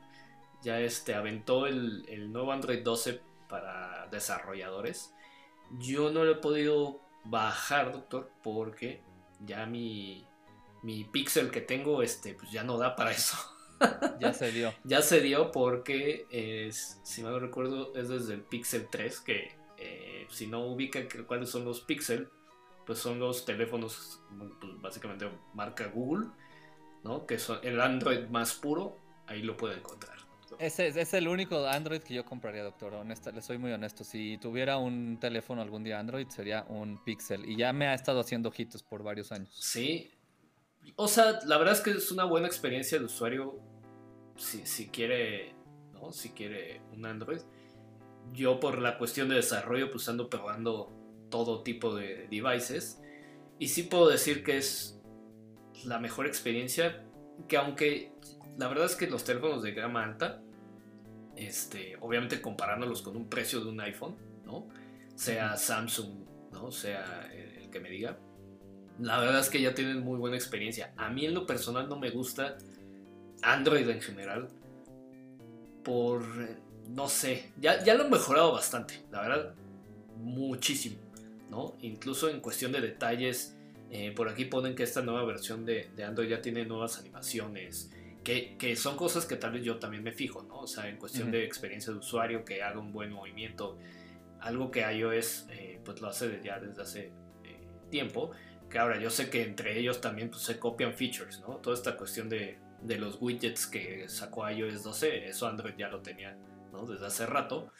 ya 0.63 0.79
este, 0.79 1.13
aventó 1.13 1.67
el, 1.67 2.03
el 2.09 2.31
nuevo 2.31 2.51
Android 2.51 2.83
12 2.83 3.21
para 3.47 4.07
desarrolladores. 4.07 5.13
Yo 5.79 6.09
no 6.11 6.23
lo 6.23 6.31
he 6.31 6.35
podido 6.35 6.99
bajar, 7.25 7.91
doctor, 7.91 8.31
porque 8.41 9.03
ya 9.39 9.67
mi, 9.67 10.27
mi 10.81 11.03
pixel 11.03 11.51
que 11.51 11.61
tengo, 11.61 12.01
este, 12.01 12.33
pues 12.33 12.51
ya 12.51 12.63
no 12.63 12.79
da 12.79 12.95
para 12.95 13.11
eso. 13.11 13.37
ya 14.19 14.33
se 14.33 14.51
dio. 14.51 14.73
ya 14.83 15.03
se 15.03 15.21
dio 15.21 15.51
porque, 15.51 16.25
es, 16.31 16.99
si 17.03 17.21
mal 17.21 17.33
no 17.33 17.39
recuerdo, 17.39 17.95
es 17.95 18.09
desde 18.09 18.33
el 18.33 18.41
Pixel 18.41 18.87
3 18.89 19.19
que 19.21 19.60
eh, 19.81 20.27
si 20.29 20.47
no 20.47 20.65
ubican 20.65 21.07
cuáles 21.27 21.49
son 21.49 21.65
los 21.65 21.81
Pixel, 21.81 22.29
pues 22.85 22.99
son 22.99 23.19
los 23.19 23.45
teléfonos, 23.45 24.21
pues 24.59 24.81
básicamente 24.81 25.29
marca 25.53 25.87
Google, 25.87 26.27
¿no? 27.03 27.25
Que 27.25 27.39
son 27.39 27.59
el 27.63 27.79
Android 27.81 28.27
más 28.27 28.53
puro, 28.53 28.97
ahí 29.27 29.41
lo 29.41 29.57
pueden 29.57 29.79
encontrar. 29.79 30.17
Ese 30.59 30.87
es 30.87 31.13
el 31.13 31.27
único 31.27 31.65
Android 31.65 32.01
que 32.01 32.13
yo 32.13 32.25
compraría, 32.25 32.63
doctor. 32.63 32.93
Honesta, 32.93 33.31
le 33.31 33.41
soy 33.41 33.57
muy 33.57 33.71
honesto. 33.71 34.03
Si 34.03 34.37
tuviera 34.37 34.77
un 34.77 35.17
teléfono 35.19 35.61
algún 35.61 35.83
día 35.83 35.99
Android, 35.99 36.27
sería 36.27 36.65
un 36.67 37.03
Pixel. 37.03 37.49
Y 37.49 37.55
ya 37.55 37.73
me 37.73 37.87
ha 37.87 37.93
estado 37.93 38.19
haciendo 38.19 38.49
ojitos 38.49 38.83
por 38.83 39.01
varios 39.01 39.31
años. 39.31 39.49
Sí. 39.59 40.11
O 40.97 41.07
sea, 41.07 41.39
la 41.45 41.57
verdad 41.57 41.75
es 41.75 41.81
que 41.81 41.91
es 41.91 42.11
una 42.11 42.25
buena 42.25 42.47
experiencia 42.47 42.99
de 42.99 43.05
usuario 43.05 43.59
si, 44.35 44.65
si 44.65 44.89
quiere, 44.89 45.55
¿no? 45.93 46.11
Si 46.11 46.31
quiere 46.31 46.81
un 46.91 47.05
Android. 47.05 47.41
Yo 48.33 48.59
por 48.59 48.81
la 48.81 48.97
cuestión 48.97 49.29
de 49.29 49.35
desarrollo, 49.35 49.91
pues 49.91 50.07
ando 50.09 50.29
probando 50.29 50.91
todo 51.29 51.63
tipo 51.63 51.95
de 51.95 52.27
devices. 52.29 53.01
Y 53.59 53.67
sí 53.67 53.83
puedo 53.83 54.09
decir 54.09 54.43
que 54.43 54.57
es 54.57 54.99
la 55.85 55.99
mejor 55.99 56.27
experiencia. 56.27 57.03
Que 57.47 57.57
aunque 57.57 58.13
la 58.57 58.67
verdad 58.67 58.85
es 58.85 58.95
que 58.95 59.07
los 59.07 59.23
teléfonos 59.23 59.63
de 59.63 59.73
gama 59.73 60.03
alta 60.03 60.41
este, 61.35 61.97
obviamente 62.01 62.41
comparándolos 62.41 63.01
con 63.01 63.15
un 63.15 63.29
precio 63.29 63.61
de 63.61 63.69
un 63.69 63.79
iPhone, 63.81 64.15
¿no? 64.45 64.67
Sea 65.15 65.57
Samsung, 65.57 66.25
¿no? 66.51 66.71
Sea 66.71 67.29
el, 67.33 67.69
que 67.69 67.79
me 67.79 67.89
diga. 67.89 68.17
La 68.99 69.19
verdad 69.19 69.39
es 69.39 69.49
que 69.49 69.61
ya 69.61 69.73
tienen 69.73 70.01
muy 70.01 70.17
buena 70.17 70.35
experiencia. 70.35 70.93
A 70.97 71.09
mí 71.09 71.25
en 71.25 71.33
lo 71.33 71.45
personal 71.45 71.87
no 71.87 71.97
me 71.97 72.09
gusta 72.09 72.57
Android 73.41 73.87
en 73.89 74.01
general. 74.01 74.49
Por, 75.83 76.23
no 76.89 77.07
sé, 77.07 77.51
ya, 77.57 77.83
ya 77.83 77.93
lo 77.93 78.03
han 78.03 78.09
mejorado 78.09 78.51
bastante, 78.51 79.05
la 79.11 79.21
verdad, 79.21 79.55
muchísimo, 80.17 80.97
¿no? 81.49 81.77
Incluso 81.81 82.29
en 82.29 82.39
cuestión 82.39 82.71
de 82.71 82.81
detalles, 82.81 83.55
eh, 83.89 84.11
por 84.15 84.29
aquí 84.29 84.45
ponen 84.45 84.75
que 84.75 84.83
esta 84.83 85.01
nueva 85.01 85.23
versión 85.25 85.65
de, 85.65 85.89
de 85.95 86.03
Android 86.03 86.29
ya 86.29 86.41
tiene 86.41 86.65
nuevas 86.65 86.99
animaciones, 86.99 87.91
que, 88.23 88.75
son 88.75 88.97
cosas 88.97 89.25
que 89.25 89.35
tal 89.35 89.53
vez 89.53 89.63
yo 89.63 89.77
también 89.77 90.03
me 90.03 90.11
fijo, 90.11 90.43
¿no? 90.43 90.59
O 90.59 90.67
sea, 90.67 90.87
en 90.87 90.97
cuestión 90.97 91.31
de 91.31 91.43
experiencia 91.43 91.91
de 91.91 91.99
usuario, 91.99 92.45
que 92.45 92.61
haga 92.61 92.79
un 92.79 92.91
buen 92.93 93.11
movimiento, 93.11 93.77
algo 94.39 94.71
que 94.71 94.81
iOS 94.81 95.47
eh, 95.51 95.79
pues 95.83 96.01
lo 96.01 96.07
hace 96.07 96.39
ya 96.43 96.59
desde 96.59 96.81
hace 96.81 97.11
eh, 97.43 97.67
tiempo, 97.89 98.31
que 98.69 98.77
ahora 98.77 98.99
yo 98.99 99.09
sé 99.09 99.29
que 99.29 99.43
entre 99.43 99.77
ellos 99.79 100.01
también 100.01 100.29
pues, 100.29 100.43
se 100.43 100.59
copian 100.59 100.93
features, 100.93 101.39
¿no? 101.41 101.57
Toda 101.57 101.75
esta 101.75 101.97
cuestión 101.97 102.29
de, 102.29 102.59
de 102.81 102.97
los 102.97 103.19
widgets 103.19 103.65
que 103.65 104.07
sacó 104.07 104.49
iOS 104.49 104.83
12, 104.83 105.27
eso 105.27 105.47
Android 105.47 105.73
ya 105.77 105.89
lo 105.89 106.01
tenía, 106.01 106.37
¿no? 106.71 106.85
Desde 106.85 107.05
hace 107.05 107.25
rato, 107.25 107.71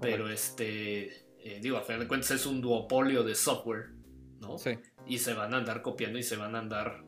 pero 0.00 0.28
este, 0.28 1.24
eh, 1.38 1.60
digo, 1.60 1.76
a 1.76 1.82
final 1.82 2.00
de 2.00 2.08
cuentas 2.08 2.30
es 2.32 2.46
un 2.46 2.60
duopolio 2.60 3.22
de 3.22 3.34
software, 3.34 3.90
¿no? 4.40 4.58
Sí. 4.58 4.78
Y 5.06 5.18
se 5.18 5.34
van 5.34 5.54
a 5.54 5.58
andar 5.58 5.82
copiando 5.82 6.18
y 6.18 6.22
se 6.22 6.36
van 6.36 6.54
a 6.54 6.58
andar 6.58 7.04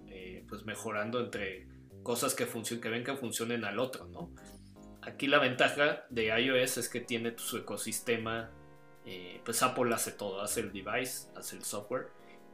pues 0.46 0.64
mejorando 0.66 1.20
entre 1.20 1.66
cosas 2.04 2.34
que, 2.34 2.46
que 2.46 2.88
ven 2.88 3.02
que 3.02 3.16
funcionen 3.16 3.64
al 3.64 3.80
otro, 3.80 4.06
¿no? 4.06 4.30
Aquí 5.02 5.26
la 5.26 5.38
ventaja 5.38 6.06
de 6.08 6.26
iOS 6.26 6.78
es 6.78 6.88
que 6.88 7.00
tiene 7.00 7.34
su 7.36 7.58
ecosistema, 7.58 8.50
eh, 9.04 9.40
pues 9.44 9.62
Apple 9.62 9.92
hace 9.94 10.12
todo, 10.12 10.40
hace 10.40 10.60
el 10.60 10.72
device, 10.72 11.28
hace 11.36 11.56
el 11.56 11.64
software 11.64 12.08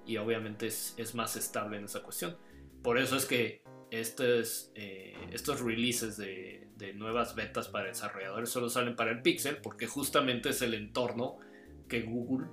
y 0.05 0.16
obviamente 0.16 0.66
es, 0.66 1.14
más 1.14 1.37
estable 1.37 1.77
en 1.77 1.85
esa 1.85 2.03
cuestión. 2.03 2.37
Por 2.83 2.99
eso 2.99 3.16
es 3.16 3.27
que 3.27 3.62
estos, 3.91 4.73
eh, 4.75 5.14
estos 5.33 5.61
releases 5.61 6.16
de, 6.16 6.66
nuevas 6.95 7.35
betas 7.35 7.68
para 7.68 7.87
desarrolladores 7.87 8.51
solo 8.51 8.68
salen 8.68 8.97
para 8.97 9.11
el 9.11 9.22
Pixel 9.22 9.59
porque 9.59 9.87
justamente 9.87 10.51
es 10.51 10.62
el 10.62 10.74
entorno 10.74 11.39
que 11.89 12.03
Google 12.03 12.49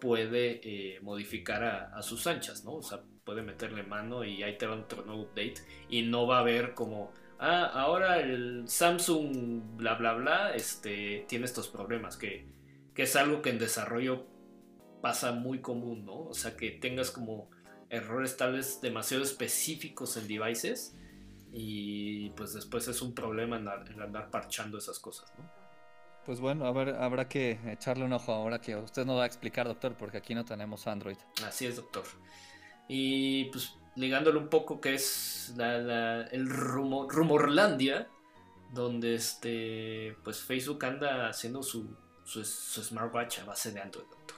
puede 0.00 0.60
eh, 0.62 1.00
modificar 1.00 1.64
a, 1.64 1.96
a, 1.96 2.02
sus 2.02 2.26
anchas, 2.26 2.64
¿no? 2.64 2.74
O 2.74 2.82
sea, 2.82 3.00
puede 3.26 3.42
meterle 3.42 3.82
mano 3.82 4.24
y 4.24 4.42
ahí 4.44 4.56
te 4.56 4.66
va 4.66 4.76
otro 4.76 5.04
nuevo 5.04 5.22
update 5.22 5.56
y 5.90 6.02
no 6.02 6.26
va 6.26 6.38
a 6.38 6.40
haber 6.40 6.74
como 6.74 7.12
ah 7.38 7.64
ahora 7.74 8.20
el 8.20 8.68
Samsung 8.68 9.76
bla 9.76 9.94
bla 9.94 10.14
bla 10.14 10.54
este 10.54 11.26
tiene 11.28 11.44
estos 11.44 11.68
problemas 11.68 12.16
que, 12.16 12.46
que 12.94 13.02
es 13.02 13.16
algo 13.16 13.42
que 13.42 13.50
en 13.50 13.58
desarrollo 13.58 14.26
pasa 15.02 15.32
muy 15.32 15.60
común 15.60 16.06
no 16.06 16.20
o 16.20 16.34
sea 16.34 16.56
que 16.56 16.70
tengas 16.70 17.10
como 17.10 17.50
errores 17.90 18.36
tal 18.36 18.52
vez 18.52 18.80
demasiado 18.80 19.24
específicos 19.24 20.16
en 20.16 20.28
devices 20.28 20.96
y 21.58 22.28
pues 22.30 22.52
después 22.52 22.86
es 22.86 23.00
un 23.00 23.14
problema 23.14 23.56
en, 23.56 23.66
andar 24.00 24.30
parchando 24.30 24.76
esas 24.76 24.98
cosas 24.98 25.32
no 25.38 25.66
pues 26.26 26.40
bueno, 26.40 26.66
a 26.66 26.72
ver, 26.72 26.96
habrá 26.96 27.28
que 27.28 27.60
echarle 27.68 28.04
un 28.04 28.12
ojo 28.12 28.32
ahora 28.32 28.60
que 28.60 28.74
usted 28.74 29.06
nos 29.06 29.16
va 29.16 29.22
a 29.22 29.26
explicar, 29.26 29.68
doctor, 29.68 29.94
porque 29.96 30.18
aquí 30.18 30.34
no 30.34 30.44
tenemos 30.44 30.88
Android. 30.88 31.16
Así 31.46 31.66
es, 31.66 31.76
doctor. 31.76 32.02
Y 32.88 33.44
pues 33.44 33.76
ligándolo 33.94 34.40
un 34.40 34.48
poco 34.48 34.80
que 34.80 34.94
es 34.94 35.54
el 35.56 36.48
rumor, 36.48 37.14
Rumorlandia, 37.14 38.08
donde 38.72 39.14
este 39.14 40.16
pues 40.24 40.40
Facebook 40.40 40.84
anda 40.84 41.28
haciendo 41.28 41.62
su, 41.62 41.96
su, 42.24 42.42
smartwatch 42.44 43.38
a 43.40 43.44
base 43.44 43.70
de 43.70 43.80
Android, 43.80 44.06
doctor. 44.06 44.36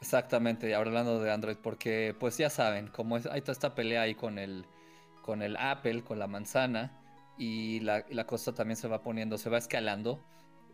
Exactamente, 0.00 0.70
y 0.70 0.72
hablando 0.72 1.20
de 1.20 1.30
Android, 1.30 1.56
porque 1.62 2.16
pues 2.18 2.38
ya 2.38 2.48
saben, 2.48 2.88
como 2.88 3.16
hay 3.16 3.40
toda 3.42 3.52
esta 3.52 3.74
pelea 3.74 4.02
ahí 4.02 4.14
con 4.14 4.38
el, 4.38 4.64
con 5.24 5.40
el 5.40 5.56
Apple, 5.56 6.04
con 6.04 6.18
la 6.18 6.26
manzana, 6.26 6.92
y 7.38 7.80
la, 7.80 8.04
la 8.10 8.26
cosa 8.26 8.52
también 8.52 8.76
se 8.76 8.88
va 8.88 9.02
poniendo, 9.02 9.38
se 9.38 9.48
va 9.48 9.56
escalando. 9.56 10.22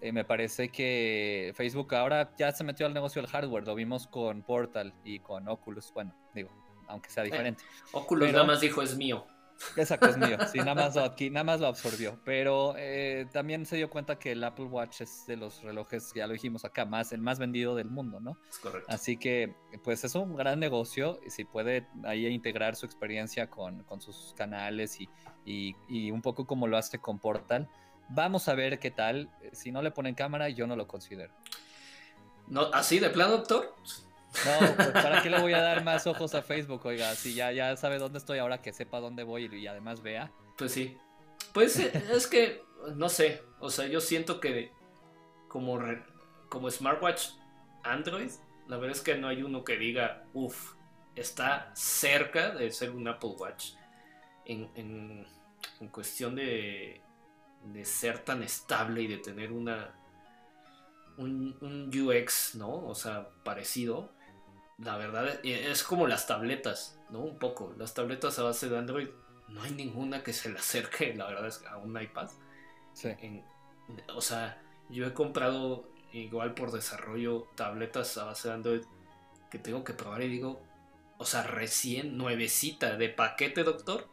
Eh, 0.00 0.10
me 0.10 0.24
parece 0.24 0.70
que 0.70 1.52
Facebook 1.54 1.94
ahora 1.94 2.34
ya 2.36 2.50
se 2.50 2.64
metió 2.64 2.86
al 2.86 2.92
negocio 2.92 3.22
del 3.22 3.30
hardware, 3.30 3.64
lo 3.64 3.76
vimos 3.76 4.08
con 4.08 4.42
Portal 4.42 4.92
y 5.04 5.20
con 5.20 5.46
Oculus, 5.46 5.92
bueno, 5.94 6.12
digo, 6.34 6.50
aunque 6.88 7.10
sea 7.10 7.22
eh, 7.22 7.26
diferente. 7.26 7.62
Oculus 7.92 8.32
nada 8.32 8.44
más 8.44 8.60
dijo 8.60 8.82
es 8.82 8.96
mío. 8.96 9.24
Exacto, 9.76 10.08
es 10.08 10.16
mío. 10.16 10.36
Sí, 10.50 10.58
nada 10.58 10.74
más 10.74 10.94
lo, 10.94 11.04
aquí, 11.04 11.30
nada 11.30 11.44
más 11.44 11.60
lo 11.60 11.66
absorbió. 11.66 12.18
Pero 12.24 12.74
eh, 12.76 13.26
también 13.32 13.66
se 13.66 13.76
dio 13.76 13.90
cuenta 13.90 14.18
que 14.18 14.32
el 14.32 14.42
Apple 14.42 14.66
Watch 14.66 15.02
es 15.02 15.26
de 15.26 15.36
los 15.36 15.62
relojes, 15.62 16.12
ya 16.14 16.26
lo 16.26 16.32
dijimos 16.32 16.64
acá, 16.64 16.84
más 16.84 17.12
el 17.12 17.20
más 17.20 17.38
vendido 17.38 17.74
del 17.74 17.90
mundo, 17.90 18.20
¿no? 18.20 18.36
Es 18.48 18.58
correcto. 18.58 18.86
Así 18.90 19.16
que, 19.16 19.54
pues 19.82 20.04
es 20.04 20.14
un 20.14 20.36
gran 20.36 20.58
negocio. 20.58 21.20
Y 21.26 21.30
si 21.30 21.44
puede 21.44 21.86
ahí 22.04 22.26
integrar 22.26 22.76
su 22.76 22.86
experiencia 22.86 23.48
con, 23.48 23.84
sus 24.00 24.34
canales 24.36 24.98
y, 25.00 25.08
y, 25.88 26.10
un 26.10 26.22
poco 26.22 26.46
como 26.46 26.66
lo 26.66 26.76
hace 26.76 26.98
con 26.98 27.18
Portal, 27.18 27.68
vamos 28.08 28.48
a 28.48 28.54
ver 28.54 28.78
qué 28.78 28.90
tal. 28.90 29.30
Si 29.52 29.70
no 29.70 29.82
le 29.82 29.90
ponen 29.90 30.14
cámara, 30.14 30.48
yo 30.48 30.66
no 30.66 30.76
lo 30.76 30.86
considero. 30.86 31.32
No, 32.48 32.62
¿Así 32.72 32.98
de 32.98 33.10
plano, 33.10 33.32
doctor? 33.32 33.74
No, 34.44 34.76
pues 34.76 34.88
¿para 34.88 35.22
qué 35.22 35.30
le 35.30 35.40
voy 35.40 35.52
a 35.52 35.60
dar 35.60 35.84
más 35.84 36.06
ojos 36.06 36.34
a 36.34 36.42
Facebook? 36.42 36.84
Oiga, 36.84 37.14
si 37.14 37.34
ya, 37.34 37.52
ya 37.52 37.76
sabe 37.76 37.98
dónde 37.98 38.18
estoy 38.18 38.38
ahora, 38.38 38.62
que 38.62 38.72
sepa 38.72 39.00
dónde 39.00 39.24
voy 39.24 39.46
y 39.52 39.66
además 39.66 40.02
vea. 40.02 40.30
Pues 40.56 40.72
sí. 40.72 40.96
Pues 41.52 41.78
eh, 41.78 41.90
es 42.12 42.26
que, 42.26 42.62
no 42.94 43.08
sé, 43.08 43.42
o 43.58 43.70
sea, 43.70 43.86
yo 43.86 44.00
siento 44.00 44.40
que 44.40 44.72
como, 45.48 45.80
como 46.48 46.70
smartwatch 46.70 47.30
Android, 47.82 48.30
la 48.68 48.76
verdad 48.76 48.96
es 48.96 49.02
que 49.02 49.16
no 49.16 49.28
hay 49.28 49.42
uno 49.42 49.64
que 49.64 49.76
diga, 49.76 50.24
uff, 50.32 50.74
está 51.16 51.70
cerca 51.74 52.50
de 52.50 52.70
ser 52.70 52.90
un 52.90 53.08
Apple 53.08 53.34
Watch 53.38 53.72
en, 54.44 54.70
en, 54.74 55.88
cuestión 55.90 56.36
de, 56.36 57.02
de 57.64 57.84
ser 57.84 58.20
tan 58.20 58.42
estable 58.42 59.02
y 59.02 59.06
de 59.08 59.18
tener 59.18 59.52
una 59.52 59.94
un, 61.16 61.56
un, 61.60 61.90
UX, 61.92 62.54
¿no? 62.54 62.86
O 62.86 62.94
sea, 62.94 63.28
parecido 63.44 64.12
la 64.82 64.96
verdad 64.96 65.40
e, 65.44 65.70
es 65.70 65.82
como 65.82 66.06
las 66.06 66.26
tabletas, 66.26 66.98
¿no? 67.10 67.20
Un 67.20 67.38
poco. 67.38 67.74
Las 67.78 67.94
tabletas 67.94 68.38
a 68.38 68.44
base 68.44 68.68
de 68.68 68.78
Android, 68.78 69.08
no 69.48 69.62
hay 69.62 69.72
ninguna 69.72 70.22
que 70.22 70.32
se 70.32 70.50
le 70.50 70.58
acerque, 70.58 71.14
la 71.14 71.26
verdad, 71.26 71.46
es 71.46 71.64
a 71.66 71.76
un 71.76 72.00
iPad. 72.00 72.30
Sí. 72.92 73.10
o 74.14 74.20
sea, 74.20 74.60
yo 74.88 75.06
he 75.06 75.14
comprado 75.14 75.88
igual 76.12 76.54
por 76.54 76.72
desarrollo 76.72 77.46
tabletas 77.54 78.18
a 78.18 78.24
base 78.24 78.48
de 78.48 78.54
Android 78.54 78.82
que 79.50 79.58
tengo 79.58 79.84
que 79.84 79.92
probar 79.92 80.22
y 80.22 80.28
digo, 80.28 80.60
o 81.18 81.24
sea, 81.24 81.42
recién 81.42 82.16
nuevecita 82.16 82.96
de 82.96 83.08
paquete, 83.08 83.62
doctor. 83.64 84.08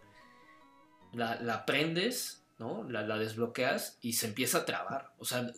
La, 1.14 1.42
la 1.42 1.66
prendes, 1.66 2.46
¿no? 2.60 2.84
La, 2.90 3.02
la 3.02 3.18
desbloqueas 3.18 3.98
y 4.02 4.14
se 4.14 4.28
empieza 4.28 4.60
a 4.60 4.66
trabar. 4.66 5.14
O 5.18 5.26
sea, 5.26 5.50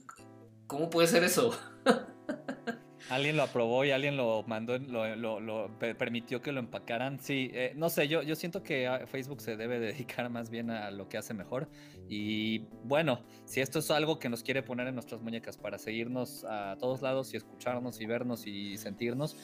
¿cómo 0.68 0.90
puede 0.90 1.08
ser 1.08 1.24
eso? 1.24 1.58
Alguien 3.10 3.38
lo 3.38 3.44
aprobó 3.44 3.86
y 3.86 3.92
alguien 3.92 4.18
lo 4.18 4.44
mandó, 4.44 4.78
lo, 4.78 5.78
permitió 5.98 6.42
que 6.42 6.52
lo 6.52 6.60
empacaran. 6.60 7.20
Sí, 7.20 7.50
eh, 7.54 7.74
no 7.76 7.90
sé, 7.90 8.08
yo, 8.08 8.22
yo 8.22 8.36
siento 8.36 8.64
que 8.64 8.88
ah, 8.88 9.06
Facebook 9.08 9.42
se 9.42 9.56
debe 9.56 9.80
dedicar 9.80 10.30
más 10.30 10.50
bien 10.50 10.70
a 10.70 10.92
lo 10.92 11.08
que 11.10 11.18
hace 11.18 11.34
mejor. 11.34 11.70
Y 12.08 12.60
bueno, 12.84 13.22
si 13.46 13.62
esto 13.62 13.80
es 13.80 13.92
algo 13.92 14.20
que 14.20 14.30
nos 14.30 14.44
quiere 14.44 14.64
poner 14.64 14.88
en 14.88 14.96
nuestras 14.96 15.22
muñecas 15.22 15.58
para 15.58 15.78
seguirnos 15.78 16.46
a 16.46 16.76
todos 16.80 17.02
lados 17.02 17.34
y 17.34 17.38
escucharnos 17.38 18.02
y 18.02 18.06
vernos 18.06 18.48
y 18.48 18.78
sentirnos, 18.78 19.36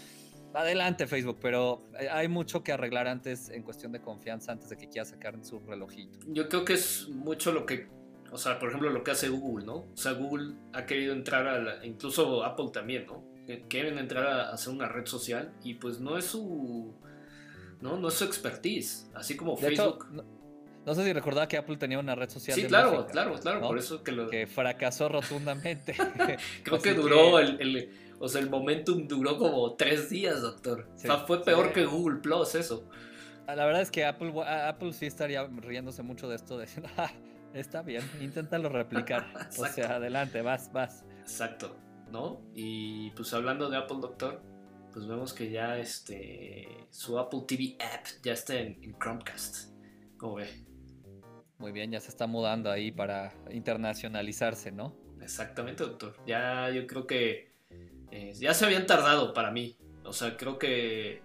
adelante 0.53 1.07
Facebook, 1.07 1.37
pero 1.41 1.83
eh, 1.99 2.07
hay 2.09 2.27
mucho 2.27 2.63
que 2.63 2.71
arreglar 2.71 3.07
antes 3.07 3.49
en 3.49 3.63
cuestión 3.63 3.91
de 3.91 4.01
confianza, 4.01 4.51
antes 4.51 4.69
de 4.69 4.77
que 4.77 4.87
quiera 4.87 5.05
sacar 5.05 5.37
su 5.43 5.59
relojito. 5.59 6.19
Yo 6.27 6.49
creo 6.49 6.65
que 6.65 6.73
es 6.73 7.07
mucho 7.09 7.51
lo 7.51 7.65
que 7.65 7.87
o 8.31 8.37
sea, 8.37 8.59
por 8.59 8.67
ejemplo, 8.67 8.89
lo 8.89 9.01
que 9.03 9.11
hace 9.11 9.29
Google, 9.29 9.65
¿no? 9.65 9.75
O 9.75 9.97
sea, 9.97 10.11
Google 10.11 10.55
ha 10.73 10.85
querido 10.85 11.13
entrar 11.13 11.47
a 11.47 11.57
la, 11.57 11.85
incluso 11.85 12.43
Apple 12.43 12.69
también, 12.73 13.05
¿no? 13.05 13.23
Quieren 13.69 13.97
entrar 13.97 14.25
a 14.25 14.51
hacer 14.51 14.73
una 14.73 14.87
red 14.87 15.05
social 15.05 15.53
y 15.63 15.75
pues 15.75 15.99
no 15.99 16.17
es 16.17 16.25
su 16.25 16.95
no, 17.81 17.97
no 17.97 18.07
es 18.07 18.15
su 18.15 18.23
expertise, 18.23 19.09
así 19.13 19.35
como 19.35 19.55
Facebook. 19.57 20.07
No 20.85 20.93
sé 20.93 21.03
si 21.03 21.13
recordaba 21.13 21.47
que 21.47 21.57
Apple 21.57 21.77
tenía 21.77 21.97
una 21.97 22.13
red 22.13 22.29
social. 22.29 22.55
Sí, 22.55 22.65
claro, 22.65 23.07
claro, 23.07 23.39
claro, 23.39 23.61
por 23.61 23.77
eso 23.77 24.03
que 24.03 24.11
lo... 24.11 24.29
Que 24.29 24.45
fracasó 24.45 25.09
rotundamente. 25.09 25.95
Creo 26.63 26.79
que 26.81 26.93
duró 26.93 27.39
el, 27.39 27.89
O 28.19 28.27
sea, 28.29 28.41
el 28.41 28.49
momentum 28.49 29.07
duró 29.07 29.37
como 29.37 29.73
tres 29.73 30.09
días, 30.09 30.41
doctor. 30.41 30.87
o 30.95 30.99
sea, 30.99 31.17
fue 31.19 31.43
peor 31.43 31.73
que 31.73 31.85
Google 31.85 32.19
Plus 32.19 32.53
eso. 32.53 32.87
Ah, 33.47 33.55
la 33.55 33.65
verdad 33.65 33.81
es 33.81 33.91
que 33.91 34.05
Apple, 34.05 34.33
Apple 34.43 34.93
sí 34.93 35.05
estaría 35.05 35.45
riéndose 35.47 36.03
mucho 36.03 36.27
de 36.27 36.35
esto, 36.35 36.59
diciendo, 36.59 36.89
ah, 36.97 37.11
está 37.53 37.81
bien, 37.81 38.03
inténtalo 38.21 38.69
replicar. 38.69 39.25
o 39.57 39.65
sea, 39.65 39.95
adelante, 39.95 40.41
vas, 40.41 40.71
vas. 40.71 41.03
Exacto, 41.21 41.75
¿no? 42.11 42.41
Y 42.53 43.11
pues 43.11 43.33
hablando 43.33 43.69
de 43.69 43.77
Apple, 43.77 43.97
doctor, 44.01 44.41
pues 44.93 45.07
vemos 45.07 45.33
que 45.33 45.49
ya 45.49 45.77
este 45.77 46.67
su 46.89 47.19
Apple 47.19 47.41
TV 47.47 47.77
app 47.79 48.05
ya 48.23 48.33
está 48.33 48.55
en, 48.55 48.83
en 48.83 48.97
Chromecast. 48.97 49.71
¿Cómo 50.17 50.35
ve? 50.35 50.47
Muy 51.57 51.71
bien, 51.71 51.91
ya 51.91 51.99
se 51.99 52.09
está 52.09 52.27
mudando 52.27 52.71
ahí 52.71 52.91
para 52.91 53.33
internacionalizarse, 53.51 54.71
¿no? 54.71 54.95
Exactamente, 55.21 55.83
doctor. 55.83 56.15
Ya 56.25 56.69
yo 56.69 56.85
creo 56.85 57.07
que 57.07 57.55
eh, 58.11 58.33
ya 58.35 58.53
se 58.53 58.65
habían 58.65 58.85
tardado 58.85 59.33
para 59.33 59.51
mí. 59.51 59.77
O 60.03 60.13
sea, 60.13 60.37
creo 60.37 60.59
que 60.59 61.21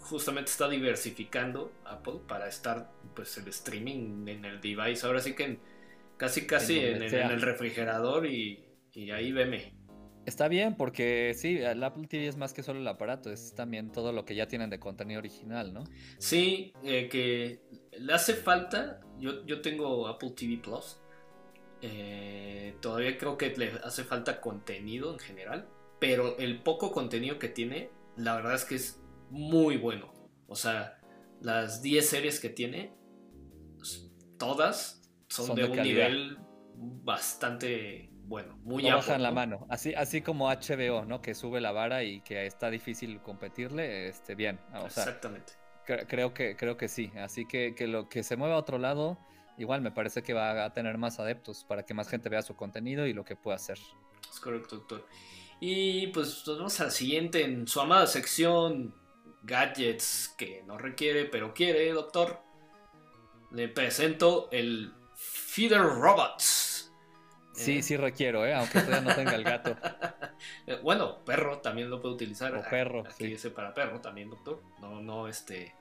justamente 0.00 0.50
está 0.50 0.68
diversificando 0.68 1.72
Apple 1.84 2.20
para 2.26 2.48
estar 2.48 2.90
pues 3.14 3.36
el 3.38 3.48
streaming 3.48 4.26
en 4.28 4.44
el 4.44 4.60
device. 4.60 5.06
Ahora 5.06 5.20
sí 5.20 5.34
que 5.34 5.58
casi 6.16 6.46
casi 6.46 6.78
en, 6.78 7.02
el 7.02 7.42
refrigerador 7.42 8.26
y, 8.26 8.64
y 8.96 9.10
ahí 9.10 9.30
veme. 9.30 9.74
Está 10.24 10.48
bien, 10.48 10.74
porque 10.74 11.34
sí, 11.36 11.58
el 11.58 11.84
Apple 11.84 12.08
TV 12.08 12.26
es 12.26 12.36
más 12.36 12.52
que 12.52 12.64
solo 12.64 12.80
el 12.80 12.88
aparato, 12.88 13.30
es 13.30 13.54
también 13.54 13.92
todo 13.92 14.10
lo 14.10 14.24
que 14.24 14.34
ya 14.34 14.48
tienen 14.48 14.70
de 14.70 14.80
contenido 14.80 15.20
original, 15.20 15.72
¿no? 15.72 15.84
Sí, 16.18 16.72
eh, 16.82 17.08
que 17.08 17.60
le 17.96 18.12
hace 18.12 18.34
falta. 18.34 19.00
Yo, 19.20 19.46
yo 19.46 19.60
tengo 19.60 20.08
Apple 20.08 20.30
TV 20.30 20.56
Plus. 20.56 20.98
Eh, 21.80 22.74
todavía 22.80 23.16
creo 23.18 23.38
que 23.38 23.54
le 23.56 23.70
hace 23.84 24.02
falta 24.02 24.40
contenido 24.40 25.12
en 25.12 25.20
general. 25.20 25.68
Pero 26.00 26.36
el 26.38 26.60
poco 26.62 26.90
contenido 26.90 27.38
que 27.38 27.48
tiene, 27.48 27.90
la 28.16 28.34
verdad 28.34 28.54
es 28.54 28.64
que 28.64 28.74
es 28.74 29.00
muy 29.30 29.76
bueno. 29.76 30.12
O 30.48 30.56
sea, 30.56 30.98
las 31.40 31.82
10 31.82 32.08
series 32.08 32.40
que 32.40 32.48
tiene, 32.48 32.92
todas 34.38 35.02
son, 35.28 35.54
de, 35.54 35.64
un 35.64 35.82
nivel 35.82 36.38
bastante 36.76 38.10
bueno, 38.26 38.58
muy 38.64 38.82
no 38.82 38.96
bajan 38.96 39.22
la 39.22 39.30
mano. 39.30 39.66
Así, 39.68 39.94
así 39.94 40.20
como 40.20 40.48
HBO, 40.48 41.04
¿no? 41.04 41.22
Que 41.22 41.34
sube 41.34 41.60
la 41.60 41.70
vara 41.70 42.02
y 42.02 42.20
que 42.22 42.44
está 42.46 42.70
difícil 42.70 43.20
competirle, 43.20 44.08
este, 44.08 44.34
bien. 44.34 44.58
Exactamente. 44.84 45.52
creo 45.84 46.34
que, 46.34 46.56
creo 46.56 46.76
que 46.76 46.88
sí. 46.88 47.12
Así 47.16 47.46
que, 47.46 47.74
que 47.76 47.86
lo 47.86 48.08
que 48.08 48.24
se 48.24 48.36
mueva 48.36 48.56
a 48.56 48.58
otro 48.58 48.78
lado, 48.78 49.16
igual 49.58 49.80
me 49.80 49.92
parece 49.92 50.22
que 50.22 50.34
va 50.34 50.64
a 50.64 50.72
tener 50.72 50.98
más 50.98 51.20
adeptos 51.20 51.64
para 51.64 51.84
que 51.84 51.94
más 51.94 52.08
gente 52.08 52.28
vea 52.28 52.42
su 52.42 52.56
contenido 52.56 53.06
y 53.06 53.12
lo 53.12 53.24
que 53.24 53.36
pueda 53.36 53.56
hacer. 53.56 53.78
Es 54.28 54.40
correcto, 54.40 54.76
doctor. 54.76 55.06
Y 55.60 56.08
pues 56.08 56.44
nos 56.46 56.58
vamos 56.58 56.80
al 56.80 56.90
siguiente 56.90 57.44
en 57.44 57.66
su 57.68 57.80
amada 57.80 58.06
sección 58.06 58.94
gadgets 59.42 60.34
que 60.36 60.64
no 60.66 60.76
requiere 60.76 61.26
pero 61.26 61.54
quiere, 61.54 61.92
doctor. 61.92 62.42
Le 63.52 63.68
presento 63.68 64.48
el 64.50 64.92
Feeder 65.14 65.82
Robots. 65.82 66.75
Sí, 67.56 67.78
¿Eh? 67.78 67.82
sí 67.82 67.96
requiero, 67.96 68.44
¿eh? 68.44 68.54
aunque 68.54 68.80
todavía 68.80 69.00
no 69.00 69.14
tenga 69.14 69.34
el 69.34 69.44
gato. 69.44 69.76
Eh, 70.66 70.78
bueno, 70.82 71.24
perro 71.24 71.60
también 71.60 71.88
lo 71.88 72.02
puede 72.02 72.14
utilizar. 72.14 72.54
O 72.54 72.62
perro. 72.68 73.04
Aquí 73.08 73.26
dice 73.26 73.50
para 73.50 73.72
perro 73.72 74.02
también, 74.02 74.28
doctor. 74.28 74.62
No, 74.82 75.00
no, 75.00 75.28
este. 75.28 75.74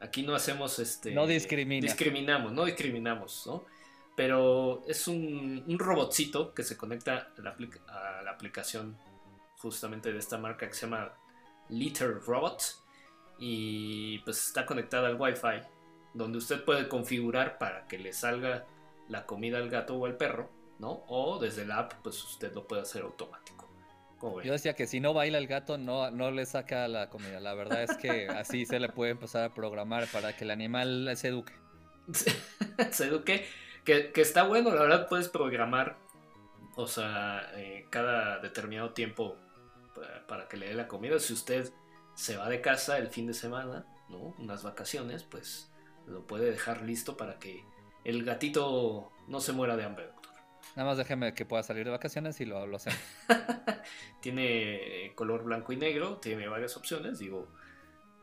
Aquí 0.00 0.22
no 0.22 0.34
hacemos 0.34 0.78
este. 0.78 1.12
No 1.12 1.26
discrimina. 1.26 1.86
Discriminamos, 1.86 2.52
no 2.52 2.66
discriminamos, 2.66 3.46
¿no? 3.46 3.64
Pero 4.14 4.82
es 4.86 5.08
un, 5.08 5.64
un 5.66 5.78
robotcito 5.78 6.52
que 6.52 6.62
se 6.62 6.76
conecta 6.76 7.32
a 7.38 7.40
la, 7.40 7.56
a 7.88 8.22
la, 8.22 8.30
aplicación 8.30 8.98
justamente 9.56 10.12
de 10.12 10.18
esta 10.18 10.36
marca 10.36 10.68
que 10.68 10.74
se 10.74 10.82
llama 10.82 11.14
Liter 11.70 12.20
Robot. 12.20 12.62
Y 13.38 14.18
pues 14.20 14.48
está 14.48 14.66
conectada 14.66 15.08
al 15.08 15.18
Wi-Fi, 15.18 15.62
donde 16.12 16.36
usted 16.36 16.62
puede 16.64 16.86
configurar 16.86 17.56
para 17.56 17.86
que 17.86 17.98
le 17.98 18.12
salga 18.12 18.66
la 19.08 19.24
comida 19.24 19.56
al 19.56 19.70
gato 19.70 19.96
o 19.96 20.04
al 20.04 20.18
perro 20.18 20.59
¿no? 20.80 21.04
O 21.08 21.38
desde 21.38 21.66
la 21.66 21.78
app, 21.78 21.92
pues 22.02 22.22
usted 22.24 22.52
lo 22.54 22.66
puede 22.66 22.82
hacer 22.82 23.02
automático. 23.02 23.68
Yo 24.44 24.52
decía 24.52 24.74
que 24.74 24.86
si 24.86 25.00
no 25.00 25.14
baila 25.14 25.38
el 25.38 25.46
gato, 25.46 25.78
no, 25.78 26.10
no 26.10 26.30
le 26.30 26.44
saca 26.44 26.88
la 26.88 27.08
comida. 27.08 27.40
La 27.40 27.54
verdad 27.54 27.82
es 27.82 27.96
que 27.96 28.28
así 28.28 28.66
se 28.66 28.80
le 28.80 28.88
puede 28.88 29.12
empezar 29.12 29.44
a 29.44 29.54
programar 29.54 30.06
para 30.08 30.36
que 30.36 30.44
el 30.44 30.50
animal 30.50 31.10
se 31.16 31.28
eduque. 31.28 31.54
se 32.90 33.06
eduque, 33.06 33.46
que, 33.84 34.10
está 34.16 34.42
bueno, 34.42 34.70
la 34.74 34.82
verdad 34.82 35.08
puedes 35.08 35.28
programar, 35.28 35.96
o 36.76 36.86
sea, 36.86 37.50
eh, 37.54 37.86
cada 37.90 38.38
determinado 38.40 38.90
tiempo 38.90 39.36
para, 40.26 40.48
que 40.48 40.56
le 40.56 40.68
dé 40.68 40.74
la 40.74 40.88
comida. 40.88 41.18
Si 41.18 41.32
usted 41.32 41.70
se 42.14 42.36
va 42.36 42.48
de 42.48 42.60
casa 42.60 42.98
el 42.98 43.08
fin 43.08 43.26
de 43.26 43.34
semana, 43.34 43.86
¿no? 44.08 44.34
Unas 44.38 44.62
vacaciones, 44.62 45.22
pues 45.22 45.70
lo 46.06 46.26
puede 46.26 46.50
dejar 46.50 46.82
listo 46.82 47.16
para 47.16 47.38
que 47.38 47.64
el 48.04 48.24
gatito 48.24 49.12
no 49.28 49.40
se 49.40 49.52
muera 49.52 49.76
de 49.76 49.84
hambre. 49.84 50.10
Nada 50.76 50.88
más 50.88 50.98
déjeme 50.98 51.34
que 51.34 51.44
pueda 51.44 51.62
salir 51.62 51.84
de 51.84 51.90
vacaciones 51.90 52.40
y 52.40 52.44
lo, 52.44 52.66
lo 52.66 52.76
hacemos. 52.76 52.98
tiene 54.20 55.12
color 55.14 55.44
blanco 55.44 55.72
y 55.72 55.76
negro, 55.76 56.18
tiene 56.18 56.48
varias 56.48 56.76
opciones. 56.76 57.18
Digo, 57.18 57.48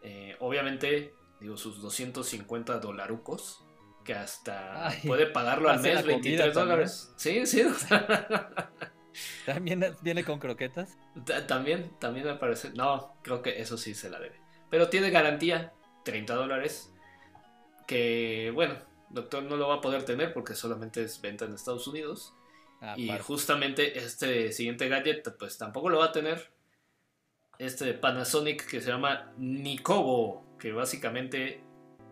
eh, 0.02 0.36
obviamente, 0.39 1.14
digo, 1.39 1.58
sus 1.58 1.82
250 1.82 2.80
dolarucos, 2.80 3.64
que 4.04 4.14
hasta 4.14 4.89
puede 5.06 5.28
pagarlo 5.28 5.70
al 5.70 5.82
mes, 5.82 6.06
23 6.06 6.54
dólares. 6.54 7.14
Sí, 7.18 7.45
sí. 7.45 7.64
¿También 9.45 9.95
viene 10.02 10.24
con 10.24 10.39
croquetas? 10.39 10.98
También, 11.48 11.91
también 12.00 12.26
me 12.26 12.36
parece. 12.36 12.72
No, 12.72 13.18
creo 13.22 13.41
que 13.41 13.62
eso 13.62 13.78
sí 13.78 13.93
se 13.93 14.10
la 14.10 14.20
debe. 14.20 14.39
Pero 14.70 14.89
tiene 14.89 15.10
garantía, 15.10 15.74
30 16.06 16.36
dólares. 16.36 16.93
Que 17.86 18.52
bueno, 18.54 18.76
doctor 19.10 19.43
no 19.43 19.58
lo 19.58 19.68
va 19.68 19.76
a 19.76 19.82
poder 19.82 20.04
tener 20.04 20.34
porque 20.34 20.56
solamente 20.56 21.04
es 21.04 21.20
venta 21.22 21.45
en 21.45 21.54
Estados 21.54 21.88
Unidos. 21.88 22.34
Ah, 22.82 22.93
y 22.95 23.09
justamente 23.19 23.97
este 23.97 24.51
siguiente 24.51 24.88
gadget, 24.88 25.36
pues 25.38 25.57
tampoco 25.57 25.89
lo 25.89 25.99
va 25.99 26.05
a 26.05 26.11
tener. 26.11 26.51
Este 27.57 27.93
Panasonic 27.93 28.67
que 28.67 28.82
se 28.82 28.91
llama 28.91 29.34
Nikobo, 29.38 30.57
que 30.59 30.71
básicamente, 30.71 31.61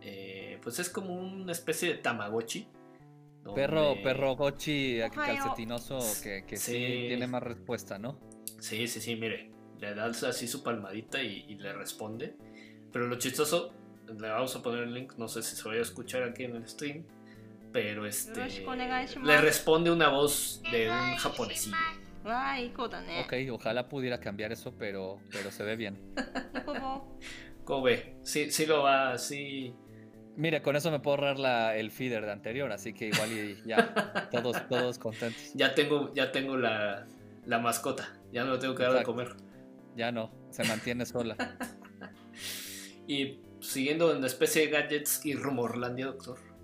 eh, 0.02 0.60
pues 0.64 0.80
es 0.80 0.90
como 0.90 1.14
una 1.14 1.52
especie 1.52 1.90
de 1.90 1.96
Tamagotchi. 1.96 2.68
Perro, 3.54 3.96
perro 4.02 4.36
gochi 4.36 5.00
calcetinoso 5.14 6.00
que, 6.24 6.58
sí. 6.58 7.06
tiene 7.08 7.28
más 7.28 7.44
respuesta, 7.44 8.00
¿no? 8.00 8.20
Sí, 8.60 8.88
sí, 8.88 9.00
sí, 9.00 9.16
mire, 9.16 9.52
le 9.80 9.94
das 9.94 10.24
así 10.24 10.48
su 10.48 10.64
palmadita 10.64 11.22
y, 11.22 11.54
le 11.56 11.74
responde. 11.74 12.36
Pero 12.92 13.06
lo 13.06 13.20
chistoso, 13.20 13.72
le 14.08 14.30
vamos 14.30 14.56
a 14.56 14.64
poner 14.64 14.84
el 14.84 14.96
link, 14.96 15.14
no 15.18 15.28
sé 15.28 15.44
si 15.44 15.56
se 15.56 15.68
vaya 15.68 15.82
a 15.82 15.84
escuchar 15.84 16.24
aquí 16.24 16.46
en 16.46 16.56
el 16.56 16.68
stream 16.68 17.06
pero 17.76 18.06
este 18.06 18.64
le 19.22 19.42
responde 19.42 19.92
una 19.92 20.08
voz 20.08 20.62
de 20.72 20.90
un 20.90 21.18
japonesillo. 21.18 21.76
Ok, 23.26 23.34
ojalá 23.52 23.90
pudiera 23.90 24.18
cambiar 24.22 24.54
eso, 24.54 24.74
pero, 24.80 25.20
pero 25.30 25.52
se 25.52 25.64
ve 25.64 25.76
bien. 25.76 26.00
¿Cómo 27.66 27.82
ve? 27.82 28.16
Sí, 28.24 28.50
sí 28.50 28.66
lo 28.66 28.84
va, 28.84 29.18
sí. 29.18 29.76
Mira, 30.38 30.62
con 30.62 30.78
eso 30.78 30.90
me 30.90 31.02
puedo 31.02 31.18
ahorrar 31.18 31.76
el 31.76 31.92
feeder 31.92 32.26
de 32.26 32.32
anterior, 32.32 32.72
así 32.72 32.94
que 32.94 33.08
igual 33.08 33.30
y 33.34 33.62
ya, 33.68 34.30
todos, 34.32 34.66
todos 34.70 34.98
contentos. 34.98 35.52
Ya 35.54 35.76
tengo, 35.76 36.14
ya 36.14 36.32
tengo 36.32 36.56
la, 36.56 37.06
la 37.46 37.60
mascota, 37.60 38.08
ya 38.32 38.46
no 38.46 38.52
lo 38.52 38.60
tengo 38.60 38.74
que 38.76 38.84
dar 38.84 38.94
de 38.94 39.04
comer. 39.04 39.36
Ya 39.98 40.14
no, 40.14 40.32
se 40.50 40.64
mantiene 40.64 41.06
sola. 41.06 41.36
y 43.06 43.42
siguiendo 43.60 44.16
en 44.16 44.22
la 44.22 44.28
especie 44.28 44.62
de 44.62 44.72
gadgets 44.72 45.26
y 45.26 45.34
rumorlandia, 45.34 46.06
doctor 46.06 46.55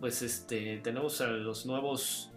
pues 0.00 0.22
este, 0.22 0.78
tenemos 0.78 1.20
a 1.20 1.26
los 1.28 1.66
nuevos 1.66 2.32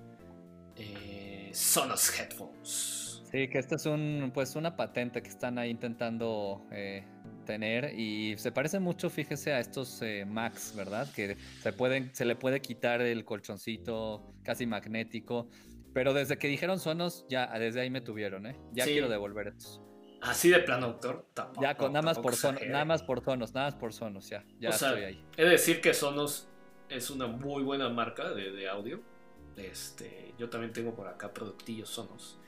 eh, 0.76 1.50
Sonos 1.54 2.20
Headphones. 2.20 3.24
Sí, 3.32 3.48
que 3.48 3.60
esta 3.60 3.76
es 3.76 3.86
un, 3.86 4.32
pues 4.34 4.56
una 4.56 4.76
patente 4.76 5.22
que 5.22 5.30
están 5.30 5.60
ahí 5.60 5.70
intentando 5.70 6.66
eh, 6.72 7.06
tener 7.46 7.94
y 7.98 8.36
se 8.38 8.52
parece 8.52 8.80
mucho, 8.80 9.10
fíjese, 9.10 9.54
a 9.54 9.60
estos 9.60 10.02
eh, 10.02 10.26
Max, 10.26 10.74
¿verdad? 10.76 11.08
Que 11.14 11.38
se, 11.62 11.72
pueden, 11.74 12.14
se 12.16 12.26
le 12.26 12.36
puede 12.36 12.60
quitar 12.60 13.02
el 13.02 13.26
colchoncito 13.26 14.34
casi 14.44 14.66
magnético, 14.66 15.48
pero 15.94 16.14
desde 16.14 16.38
que 16.40 16.48
dijeron 16.48 16.80
Sonos, 16.80 17.26
ya 17.30 17.48
desde 17.60 17.82
ahí 17.82 17.92
me 17.92 18.02
tuvieron, 18.02 18.48
¿eh? 18.48 18.56
Ya 18.72 18.86
quiero 18.86 19.10
devolver 19.10 19.50
estos. 19.50 19.82
Así 20.22 20.50
de 20.50 20.60
plano, 20.60 20.88
doctor. 20.88 21.30
ya, 21.62 21.76
con, 21.76 21.94
nada, 21.94 22.04
más 22.04 22.20
por 22.20 22.36
sonos, 22.36 22.62
nada 22.68 22.84
más 22.84 23.04
por 23.04 23.24
Sonos, 23.24 23.54
nada 23.54 23.68
más 23.68 23.76
por 23.76 23.94
Sonos, 23.94 24.28
ya, 24.28 24.44
ya 24.60 24.70
estoy 24.70 25.04
ahí. 25.04 25.26
He 25.38 25.44
de 25.44 25.52
decir 25.52 25.80
que 25.82 25.94
Sonos 25.94 26.49
es 26.90 27.10
una 27.10 27.28
muy 27.28 27.64
buena 27.64 27.90
marca 27.90 28.32
de, 28.32 28.70
audio. 28.70 29.02
Este, 29.56 30.34
yo 30.38 30.50
también 30.50 30.74
tengo 30.74 30.96
por 30.96 31.08
acá 31.08 31.34
productillos 31.34 31.90
sonos. 31.90 32.40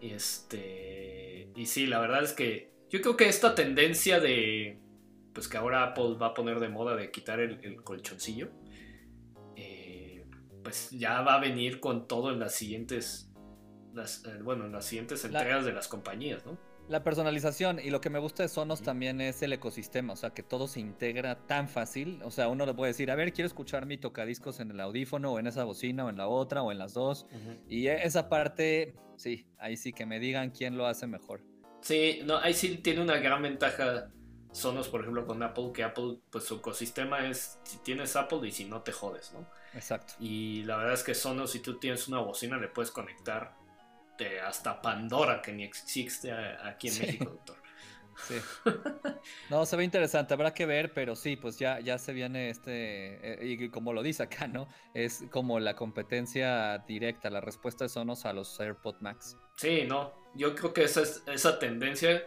Este, 0.00 1.48
y 1.54 1.66
sí, 1.66 1.86
la 1.86 2.00
verdad 2.00 2.22
es 2.22 2.32
que 2.32 2.72
yo 2.90 3.00
creo 3.00 3.16
que 3.16 3.28
esta 3.28 3.54
tendencia 3.54 4.20
de, 4.20 4.78
pues 5.32 5.48
que 5.48 5.56
ahora 5.56 5.82
Apple 5.82 6.16
va 6.20 6.28
a 6.28 6.34
poner 6.34 6.60
de 6.60 6.68
moda 6.68 6.96
de 6.96 7.10
quitar 7.10 7.40
el, 7.40 7.82
colchoncillo, 7.82 8.50
pues 10.64 10.90
ya 10.90 11.20
va 11.20 11.34
a 11.34 11.40
venir 11.40 11.78
con 11.78 12.08
todo 12.08 12.32
en 12.32 12.40
las 12.40 12.54
siguientes, 12.54 13.30
las, 13.92 14.24
eh, 14.24 14.40
bueno, 14.42 14.64
en 14.64 14.72
las 14.72 14.86
siguientes 14.86 15.24
entregas 15.24 15.64
de 15.64 15.72
las 15.72 15.86
compañías, 15.86 16.44
¿no? 16.46 16.58
La 16.88 17.02
personalización 17.02 17.80
y 17.82 17.88
lo 17.88 18.02
que 18.02 18.10
me 18.10 18.18
gusta 18.18 18.42
de 18.42 18.48
Sonos 18.50 18.82
también 18.82 19.22
es 19.22 19.40
el 19.42 19.54
ecosistema, 19.54 20.12
o 20.12 20.16
sea, 20.16 20.30
que 20.30 20.42
todo 20.42 20.68
se 20.68 20.80
integra 20.80 21.36
tan 21.46 21.68
fácil. 21.68 22.20
O 22.24 22.30
sea, 22.30 22.48
uno 22.48 22.66
le 22.66 22.74
puede 22.74 22.92
decir, 22.92 23.10
a 23.10 23.14
ver, 23.14 23.32
quiero 23.32 23.46
escuchar 23.46 23.86
mi 23.86 23.96
tocadiscos 23.96 24.60
en 24.60 24.70
el 24.70 24.80
audífono 24.80 25.32
o 25.32 25.38
en 25.38 25.46
esa 25.46 25.64
bocina 25.64 26.04
o 26.04 26.10
en 26.10 26.18
la 26.18 26.28
otra 26.28 26.62
o 26.62 26.72
en 26.72 26.78
las 26.78 26.92
dos. 26.92 27.26
Y 27.68 27.86
e, 27.86 28.04
esa 28.04 28.28
parte, 28.28 28.94
sí, 29.16 29.46
ahí 29.58 29.78
sí 29.78 29.94
que 29.94 30.04
me 30.04 30.20
digan 30.20 30.50
quién 30.50 30.76
lo 30.76 30.86
hace 30.86 31.06
mejor. 31.06 31.40
Sí, 31.80 32.20
no, 32.24 32.36
ahí 32.36 32.52
sí 32.52 32.76
tiene 32.78 33.00
una 33.00 33.16
gran 33.16 33.42
ventaja 33.42 34.10
Sonos, 34.52 34.88
por 34.88 35.00
ejemplo, 35.00 35.26
con 35.26 35.42
Apple, 35.42 35.72
que 35.74 35.82
Apple, 35.82 36.18
pues 36.30 36.44
su 36.44 36.56
ecosistema 36.56 37.26
es 37.26 37.58
si 37.64 37.78
tienes 37.78 38.14
Apple 38.14 38.46
y 38.46 38.52
si 38.52 38.66
no 38.66 38.82
te 38.82 38.92
jodes, 38.92 39.32
¿no? 39.32 39.48
Exacto. 39.74 40.14
Y 40.20 40.62
la 40.62 40.76
verdad 40.76 40.94
es 40.94 41.02
que 41.02 41.14
Sonos, 41.14 41.50
si 41.50 41.58
tú 41.58 41.78
tienes 41.78 42.06
una 42.06 42.20
bocina, 42.20 42.56
le 42.58 42.68
puedes 42.68 42.92
conectar 42.92 43.56
hasta 44.44 44.80
Pandora, 44.80 45.40
que 45.42 45.52
ni 45.52 45.64
existe 45.64 46.32
aquí 46.32 46.88
en 46.88 46.98
México, 46.98 47.24
doctor. 47.24 47.56
Sí. 48.28 48.36
No, 49.50 49.66
se 49.66 49.76
ve 49.76 49.84
interesante, 49.84 50.34
habrá 50.34 50.54
que 50.54 50.66
ver, 50.66 50.92
pero 50.92 51.16
sí, 51.16 51.36
pues 51.36 51.58
ya, 51.58 51.80
ya 51.80 51.98
se 51.98 52.12
viene 52.12 52.50
este, 52.50 53.44
eh, 53.44 53.46
y 53.46 53.68
como 53.70 53.92
lo 53.92 54.02
dice 54.02 54.22
acá, 54.22 54.46
¿no? 54.46 54.68
Es 54.94 55.24
como 55.30 55.60
la 55.60 55.74
competencia 55.74 56.78
directa, 56.86 57.30
la 57.30 57.40
respuesta 57.40 57.84
de 57.84 57.88
Sonos 57.88 58.24
a 58.24 58.32
los 58.32 58.58
AirPod 58.58 58.96
Max. 59.00 59.36
Sí, 59.56 59.84
no, 59.86 60.12
yo 60.34 60.54
creo 60.54 60.72
que 60.72 60.84
esa 60.84 61.02
es 61.02 61.22
esa 61.26 61.58
tendencia, 61.58 62.24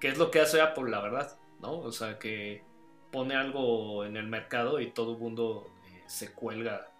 que 0.00 0.08
es 0.08 0.18
lo 0.18 0.30
que 0.30 0.40
hace 0.40 0.60
Apple, 0.60 0.90
la 0.90 1.00
verdad, 1.00 1.38
¿no? 1.60 1.78
O 1.78 1.92
sea, 1.92 2.18
que 2.18 2.64
pone 3.10 3.34
algo 3.34 4.04
en 4.04 4.16
el 4.16 4.26
mercado 4.26 4.80
y 4.80 4.90
todo 4.90 5.12
el 5.12 5.18
mundo 5.18 5.72
eh, 5.86 6.02
se 6.06 6.32
cuelga 6.32 6.91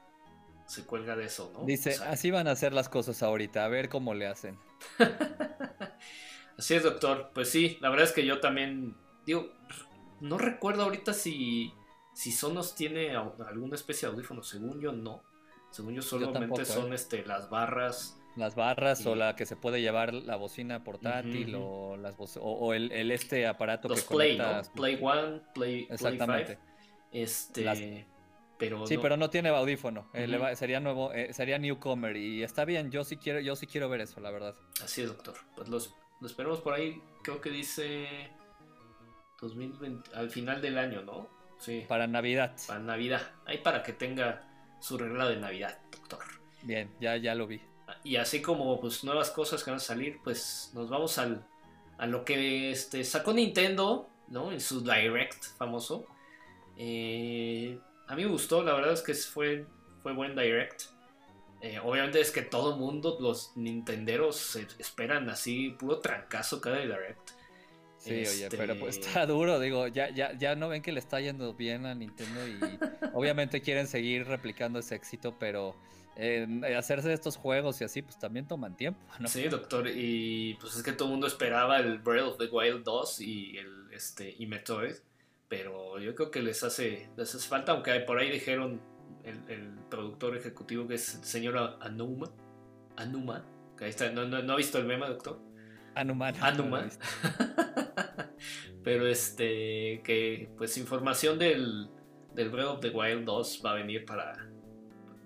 se 0.72 0.86
cuelga 0.86 1.14
de 1.16 1.26
eso, 1.26 1.52
¿no? 1.52 1.66
Dice, 1.66 1.96
así 2.06 2.30
van 2.30 2.48
a 2.48 2.56
ser 2.56 2.72
las 2.72 2.88
cosas 2.88 3.22
ahorita, 3.22 3.62
a 3.62 3.68
ver 3.68 3.90
cómo 3.90 4.14
le 4.14 4.26
hacen. 4.26 4.58
así 6.58 6.74
es, 6.74 6.82
doctor. 6.82 7.30
Pues 7.34 7.50
sí, 7.50 7.76
la 7.82 7.90
verdad 7.90 8.06
es 8.06 8.12
que 8.12 8.24
yo 8.24 8.40
también, 8.40 8.96
digo, 9.26 9.52
no 10.20 10.38
recuerdo 10.38 10.84
ahorita 10.84 11.12
si, 11.12 11.74
si 12.14 12.32
Sonos 12.32 12.74
tiene 12.74 13.14
alguna 13.14 13.74
especie 13.74 14.08
de 14.08 14.14
audífono, 14.14 14.42
según 14.42 14.80
yo 14.80 14.92
no. 14.92 15.22
Según 15.70 15.94
yo 15.94 16.00
solamente 16.00 16.64
son 16.64 16.92
¿eh? 16.92 16.94
este, 16.94 17.22
las 17.26 17.50
barras. 17.50 18.18
Las 18.36 18.54
barras 18.54 19.04
o 19.04 19.14
la 19.14 19.36
que 19.36 19.44
se 19.44 19.56
puede 19.56 19.82
llevar 19.82 20.14
la 20.14 20.36
bocina 20.36 20.82
portátil 20.82 21.54
o 21.54 21.98
las 21.98 22.16
o, 22.40 22.72
el, 22.72 23.10
este 23.10 23.46
aparato 23.46 23.88
Los 23.88 24.04
que 24.04 24.14
Play, 24.14 24.40
Play 24.74 24.98
One, 25.02 25.42
Play, 25.52 25.86
Exactamente. 25.90 26.58
Este 27.10 28.06
sí, 28.86 28.98
pero 28.98 29.16
no 29.16 29.30
tiene 29.30 29.48
audífono. 29.50 30.08
Eh, 30.12 30.54
sería 30.56 30.80
nuevo, 30.80 31.12
eh, 31.12 31.32
sería 31.32 31.58
newcomer 31.58 32.16
y 32.16 32.42
está 32.42 32.64
bien. 32.64 32.90
Yo 32.90 33.04
sí 33.04 33.16
quiero, 33.16 33.40
yo 33.40 33.56
sí 33.56 33.66
quiero 33.66 33.88
ver 33.88 34.02
eso, 34.02 34.20
la 34.20 34.30
verdad. 34.30 34.54
Así 34.82 35.02
es, 35.02 35.08
doctor. 35.08 35.34
Pues 35.56 35.68
los, 35.68 35.94
esperamos 36.24 36.60
por 36.60 36.74
ahí. 36.74 37.02
Creo 37.22 37.40
que 37.40 37.50
dice 37.50 38.30
2020, 39.40 40.10
al 40.14 40.30
final 40.30 40.60
del 40.60 40.78
año, 40.78 41.02
¿no? 41.02 41.28
Sí. 41.58 41.84
Para 41.88 42.06
Navidad. 42.06 42.56
Para 42.66 42.80
Navidad. 42.80 43.32
Ahí 43.46 43.58
para 43.58 43.82
que 43.82 43.92
tenga 43.92 44.48
su 44.80 44.98
regla 44.98 45.28
de 45.28 45.36
Navidad, 45.36 45.78
doctor. 45.90 46.20
Bien, 46.62 46.90
ya, 47.00 47.16
ya 47.16 47.34
lo 47.34 47.46
vi. 47.46 47.60
Y 48.04 48.16
así 48.16 48.42
como 48.42 48.80
pues 48.80 49.04
nuevas 49.04 49.30
cosas 49.30 49.62
que 49.62 49.70
van 49.70 49.76
a 49.76 49.82
salir, 49.82 50.18
pues 50.24 50.70
nos 50.74 50.88
vamos 50.88 51.18
al, 51.18 51.46
a 51.98 52.06
lo 52.06 52.24
que 52.24 52.70
este, 52.70 53.04
sacó 53.04 53.32
Nintendo, 53.32 54.08
¿no? 54.28 54.50
En 54.50 54.60
su 54.60 54.80
Direct 54.80 55.44
famoso. 55.56 56.06
Eh, 56.76 57.78
a 58.06 58.16
mí 58.16 58.24
me 58.24 58.30
gustó, 58.30 58.62
la 58.62 58.74
verdad 58.74 58.92
es 58.92 59.02
que 59.02 59.14
fue, 59.14 59.66
fue 60.02 60.12
buen 60.12 60.34
direct. 60.34 60.82
Eh, 61.60 61.78
obviamente 61.78 62.20
es 62.20 62.32
que 62.32 62.42
todo 62.42 62.76
mundo, 62.76 63.16
los 63.20 63.52
nintenderos 63.56 64.56
esperan 64.78 65.30
así, 65.30 65.70
puro 65.78 66.00
trancazo 66.00 66.60
cada 66.60 66.80
direct. 66.80 67.30
Sí, 67.98 68.26
oye, 68.26 68.48
pero 68.50 68.76
pues 68.80 68.96
este 68.96 69.06
está 69.06 69.26
duro, 69.26 69.60
digo, 69.60 69.86
ya, 69.86 70.10
ya, 70.10 70.36
ya 70.36 70.56
no 70.56 70.68
ven 70.68 70.82
que 70.82 70.90
le 70.90 70.98
está 70.98 71.20
yendo 71.20 71.54
bien 71.54 71.86
a 71.86 71.94
Nintendo 71.94 72.40
y 72.48 72.58
obviamente 73.14 73.60
quieren 73.60 73.86
seguir 73.86 74.26
replicando 74.26 74.80
ese 74.80 74.96
éxito, 74.96 75.36
pero 75.38 75.76
eh, 76.16 76.46
hacerse 76.76 77.12
estos 77.12 77.36
juegos 77.36 77.80
y 77.80 77.84
así, 77.84 78.02
pues 78.02 78.18
también 78.18 78.48
toman 78.48 78.76
tiempo, 78.76 79.00
¿no? 79.20 79.28
Sí, 79.28 79.44
doctor, 79.44 79.86
y 79.88 80.54
pues 80.54 80.74
es 80.74 80.82
que 80.82 80.90
todo 80.90 81.06
el 81.06 81.12
mundo 81.12 81.28
esperaba 81.28 81.78
el 81.78 81.98
Breath 81.98 82.26
of 82.26 82.38
the 82.38 82.46
Wild 82.46 82.82
2 82.82 83.20
y 83.20 83.58
el 83.58 83.92
este 83.92 84.34
y 84.36 84.46
Metroid 84.46 84.96
pero 85.52 85.98
yo 85.98 86.14
creo 86.14 86.30
que 86.30 86.40
les 86.40 86.62
hace, 86.62 87.10
les 87.14 87.34
hace 87.34 87.46
falta, 87.46 87.72
aunque 87.72 87.92
por 88.00 88.18
ahí 88.18 88.30
dijeron 88.30 88.80
el, 89.22 89.74
productor 89.90 90.34
ejecutivo 90.34 90.88
que 90.88 90.94
es 90.94 91.16
el 91.16 91.24
señor 91.24 91.76
Anuma, 91.82 92.30
Anuma, 92.96 93.44
que 93.76 93.84
ahí 93.84 93.90
está, 93.90 94.10
no, 94.10 94.24
no, 94.24 94.52
ha 94.54 94.56
visto 94.56 94.78
el 94.78 94.86
meme, 94.86 95.06
doctor. 95.06 95.38
Anuma. 95.94 96.28
Anuma. 96.40 96.88
pero 98.82 99.06
este, 99.06 100.00
que 100.02 100.48
pues 100.56 100.78
información 100.78 101.38
del, 101.38 101.90
del 102.34 102.48
Breath 102.48 102.68
of 102.68 102.80
the 102.80 102.88
Wild 102.88 103.26
2 103.26 103.62
va 103.62 103.72
a 103.72 103.74
venir 103.74 104.06
para, 104.06 104.48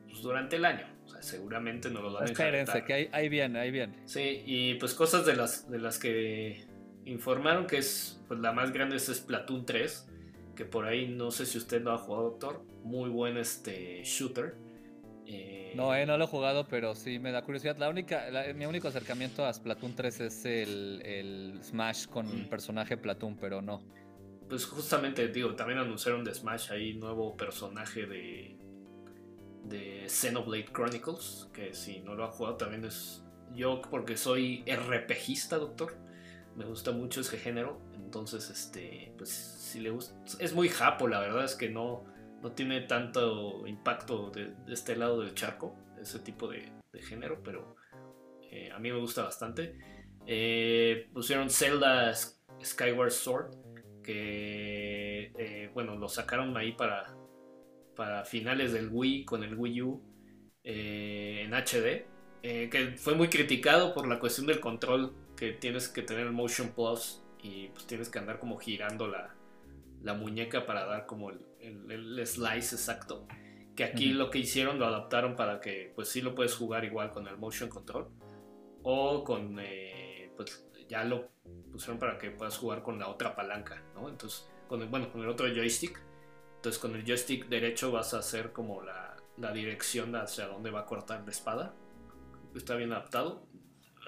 pues, 0.08 0.22
durante 0.22 0.56
el 0.56 0.64
año. 0.64 0.88
O 1.04 1.08
sea, 1.08 1.22
seguramente 1.22 1.88
no 1.88 2.02
lo 2.02 2.12
van 2.12 2.24
a 2.24 2.26
Espérense, 2.26 2.82
que 2.82 2.92
ahí, 2.92 3.08
ahí 3.12 3.28
viene, 3.28 3.60
ahí 3.60 3.70
viene. 3.70 4.02
Sí, 4.06 4.42
y 4.44 4.74
pues 4.74 4.92
cosas 4.92 5.24
de 5.24 5.36
las, 5.36 5.70
de 5.70 5.78
las 5.78 6.00
que 6.00 6.66
informaron 7.04 7.68
que 7.68 7.78
es, 7.78 8.20
pues 8.26 8.40
la 8.40 8.50
más 8.50 8.72
grande 8.72 8.96
es 8.96 9.06
Splatoon 9.06 9.64
3 9.64 10.05
que 10.56 10.64
por 10.64 10.86
ahí 10.86 11.06
no 11.06 11.30
sé 11.30 11.46
si 11.46 11.58
usted 11.58 11.82
lo 11.82 11.92
ha 11.92 11.98
jugado, 11.98 12.30
doctor. 12.30 12.64
Muy 12.82 13.10
buen 13.10 13.36
este 13.36 14.02
shooter. 14.02 14.56
Eh, 15.26 15.72
no, 15.76 15.94
eh, 15.94 16.06
no 16.06 16.16
lo 16.18 16.24
he 16.24 16.26
jugado, 16.26 16.66
pero 16.66 16.94
sí 16.94 17.18
me 17.18 17.30
da 17.30 17.42
curiosidad. 17.42 17.76
La 17.76 17.88
única, 17.88 18.26
mi 18.54 18.66
único 18.66 18.88
acercamiento 18.88 19.44
a 19.44 19.52
Splatoon 19.52 19.94
3 19.94 20.20
es 20.20 20.44
el, 20.44 21.60
Smash 21.62 22.06
con 22.06 22.28
el 22.28 22.48
personaje 22.48 22.96
Platoon, 22.96 23.36
pero 23.36 23.62
no. 23.62 23.82
Pues 24.48 24.64
justamente, 24.66 25.28
digo, 25.28 25.54
también 25.54 25.78
anunciaron 25.78 26.24
de 26.24 26.32
Smash 26.32 26.70
ahí 26.70 26.94
nuevo 26.94 27.36
personaje 27.36 28.06
de, 28.06 28.56
de 29.64 30.08
Xenoblade 30.08 30.66
Chronicles, 30.72 31.48
que 31.52 31.74
si 31.74 32.00
no 32.00 32.14
lo 32.14 32.24
ha 32.24 32.28
jugado 32.28 32.56
también 32.56 32.84
es... 32.84 33.22
Yo 33.54 33.80
porque 33.90 34.16
soy 34.16 34.64
RPGista, 34.66 35.56
doctor, 35.56 35.96
me 36.56 36.64
gusta 36.64 36.92
mucho 36.92 37.20
ese 37.20 37.38
género, 37.38 37.80
entonces, 37.94 38.48
este, 38.50 39.12
pues 39.18 39.76
le 39.80 39.90
gusta. 39.90 40.14
Es 40.38 40.54
muy 40.54 40.68
japo, 40.68 41.08
la 41.08 41.20
verdad 41.20 41.44
es 41.44 41.54
que 41.54 41.68
no, 41.68 42.04
no 42.42 42.52
tiene 42.52 42.82
tanto 42.82 43.66
impacto 43.66 44.30
de, 44.30 44.54
este 44.68 44.96
lado 44.96 45.20
del 45.20 45.34
charco, 45.34 45.76
ese 46.00 46.18
tipo 46.20 46.48
de, 46.48 46.72
género, 47.00 47.42
pero 47.44 47.76
eh, 48.50 48.70
a 48.72 48.78
mí 48.78 48.90
me 48.90 48.98
gusta 48.98 49.24
bastante. 49.24 49.78
Eh, 50.26 51.08
pusieron 51.12 51.50
Zelda 51.50 52.14
Skyward 52.14 53.10
Sword, 53.10 53.50
que 54.02 55.30
eh, 55.36 55.70
bueno, 55.74 55.94
lo 55.96 56.08
sacaron 56.08 56.56
ahí 56.56 56.72
para, 56.72 57.14
para 57.94 58.24
finales 58.24 58.72
del 58.72 58.88
Wii 58.90 59.26
con 59.26 59.44
el 59.44 59.54
Wii 59.54 59.82
U 59.82 60.02
en 60.64 61.52
HD, 61.52 62.06
que 62.42 62.94
fue 62.96 63.14
muy 63.14 63.28
criticado 63.28 63.92
por 63.92 64.08
la 64.08 64.18
cuestión 64.18 64.46
del 64.46 64.58
control 64.58 65.14
que 65.36 65.52
tienes 65.52 65.88
que 65.88 66.02
tener 66.02 66.26
el 66.26 66.32
Motion 66.32 66.70
Plus 66.70 67.22
y 67.42 67.68
pues 67.68 67.86
tienes 67.86 68.08
que 68.08 68.18
andar 68.18 68.38
como 68.38 68.58
girando 68.58 69.06
la, 69.06 69.34
la 70.02 70.14
muñeca 70.14 70.66
para 70.66 70.86
dar 70.86 71.06
como 71.06 71.30
el, 71.30 72.26
slice 72.26 72.76
exacto. 72.76 73.26
Que 73.74 73.84
aquí 73.84 74.06
lo 74.06 74.30
que 74.30 74.38
hicieron 74.38 74.78
lo 74.78 74.86
adaptaron 74.86 75.36
para 75.36 75.60
que 75.60 75.92
pues 75.94 76.08
sí 76.08 76.22
lo 76.22 76.34
puedes 76.34 76.54
jugar 76.54 76.84
igual 76.84 77.12
con 77.12 77.28
el 77.28 77.36
motion 77.36 77.68
control 77.68 78.08
o 78.82 79.22
con 79.22 79.58
eh, 79.60 80.32
pues 80.36 80.66
ya 80.88 81.04
lo 81.04 81.28
pusieron 81.70 81.98
para 81.98 82.16
que 82.16 82.30
puedas 82.30 82.56
jugar 82.56 82.82
con 82.82 82.98
la 82.98 83.08
otra 83.08 83.36
palanca, 83.36 83.82
¿no? 83.94 84.08
Entonces, 84.08 84.48
con 84.68 84.80
el, 84.80 84.88
bueno, 84.88 85.10
con 85.12 85.22
el 85.22 85.28
otro 85.28 85.46
joystick. 85.46 86.00
Entonces 86.56 86.80
con 86.80 86.94
el 86.94 87.04
joystick 87.04 87.48
derecho 87.48 87.92
vas 87.92 88.14
a 88.14 88.18
hacer 88.20 88.52
como 88.52 88.82
la, 88.82 89.16
la 89.36 89.52
dirección 89.52 90.16
hacia 90.16 90.46
dónde 90.46 90.70
va 90.70 90.80
a 90.80 90.86
cortar 90.86 91.22
la 91.24 91.30
espada. 91.30 91.74
Está 92.54 92.76
bien 92.76 92.92
adaptado. 92.92 93.46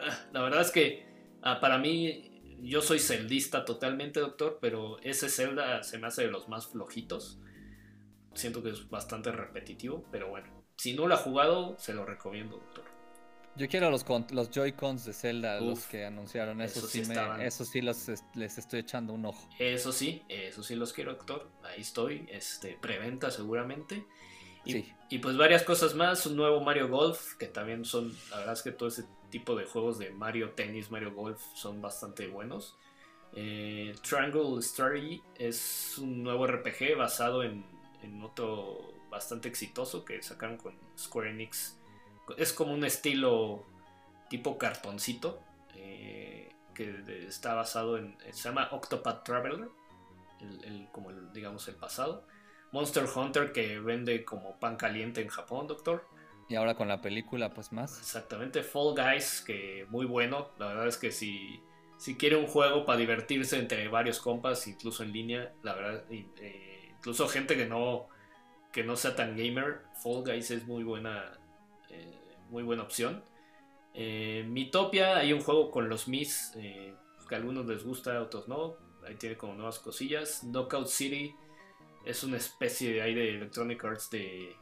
Ah, 0.01 0.27
la 0.33 0.43
verdad 0.43 0.63
es 0.63 0.71
que 0.71 1.08
ah, 1.43 1.61
para 1.61 1.79
mí 1.79 2.59
yo 2.63 2.83
soy 2.83 2.99
celdista 2.99 3.65
totalmente, 3.65 4.21
doctor, 4.21 4.59
pero 4.61 4.99
ese 5.01 5.29
Zelda 5.29 5.83
se 5.83 5.99
me 5.99 6.07
hace 6.09 6.23
de 6.23 6.31
los 6.31 6.49
más 6.49 6.67
flojitos. 6.67 7.39
Siento 8.35 8.63
que 8.63 8.71
es 8.71 8.89
bastante 8.89 9.33
repetitivo, 9.33 10.05
pero 10.11 10.29
bueno, 10.29 10.65
si 10.77 10.95
no 10.95 11.07
lo 11.07 11.15
ha 11.15 11.19
jugado, 11.19 11.77
se 11.79 11.93
lo 11.93 12.05
recomiendo, 12.05 12.57
doctor. 12.57 12.85
Yo 13.57 13.69
quiero 13.69 13.91
los, 13.91 14.05
los 14.31 14.51
Joy-Cons 14.51 15.05
de 15.05 15.13
Zelda, 15.13 15.61
los 15.61 15.85
que 15.87 16.05
anunciaron. 16.05 16.61
Eso 16.61 16.87
sí, 16.87 17.03
eso 17.41 17.65
sí 17.65 17.81
los, 17.81 18.07
les 18.35 18.57
estoy 18.57 18.81
echando 18.81 19.13
un 19.13 19.27
ojo. 19.27 19.49
Eso 19.59 19.91
sí, 19.91 20.23
eso 20.29 20.63
sí 20.63 20.77
los 20.77 20.93
quiero, 20.93 21.15
doctor. 21.15 21.51
Ahí 21.65 21.81
estoy, 21.81 22.29
este, 22.31 22.79
preventa 22.81 23.33
seguramente. 23.33 24.07
Y, 24.65 24.85
y 25.11 25.19
pues 25.19 25.37
varias 25.37 25.65
cosas 25.65 25.95
más, 25.95 26.25
un 26.27 26.37
nuevo 26.37 26.61
Mario 26.61 26.89
Golf, 26.89 27.35
que 27.35 27.47
también 27.47 27.85
son, 27.85 28.15
la 28.31 28.39
verdad 28.39 28.53
es 28.53 28.63
que 28.63 28.71
todo 28.71 28.91
ese 28.91 29.07
tipo 29.31 29.57
de 29.57 29.65
juegos 29.65 29.99
de 29.99 30.11
Mario 30.11 30.51
Tennis, 30.51 30.91
Mario 30.91 31.13
Golf 31.13 31.41
son 31.55 31.81
bastante 31.81 32.27
buenos. 32.27 32.77
Eh, 33.35 33.95
Triangle 34.03 34.59
Story 34.61 35.23
es 35.37 35.99
un 35.99 36.23
nuevo 36.23 36.47
RPG 36.47 36.97
basado 36.97 37.43
en, 37.43 37.65
otro 38.23 38.95
bastante 39.11 39.49
exitoso 39.49 40.05
que 40.05 40.23
sacaron 40.23 40.57
con 40.57 40.75
Square 40.99 41.31
Enix. 41.31 41.77
Es 42.37 42.53
como 42.53 42.73
un 42.73 42.85
estilo 42.85 43.65
tipo 44.29 44.59
cartoncito 44.59 45.41
eh, 45.75 46.51
que 46.75 47.27
está 47.27 47.55
basado 47.55 47.99
en. 47.99 48.17
Se 48.33 48.49
llama 48.49 48.69
Octopath 48.71 49.25
Traveler, 49.25 49.69
el, 50.41 50.89
como 50.93 51.13
digamos 51.33 51.67
el 51.69 51.75
pasado. 51.75 52.25
Monster 52.71 53.07
Hunter 53.15 53.53
que 53.53 53.81
vende 53.81 54.25
como 54.25 54.59
pan 54.59 54.77
caliente 54.77 55.23
en 55.23 55.29
Japón, 55.29 55.67
doctor. 55.67 56.05
Y 56.49 56.55
ahora 56.55 56.75
con 56.75 56.89
la 56.89 57.01
película, 57.01 57.53
pues 57.53 57.73
más. 57.73 57.99
Exactamente, 57.99 58.63
Fall 58.63 58.95
Guys, 58.95 59.43
que 59.47 59.87
muy 59.91 60.07
bueno. 60.07 60.51
La 60.59 60.69
verdad 60.69 60.89
es 60.89 60.97
que 60.97 61.13
si, 61.13 61.61
si 61.99 62.17
quiere 62.17 62.37
un 62.37 62.47
juego 62.47 62.87
para 62.87 62.99
divertirse 62.99 63.59
entre 63.59 63.87
varios 63.89 64.19
compas, 64.19 64.67
incluso 64.67 65.03
en 65.03 65.13
línea, 65.13 65.53
la 65.63 65.75
verdad, 65.75 66.05
eh, 66.11 66.93
incluso 66.97 67.29
gente 67.29 67.57
que 67.57 67.67
no, 67.67 68.09
que 68.73 68.83
no 68.83 68.97
sea 68.97 69.15
tan 69.15 69.37
gamer, 69.37 69.83
Fall 70.03 70.25
Guys 70.25 70.51
es 70.51 70.67
muy 70.67 70.85
buena, 70.85 71.39
eh, 71.91 72.19
muy 72.49 72.63
buena 72.63 72.83
opción. 72.83 73.23
Eh, 73.93 74.47
Mitopia, 74.49 75.19
hay 75.19 75.35
un 75.35 75.41
juego 75.41 75.71
con 75.71 75.91
los 75.91 76.09
Mis, 76.09 76.53
que 76.55 77.35
a 77.35 77.39
algunos 77.39 77.67
les 77.67 77.85
gusta, 77.85 78.17
a 78.17 78.23
otros 78.23 78.49
no. 78.49 78.77
Ahí 79.07 79.17
tiene 79.17 79.37
como 79.37 79.55
nuevas 79.55 79.79
cosillas. 79.79 80.43
Knockout 80.45 80.87
City 80.87 81.35
es 82.05 82.25
una 82.25 82.39
especie 82.39 82.95
de, 82.95 83.03
ahí 83.03 83.15
de 83.15 83.37
Electronic 83.37 83.85
Arts 83.85 84.11
de 84.11 84.57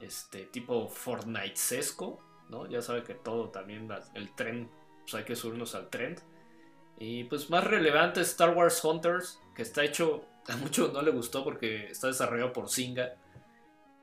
este 0.00 0.44
tipo 0.46 0.88
Fortnite-sesco, 0.88 2.20
¿no? 2.48 2.66
Ya 2.68 2.82
sabe 2.82 3.02
que 3.02 3.14
todo 3.14 3.50
también, 3.50 3.88
el 4.14 4.34
tren, 4.34 4.70
pues 5.02 5.14
hay 5.14 5.24
que 5.24 5.36
subirnos 5.36 5.74
al 5.74 5.88
tren. 5.88 6.16
Y 6.98 7.24
pues 7.24 7.50
más 7.50 7.64
relevante 7.64 8.20
Star 8.22 8.56
Wars 8.56 8.82
Hunters, 8.84 9.40
que 9.54 9.62
está 9.62 9.84
hecho, 9.84 10.24
a 10.48 10.56
muchos 10.56 10.92
no 10.92 11.02
le 11.02 11.10
gustó 11.10 11.44
porque 11.44 11.90
está 11.90 12.08
desarrollado 12.08 12.52
por 12.52 12.70
Zynga. 12.70 13.16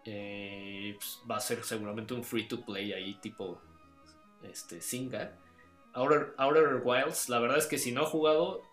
Eh, 0.05 0.95
pues 0.97 1.21
va 1.29 1.37
a 1.37 1.39
ser 1.39 1.63
seguramente 1.63 2.13
un 2.13 2.25
free 2.25 2.47
to 2.47 2.65
play 2.65 2.91
ahí 2.91 3.15
tipo 3.15 3.61
este, 4.43 4.81
Zynga. 4.81 5.37
Outer, 5.93 6.33
Outer 6.37 6.81
Wilds, 6.83 7.29
la 7.29 7.39
verdad 7.39 7.57
es 7.59 7.67
que 7.67 7.77
si 7.77 7.91
no 7.91 8.01
ha 8.01 8.05
jugado, 8.05 8.63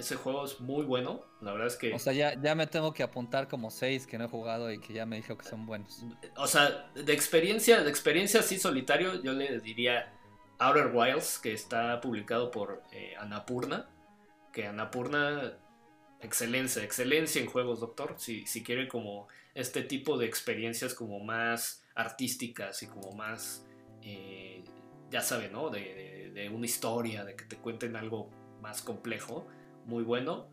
ese 0.00 0.16
juego 0.16 0.44
es 0.44 0.60
muy 0.60 0.84
bueno. 0.84 1.24
La 1.40 1.52
verdad 1.52 1.68
es 1.68 1.76
que. 1.76 1.92
O 1.94 1.98
sea, 1.98 2.12
ya, 2.12 2.40
ya 2.40 2.54
me 2.54 2.66
tengo 2.66 2.92
que 2.92 3.02
apuntar 3.02 3.48
como 3.48 3.70
seis 3.70 4.06
que 4.06 4.18
no 4.18 4.24
he 4.24 4.28
jugado 4.28 4.72
y 4.72 4.78
que 4.78 4.92
ya 4.92 5.06
me 5.06 5.16
dijo 5.16 5.36
que 5.36 5.46
son 5.46 5.66
buenos. 5.66 6.04
O 6.36 6.46
sea, 6.46 6.90
de 6.94 7.12
experiencia, 7.12 7.82
de 7.82 7.90
experiencia 7.90 8.40
así 8.40 8.58
solitario, 8.58 9.22
yo 9.22 9.32
le 9.32 9.60
diría 9.60 10.12
Outer 10.58 10.90
Wilds, 10.92 11.38
que 11.38 11.52
está 11.52 12.00
publicado 12.00 12.50
por 12.50 12.82
eh, 12.92 13.14
Anapurna. 13.18 13.88
Que 14.52 14.66
Anapurna, 14.66 15.58
excelencia, 16.20 16.82
excelencia 16.82 17.40
en 17.40 17.48
juegos, 17.48 17.80
doctor. 17.80 18.14
Si, 18.18 18.46
si 18.46 18.62
quiere 18.62 18.88
como 18.88 19.28
este 19.54 19.82
tipo 19.82 20.18
de 20.18 20.26
experiencias 20.26 20.94
como 20.94 21.20
más 21.20 21.84
artísticas 21.94 22.82
y 22.82 22.86
como 22.86 23.12
más, 23.12 23.66
eh, 24.02 24.64
ya 25.10 25.20
sabe, 25.20 25.48
¿no? 25.48 25.70
De, 25.70 26.30
de, 26.34 26.48
una 26.48 26.66
historia, 26.66 27.24
de 27.24 27.36
que 27.36 27.44
te 27.44 27.56
cuenten 27.56 27.96
algo 27.96 28.30
más 28.60 28.82
complejo 28.82 29.46
muy 29.86 30.04
bueno. 30.04 30.48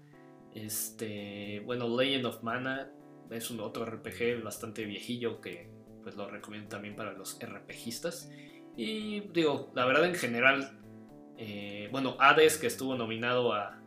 Este, 0.53 1.61
bueno, 1.65 1.87
Legend 1.87 2.25
of 2.25 2.43
Mana 2.43 2.91
es 3.29 3.51
un 3.51 3.59
otro 3.59 3.85
RPG 3.85 4.43
bastante 4.43 4.85
viejillo 4.85 5.41
que 5.41 5.69
pues 6.03 6.15
lo 6.15 6.29
recomiendo 6.29 6.69
también 6.69 6.95
para 6.95 7.13
los 7.13 7.37
RPGistas. 7.39 8.31
Y 8.77 9.21
digo, 9.31 9.71
la 9.75 9.85
verdad 9.85 10.05
en 10.05 10.15
general, 10.15 10.79
eh, 11.37 11.89
bueno, 11.91 12.15
Hades 12.19 12.57
que 12.57 12.67
estuvo 12.67 12.95
nominado 12.95 13.53
a, 13.53 13.81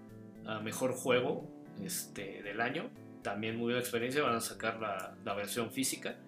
Mejor 0.64 0.94
Juego 0.94 1.48
este, 1.80 2.42
del 2.42 2.60
año, 2.60 2.90
también 3.22 3.54
muy 3.56 3.66
buena 3.66 3.78
experiencia, 3.78 4.20
van 4.20 4.34
a 4.34 4.40
sacar 4.40 4.80
la, 4.80 5.34
versión 5.34 5.70
física. 5.70 6.18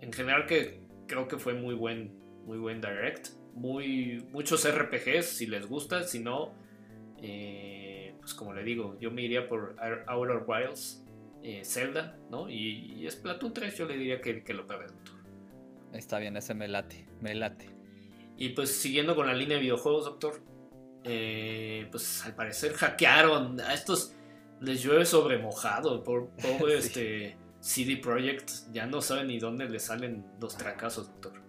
En 0.00 0.12
general 0.12 0.46
que 0.46 0.80
creo 1.08 1.26
que 1.26 1.38
fue 1.38 1.54
muy 1.54 1.74
buen, 1.74 2.16
muy 2.46 2.58
buen 2.58 2.80
direct. 2.80 3.30
Muy, 3.54 4.24
muchos 4.30 4.68
RPGs 4.68 5.26
si 5.26 5.46
les 5.46 5.66
gusta, 5.66 6.04
si 6.04 6.20
no... 6.20 6.54
Eh, 7.20 7.93
pues 8.24 8.32
como 8.32 8.54
le 8.54 8.64
digo, 8.64 8.96
yo 8.98 9.10
me 9.10 9.20
iría 9.20 9.46
por 9.46 9.76
Outer 10.06 10.44
Wilds, 10.46 11.04
eh, 11.42 11.62
Zelda, 11.62 12.16
¿no? 12.30 12.48
Y, 12.48 13.04
y, 13.04 13.10
Splatoon 13.10 13.52
3 13.52 13.76
yo 13.76 13.84
le 13.84 13.98
diría 13.98 14.22
que, 14.22 14.42
que 14.42 14.54
lo 14.54 14.66
pague 14.66 14.86
doctor. 14.86 15.14
Está 15.92 16.18
bien, 16.18 16.34
ese 16.38 16.54
me 16.54 16.66
late, 16.66 17.06
me 17.20 17.34
late. 17.34 17.68
Y 18.38 18.48
pues 18.48 18.74
siguiendo 18.74 19.14
con 19.14 19.26
la 19.26 19.34
línea 19.34 19.58
de 19.58 19.62
videojuegos, 19.62 20.06
doctor, 20.06 20.42
eh, 21.04 21.86
pues 21.90 22.24
al 22.24 22.34
parecer 22.34 22.72
hackearon 22.72 23.60
a 23.60 23.74
estos, 23.74 24.16
les 24.62 24.82
llueve 24.82 25.04
sobre 25.04 25.36
mojado, 25.36 26.02
por 26.02 26.30
pobre 26.30 26.78
este 26.78 27.36
CD 27.60 27.98
Projekt, 27.98 28.50
ya 28.72 28.86
no 28.86 29.02
saben 29.02 29.26
ni 29.26 29.38
dónde 29.38 29.68
le 29.68 29.80
salen 29.80 30.24
los 30.40 30.56
fracasos, 30.56 31.08
doctor 31.08 31.43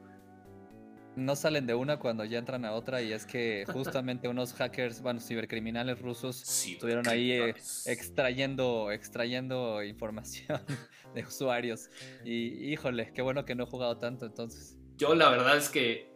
no 1.16 1.36
salen 1.36 1.68
de 1.68 1.74
una 1.74 1.98
cuando 1.98 2.26
ya 2.26 2.38
entran 2.38 2.66
a 2.66 2.74
otra 2.74 3.02
y 3.02 3.14
es 3.14 3.26
que 3.26 3.66
justamente 3.72 4.28
unos 4.28 4.54
hackers, 4.54 5.02
bueno, 5.02 5.20
cibercriminales 5.20 6.02
rusos 6.02 6.68
estuvieron 6.68 7.08
ahí 7.08 7.32
eh, 7.32 7.56
extrayendo, 7.86 8.92
extrayendo 8.92 9.84
información 9.84 10.62
de 11.16 11.24
usuarios 11.24 11.90
y 12.24 12.72
híjole, 12.72 13.12
qué 13.14 13.22
bueno 13.22 13.46
que 13.46 13.56
no 13.56 13.64
he 13.64 13.68
jugado 13.68 13.98
tanto 13.98 14.26
entonces. 14.26 14.78
Yo 14.98 15.16
la 15.16 15.30
verdad 15.30 15.58
es 15.58 15.70
que 15.70 16.14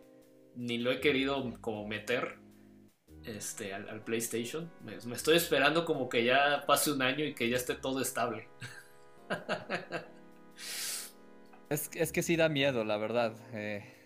ni 0.55 0.77
lo 0.77 0.91
he 0.91 0.99
querido 0.99 1.57
como 1.61 1.87
meter 1.87 2.39
este, 3.25 3.73
al, 3.73 4.03
PlayStation. 4.03 4.71
Me, 4.83 4.95
estoy 4.95 5.37
esperando 5.37 5.85
como 5.85 6.09
que 6.09 6.23
ya 6.23 6.65
pase 6.65 6.91
un 6.91 7.01
año 7.01 7.25
y 7.25 7.33
que 7.33 7.49
ya 7.49 7.57
esté 7.57 7.75
todo 7.75 8.01
estable. 8.01 8.47
es, 11.69 11.89
es 11.93 12.11
que 12.11 12.23
sí 12.23 12.35
da 12.35 12.49
miedo, 12.49 12.83
la 12.83 12.97
verdad. 12.97 13.35
Eh, 13.53 13.98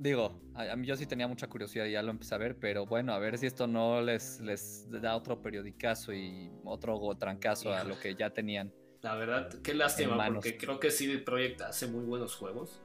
digo, 0.00 0.40
a, 0.54 0.74
mí 0.76 0.86
yo 0.86 0.96
sí 0.96 1.06
tenía 1.06 1.28
mucha 1.28 1.46
curiosidad 1.46 1.84
y 1.84 1.92
ya 1.92 2.02
lo 2.02 2.10
empecé 2.10 2.34
a 2.34 2.38
ver, 2.38 2.56
pero 2.58 2.86
bueno, 2.86 3.12
a 3.12 3.18
ver 3.18 3.36
si 3.36 3.46
esto 3.46 3.66
no 3.66 4.00
les, 4.00 4.40
les 4.40 4.90
da 4.90 5.14
otro 5.14 5.40
periodicazo 5.40 6.14
y 6.14 6.50
otro 6.64 6.98
trancazo 7.18 7.72
a 7.72 7.84
lo 7.84 7.98
que 8.00 8.14
ya 8.14 8.30
tenían. 8.30 8.72
La 9.02 9.14
verdad, 9.14 9.50
qué 9.62 9.74
lástima, 9.74 10.26
porque 10.26 10.56
creo 10.56 10.80
que 10.80 10.90
CD 10.90 11.18
Projekt 11.18 11.60
hace 11.62 11.86
muy 11.86 12.04
buenos 12.04 12.34
juegos. 12.34 12.82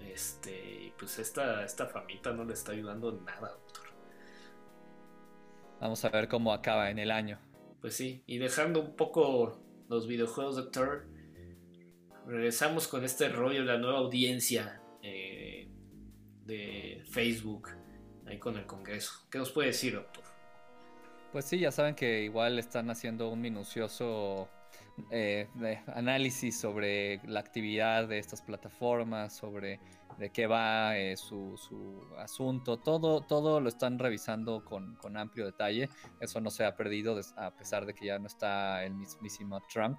Este, 0.00 0.84
y 0.86 0.92
pues 0.96 1.18
esta, 1.18 1.64
esta 1.64 1.86
famita 1.86 2.32
no 2.32 2.44
le 2.44 2.54
está 2.54 2.70
ayudando 2.70 3.12
nada, 3.12 3.50
doctor. 3.50 3.86
Vamos 5.80 6.04
a 6.04 6.08
ver 6.08 6.28
cómo 6.28 6.52
acaba 6.52 6.90
en 6.90 7.00
el 7.00 7.10
año. 7.10 7.40
Pues 7.80 7.94
sí, 7.94 8.22
y 8.26 8.38
dejando 8.38 8.80
un 8.80 8.96
poco 8.96 9.60
los 9.88 10.06
videojuegos, 10.06 10.56
doctor, 10.56 11.06
regresamos 12.26 12.86
con 12.86 13.04
este 13.04 13.28
rollo 13.28 13.60
de 13.60 13.66
la 13.66 13.78
nueva 13.78 13.98
audiencia. 13.98 14.80
Eh, 15.02 15.47
de 16.48 17.02
Facebook 17.04 17.68
ahí 18.26 18.38
con 18.38 18.56
el 18.56 18.66
Congreso. 18.66 19.12
¿Qué 19.30 19.38
nos 19.38 19.52
puede 19.52 19.68
decir, 19.68 19.94
doctor? 19.94 20.24
Pues 21.30 21.44
sí, 21.44 21.58
ya 21.58 21.70
saben 21.70 21.94
que 21.94 22.22
igual 22.22 22.58
están 22.58 22.90
haciendo 22.90 23.28
un 23.28 23.40
minucioso 23.40 24.48
eh, 25.10 25.46
análisis 25.94 26.58
sobre 26.58 27.20
la 27.26 27.40
actividad 27.40 28.08
de 28.08 28.18
estas 28.18 28.40
plataformas, 28.40 29.36
sobre 29.36 29.78
de 30.16 30.30
qué 30.30 30.46
va 30.46 30.96
eh, 30.98 31.16
su, 31.16 31.54
asunto, 32.16 32.78
todo, 32.78 33.20
todo 33.20 33.60
lo 33.60 33.68
están 33.68 33.98
revisando 33.98 34.64
con, 34.64 34.96
con, 34.96 35.16
amplio 35.16 35.44
detalle, 35.44 35.88
eso 36.18 36.40
no 36.40 36.50
se 36.50 36.64
ha 36.64 36.74
perdido 36.74 37.20
a 37.36 37.50
pesar 37.52 37.86
de 37.86 37.94
que 37.94 38.06
ya 38.06 38.18
no 38.18 38.26
está 38.26 38.84
el 38.84 38.94
mismísimo 38.94 39.60
Trump. 39.72 39.98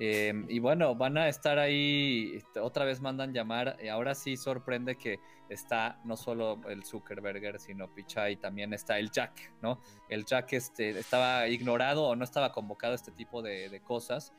Em, 0.00 0.46
y 0.48 0.60
bueno, 0.60 0.94
van 0.94 1.18
a 1.18 1.28
estar 1.28 1.58
ahí, 1.58 2.32
este, 2.36 2.60
otra 2.60 2.84
vez 2.84 3.00
mandan 3.00 3.32
llamar, 3.32 3.76
y 3.82 3.88
ahora 3.88 4.14
sí 4.14 4.36
sorprende 4.36 4.96
que 4.96 5.18
está 5.48 5.98
no 6.04 6.16
solo 6.16 6.60
el 6.68 6.84
Zuckerberger, 6.84 7.58
sino 7.58 7.92
Pichai, 7.92 8.36
también 8.36 8.72
está 8.72 8.98
el 8.98 9.10
Jack, 9.10 9.52
¿no? 9.60 9.80
El 10.08 10.24
Jack 10.24 10.52
este, 10.52 10.90
estaba 10.90 11.48
ignorado 11.48 12.04
o 12.04 12.14
no 12.14 12.22
estaba 12.22 12.52
convocado 12.52 12.92
a 12.92 12.96
este 12.96 13.10
tipo 13.10 13.42
de, 13.42 13.68
de 13.68 13.80
cosas. 13.80 14.32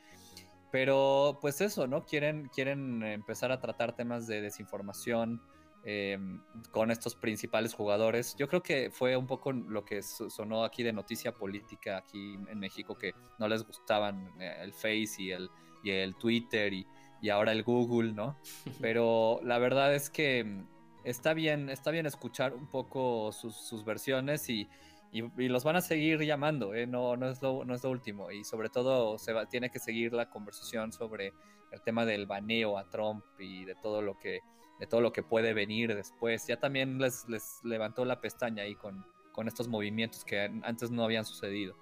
Pero 0.70 1.38
pues 1.40 1.60
eso, 1.60 1.86
¿no? 1.86 2.06
Quieren, 2.06 2.48
quieren 2.48 3.02
empezar 3.02 3.52
a 3.52 3.60
tratar 3.60 3.94
temas 3.94 4.26
de 4.26 4.40
desinformación, 4.40 5.42
Em, 5.82 6.42
con 6.70 6.90
estos 6.90 7.14
principales 7.14 7.72
jugadores. 7.72 8.36
Yo 8.36 8.48
creo 8.48 8.62
que 8.62 8.90
fue 8.90 9.16
un 9.16 9.26
poco 9.26 9.50
lo 9.50 9.82
que 9.82 10.02
sonó 10.02 10.62
aquí 10.62 10.82
de 10.82 10.92
noticia 10.92 11.32
política 11.32 11.96
aquí 11.96 12.34
en 12.48 12.58
México, 12.58 12.96
que 12.96 13.14
no 13.38 13.48
les 13.48 13.64
gustaban 13.64 14.30
eh, 14.38 14.58
el 14.60 14.74
Face 14.74 15.14
y 15.18 15.30
el, 15.30 15.48
y 15.82 15.90
el 15.90 16.16
Twitter 16.16 16.74
y, 16.74 16.86
ahora 17.30 17.52
el 17.52 17.62
Google, 17.62 18.12
¿no? 18.12 18.36
Pero 18.80 19.40
la 19.42 19.58
verdad 19.58 19.94
es 19.94 20.10
que 20.10 20.44
mm, 20.44 20.66
está 21.04 21.32
bien, 21.32 21.70
está 21.70 21.90
bien 21.90 22.04
escuchar 22.04 22.54
un 22.54 22.66
poco 22.66 23.32
sus, 23.32 23.82
versiones 23.84 24.50
y, 24.50 24.68
los 25.12 25.64
van 25.64 25.76
a 25.76 25.80
seguir 25.80 26.20
llamando, 26.20 26.72
¿eh? 26.74 26.86
no, 26.86 27.16
no, 27.16 27.28
es 27.28 27.42
lo, 27.42 27.64
no 27.64 27.74
es 27.74 27.82
lo 27.82 27.90
último. 27.90 28.30
Y 28.30 28.44
sobre 28.44 28.68
todo 28.68 29.18
se 29.18 29.32
va, 29.32 29.46
tiene 29.46 29.70
que 29.70 29.78
seguir 29.78 30.12
la 30.12 30.28
conversación 30.28 30.92
sobre 30.92 31.32
el 31.72 31.80
tema 31.82 32.04
del 32.04 32.26
baneo 32.26 32.76
a 32.76 32.88
Trump 32.90 33.24
y 33.38 33.64
de 33.64 33.74
todo 33.76 34.02
lo 34.02 34.18
que 34.18 34.40
de 34.80 34.86
todo 34.86 35.00
lo 35.00 35.12
que 35.12 35.22
puede 35.22 35.54
venir 35.54 35.94
después. 35.94 36.46
Ya 36.48 36.58
también 36.58 36.98
les, 36.98 37.28
les 37.28 37.60
levantó 37.62 38.04
la 38.04 38.20
pestaña 38.20 38.64
ahí 38.64 38.74
con, 38.74 39.06
con 39.32 39.46
estos 39.46 39.68
movimientos 39.68 40.24
que 40.24 40.50
antes 40.62 40.90
no 40.90 41.04
habían 41.04 41.24
sucedido. 41.24 41.76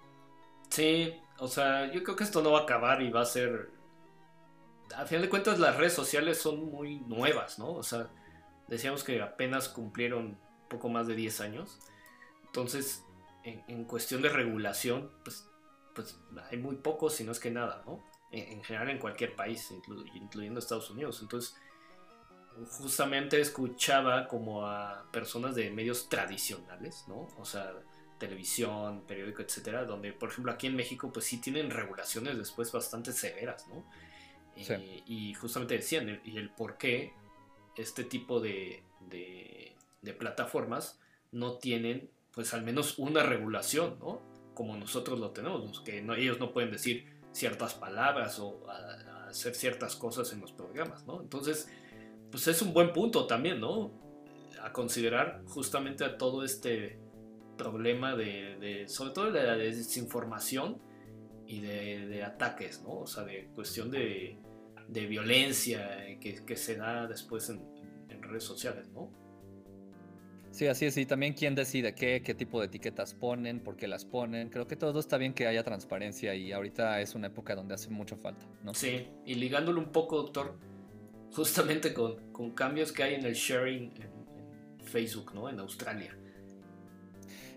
Sí, 0.68 1.14
o 1.38 1.48
sea, 1.48 1.90
yo 1.90 2.02
creo 2.02 2.16
que 2.16 2.24
esto 2.24 2.42
no 2.42 2.52
va 2.52 2.60
a 2.60 2.62
acabar 2.64 3.00
y 3.00 3.10
va 3.10 3.22
a 3.22 3.24
ser 3.24 3.70
a 4.96 5.06
final 5.06 5.22
de 5.22 5.28
cuentas 5.28 5.58
las 5.58 5.76
redes 5.76 5.92
sociales 5.92 6.38
son 6.40 6.70
muy 6.70 7.00
nuevas, 7.00 7.58
¿no? 7.58 7.72
O 7.72 7.82
sea, 7.82 8.10
decíamos 8.68 9.04
que 9.04 9.20
apenas 9.20 9.68
cumplieron 9.68 10.38
poco 10.68 10.88
más 10.88 11.06
de 11.06 11.14
10 11.14 11.40
años. 11.40 11.78
Entonces, 12.46 13.04
en, 13.44 13.84
cuestión 13.84 14.22
de 14.22 14.28
regulación, 14.28 15.10
pues, 15.24 15.48
pues 15.94 16.18
hay 16.50 16.58
muy 16.58 16.76
poco, 16.76 17.10
si 17.10 17.24
no 17.24 17.32
es 17.32 17.40
que 17.40 17.50
nada, 17.50 17.82
¿no? 17.86 18.04
En, 18.30 18.62
general 18.62 18.90
en 18.90 18.98
cualquier 18.98 19.34
país, 19.36 19.72
incluyendo 20.14 20.58
Estados 20.58 20.90
Unidos. 20.90 21.20
Entonces, 21.22 21.56
justamente 22.66 23.40
escuchaba 23.40 24.26
como 24.26 24.66
a 24.66 25.04
personas 25.10 25.54
de 25.54 25.70
medios 25.70 26.08
tradicionales, 26.08 27.04
¿no? 27.08 27.28
O 27.38 27.44
sea, 27.44 27.72
televisión, 28.18 29.04
periódico, 29.06 29.42
etcétera, 29.42 29.84
donde, 29.84 30.12
por 30.12 30.30
ejemplo, 30.30 30.52
aquí 30.52 30.66
en 30.66 30.76
México, 30.76 31.10
pues 31.12 31.26
sí 31.26 31.40
tienen 31.40 31.70
regulaciones 31.70 32.36
después 32.36 32.72
bastante 32.72 33.12
severas, 33.12 33.66
¿no? 33.68 33.84
Y 35.06 35.34
justamente 35.34 35.74
decían, 35.74 36.20
y 36.24 36.36
el 36.36 36.50
por 36.50 36.78
qué 36.78 37.12
este 37.76 38.02
tipo 38.02 38.40
de, 38.40 38.82
de, 39.08 39.74
plataformas 40.14 40.98
no 41.30 41.58
tienen, 41.58 42.10
pues 42.32 42.54
al 42.54 42.62
menos 42.62 42.98
una 42.98 43.22
regulación, 43.22 43.98
¿no? 44.00 44.20
Como 44.54 44.76
nosotros 44.76 45.20
lo 45.20 45.30
tenemos, 45.30 45.80
que 45.80 46.02
no, 46.02 46.14
ellos 46.14 46.40
no 46.40 46.52
pueden 46.52 46.72
decir 46.72 47.06
ciertas 47.30 47.74
palabras 47.74 48.40
o 48.40 48.68
hacer 49.28 49.54
ciertas 49.54 49.94
cosas 49.94 50.32
en 50.32 50.40
los 50.40 50.50
programas, 50.50 51.06
¿no? 51.06 51.20
Entonces, 51.20 51.68
pues 52.30 52.46
es 52.48 52.62
un 52.62 52.72
buen 52.72 52.92
punto 52.92 53.26
también, 53.26 53.60
¿no? 53.60 53.92
A 54.62 54.72
considerar 54.72 55.42
justamente 55.46 56.04
a 56.04 56.18
todo 56.18 56.44
este 56.44 56.98
problema 57.56 58.16
de, 58.16 58.84
sobre 58.88 59.12
todo 59.12 59.32
de 59.32 59.42
la 59.42 59.56
desinformación 59.56 60.80
y 61.46 61.60
de, 61.60 62.22
ataques, 62.22 62.82
¿no? 62.82 63.00
O 63.00 63.06
sea, 63.06 63.24
de 63.24 63.48
cuestión 63.54 63.90
de, 63.90 64.38
de 64.88 65.06
violencia 65.06 66.18
que, 66.20 66.44
que, 66.44 66.56
se 66.56 66.76
da 66.76 67.06
después 67.06 67.48
en, 67.50 67.62
en, 68.08 68.22
redes 68.22 68.44
sociales, 68.44 68.88
¿no? 68.92 69.10
Sí, 70.50 70.66
así 70.66 70.86
es. 70.86 70.96
Y 70.96 71.06
también 71.06 71.34
quién 71.34 71.54
decide 71.54 71.94
qué, 71.94 72.22
qué 72.22 72.34
tipo 72.34 72.60
de 72.60 72.66
etiquetas 72.66 73.14
ponen, 73.14 73.60
por 73.60 73.76
qué 73.76 73.86
las 73.86 74.04
ponen. 74.04 74.48
Creo 74.48 74.66
que 74.66 74.76
todo 74.76 74.98
está 74.98 75.16
bien 75.18 75.34
que 75.34 75.46
haya 75.46 75.62
transparencia 75.62 76.34
y 76.34 76.52
ahorita 76.52 77.00
es 77.00 77.14
una 77.14 77.28
época 77.28 77.54
donde 77.54 77.74
hace 77.74 77.90
mucha 77.90 78.16
falta, 78.16 78.46
¿no? 78.62 78.74
Sí, 78.74 79.08
y 79.24 79.34
ligándolo 79.34 79.80
un 79.80 79.92
poco, 79.92 80.16
doctor, 80.16 80.58
justamente 81.32 81.92
con, 81.94 82.32
con 82.32 82.52
cambios 82.52 82.92
que 82.92 83.02
hay 83.02 83.14
en 83.14 83.24
el 83.24 83.34
sharing 83.34 83.92
en, 84.00 84.18
Facebook, 84.84 85.34
¿no? 85.34 85.50
En 85.50 85.60
Australia. 85.60 86.16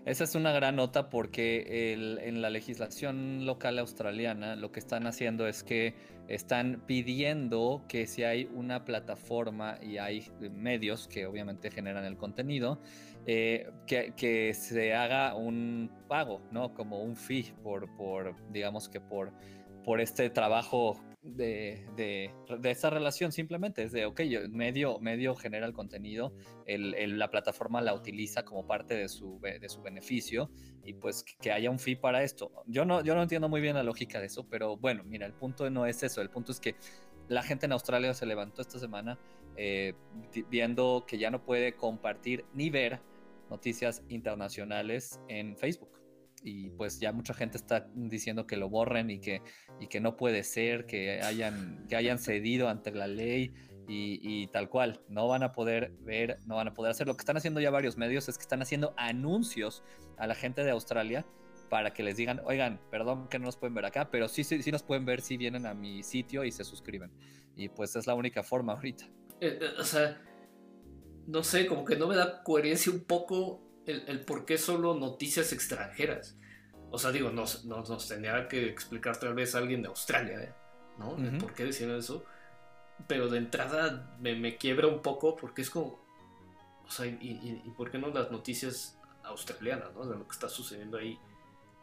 Esa 0.04 0.24
es 0.24 0.34
una 0.34 0.52
gran 0.52 0.76
nota 0.76 1.08
porque 1.08 1.94
en 1.94 2.42
la 2.42 2.50
legislación 2.50 3.46
local 3.46 3.78
australiana 3.78 4.54
lo 4.56 4.70
que 4.70 4.80
están 4.80 5.06
haciendo 5.06 5.46
es 5.46 5.62
que 5.62 5.94
están 6.28 6.82
pidiendo 6.86 7.84
que 7.88 8.06
si 8.06 8.24
hay 8.24 8.50
una 8.52 8.84
plataforma 8.84 9.78
y 9.80 9.98
hay 9.98 10.28
medios 10.40 11.06
que 11.06 11.24
obviamente 11.24 11.70
generan 11.70 12.04
el 12.04 12.16
contenido, 12.16 12.80
eh, 13.26 13.70
que, 13.86 14.12
que, 14.16 14.52
se 14.54 14.92
haga 14.94 15.36
un 15.36 15.90
pago, 16.08 16.42
¿no? 16.50 16.74
Como 16.74 17.02
un 17.02 17.14
fee 17.14 17.54
por, 17.62 17.94
por 17.96 18.34
digamos 18.50 18.88
que 18.88 19.00
por, 19.00 19.32
por 19.84 20.00
este 20.00 20.28
trabajo 20.30 21.00
de, 21.22 21.86
de, 21.96 22.70
esa 22.70 22.90
relación 22.90 23.30
simplemente 23.30 23.84
es 23.84 23.92
de, 23.92 24.06
ok, 24.06 24.20
medio, 24.50 24.98
medio 24.98 25.34
genera 25.34 25.66
el 25.66 25.72
contenido, 25.72 26.32
el, 26.66 27.18
la 27.18 27.30
plataforma 27.30 27.80
la 27.80 27.94
utiliza 27.94 28.44
como 28.44 28.66
parte 28.66 28.94
de 28.94 29.08
su, 29.08 29.40
de 29.40 29.68
su 29.68 29.80
beneficio 29.82 30.50
y 30.84 30.94
pues 30.94 31.24
que 31.40 31.52
haya 31.52 31.70
un 31.70 31.78
fee 31.78 31.96
para 31.96 32.22
esto. 32.24 32.50
Yo 32.66 32.84
no, 32.84 33.02
yo 33.04 33.14
no 33.14 33.22
entiendo 33.22 33.48
muy 33.48 33.60
bien 33.60 33.76
la 33.76 33.84
lógica 33.84 34.18
de 34.18 34.26
eso, 34.26 34.46
pero 34.48 34.76
bueno, 34.76 35.04
mira, 35.04 35.26
el 35.26 35.32
punto 35.32 35.70
no 35.70 35.86
es 35.86 36.02
eso, 36.02 36.20
el 36.20 36.30
punto 36.30 36.50
es 36.50 36.58
que 36.58 36.74
la 37.28 37.42
gente 37.42 37.66
en 37.66 37.72
Australia 37.72 38.12
se 38.14 38.26
levantó 38.26 38.60
esta 38.60 38.78
semana 38.78 39.18
eh, 39.56 39.94
viendo 40.50 41.04
que 41.06 41.18
ya 41.18 41.30
no 41.30 41.44
puede 41.44 41.74
compartir 41.74 42.44
ni 42.52 42.68
ver 42.68 43.00
noticias 43.48 44.02
internacionales 44.08 45.20
en 45.28 45.56
Facebook 45.56 45.91
y 46.44 46.70
pues 46.70 46.98
ya 46.98 47.12
mucha 47.12 47.34
gente 47.34 47.56
está 47.56 47.88
diciendo 47.94 48.46
que 48.46 48.56
lo 48.56 48.68
borren 48.68 49.10
y 49.10 49.20
que, 49.20 49.42
y 49.80 49.86
que 49.86 50.00
no 50.00 50.16
puede 50.16 50.42
ser, 50.42 50.86
que 50.86 51.20
hayan, 51.22 51.86
que 51.88 51.96
hayan 51.96 52.18
cedido 52.18 52.68
ante 52.68 52.90
la 52.92 53.06
ley 53.06 53.54
y, 53.88 54.46
tal 54.48 54.68
cual. 54.68 55.00
No 55.08 55.28
van 55.28 55.42
a 55.42 55.52
poder 55.52 55.92
ver, 56.00 56.38
no 56.46 56.56
van 56.56 56.68
a 56.68 56.74
poder 56.74 56.92
hacer. 56.92 57.06
Lo 57.06 57.14
que 57.14 57.22
están 57.22 57.36
haciendo 57.36 57.60
ya 57.60 57.70
varios 57.70 57.96
medios 57.96 58.28
es 58.28 58.38
que 58.38 58.42
están 58.42 58.62
haciendo 58.62 58.94
anuncios 58.96 59.82
a 60.16 60.26
la 60.26 60.34
gente 60.34 60.64
de 60.64 60.70
Australia 60.70 61.26
para 61.68 61.92
que 61.92 62.02
les 62.02 62.16
digan, 62.16 62.40
oigan, 62.44 62.80
perdón 62.90 63.28
que 63.28 63.38
no 63.38 63.46
nos 63.46 63.56
pueden 63.56 63.74
ver 63.74 63.86
acá, 63.86 64.10
pero 64.10 64.28
sí, 64.28 64.44
sí, 64.44 64.62
sí 64.62 64.70
nos 64.70 64.82
pueden 64.82 65.04
ver 65.04 65.22
si 65.22 65.36
vienen 65.36 65.66
a 65.66 65.74
mi 65.74 66.02
sitio 66.02 66.44
y 66.44 66.52
se 66.52 66.64
suscriben. 66.64 67.10
Y 67.56 67.68
pues 67.68 67.96
es 67.96 68.06
la 68.06 68.14
única 68.14 68.42
forma 68.42 68.74
ahorita. 68.74 69.06
Eh, 69.40 69.58
eh, 69.60 69.70
o 69.78 69.84
sea, 69.84 70.20
no 71.26 71.42
sé, 71.42 71.66
como 71.66 71.84
que 71.84 71.96
no 71.96 72.06
me 72.08 72.16
da 72.16 72.42
coherencia 72.42 72.92
un 72.92 73.04
poco 73.04 73.71
el, 73.86 74.20
por 74.20 74.44
qué 74.44 74.58
solo 74.58 74.94
noticias 74.94 75.52
extranjeras. 75.52 76.36
O 76.90 76.98
sea, 76.98 77.10
digo, 77.10 77.30
nos, 77.30 77.64
nos, 77.64 78.08
tendría 78.08 78.48
que 78.48 78.68
explicar 78.68 79.18
tal 79.18 79.34
vez 79.34 79.54
alguien 79.54 79.82
de 79.82 79.88
Australia, 79.88 80.42
¿eh? 80.42 80.52
¿no? 80.98 81.16
¿Por 81.38 81.54
qué 81.54 81.64
decían 81.64 81.90
eso? 81.90 82.24
Pero 83.08 83.28
de 83.28 83.38
entrada 83.38 84.14
me, 84.20 84.34
me, 84.36 84.56
quiebra 84.56 84.86
un 84.86 85.00
poco 85.00 85.36
porque 85.36 85.62
es 85.62 85.70
como. 85.70 86.00
O 86.86 86.90
sea, 86.90 87.06
y, 87.06 87.62
y, 87.64 87.70
por 87.70 87.90
qué 87.90 87.98
no 87.98 88.08
las 88.08 88.30
noticias 88.30 88.98
australianas, 89.24 89.94
¿no? 89.94 90.04
De 90.06 90.16
lo 90.16 90.26
que 90.26 90.32
está 90.32 90.48
sucediendo 90.48 90.98
ahí 90.98 91.18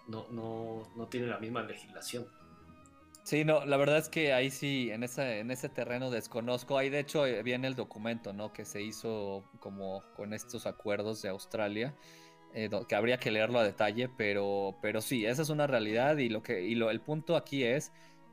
no, 0.08 0.28
no, 0.30 0.88
no 0.95 1.08
tiene 1.08 1.28
la 1.28 1.39
misma 1.39 1.64
legislación. 1.64 2.28
Sí, 3.24 3.45
no, 3.45 3.65
la 3.65 3.78
verdad 3.78 3.97
es 3.97 4.09
que 4.09 4.34
ahí 4.34 4.49
sí, 4.49 4.89
en 4.91 5.03
ese, 5.03 5.39
en 5.39 5.51
ese 5.51 5.70
terreno 5.70 6.09
desconozco. 6.09 6.78
Ahí 6.78 6.89
de 6.89 6.99
hecho 6.99 7.26
eh, 7.26 7.43
viene 7.43 7.67
el 7.67 7.76
documento, 7.76 8.34
¿no? 8.34 8.51
Que 8.53 8.65
se 8.65 8.82
hizo 8.82 9.43
como 9.59 10.03
con 10.15 10.34
estos 10.34 10.65
acuerdos 10.65 11.22
de 11.22 11.30
Australia, 11.30 11.95
eh, 12.53 12.70
que 12.88 12.95
habría 12.95 13.17
que 13.17 13.30
leerlo 13.30 13.59
a 13.59 13.63
detalle, 13.63 14.09
pero, 14.09 14.78
pero 14.82 15.01
sí, 15.01 15.26
esa 15.26 15.43
es 15.43 15.49
una 15.49 15.67
realidad 15.67 16.17
y 16.17 16.30
lo 16.30 16.41
que, 16.41 16.61
y 16.63 16.76
lo, 16.76 16.89
el 16.89 17.01
punto 17.01 17.36
aquí 17.36 17.63
es, 17.63 17.91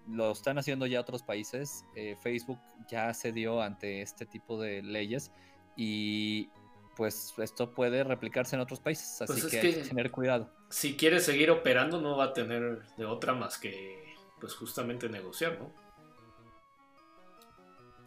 lo 0.08 0.30
están 0.30 0.58
haciendo 0.58 0.86
ya 0.86 1.00
otros 1.00 1.22
países. 1.22 1.84
Eh, 1.94 2.16
Facebook 2.22 2.58
ya 2.88 3.12
se 3.12 3.32
dio 3.32 3.60
ante 3.60 4.00
este 4.00 4.24
tipo 4.24 4.58
de 4.60 4.82
leyes 4.82 5.30
y 5.76 6.48
pues 6.96 7.34
esto 7.36 7.74
puede 7.74 8.02
replicarse 8.04 8.56
en 8.56 8.62
otros 8.62 8.80
países, 8.80 9.20
así 9.20 9.40
pues 9.40 9.46
que, 9.52 9.60
hay 9.60 9.74
que 9.74 9.80
tener 9.82 10.10
cuidado. 10.10 10.50
Si 10.70 10.96
quiere 10.96 11.20
seguir 11.20 11.50
operando, 11.50 12.00
no 12.00 12.16
va 12.16 12.24
a 12.24 12.32
tener 12.32 12.80
de 12.96 13.04
otra 13.04 13.34
más 13.34 13.58
que 13.58 14.05
pues 14.40 14.54
justamente 14.54 15.08
negociar, 15.08 15.58
¿no? 15.58 15.72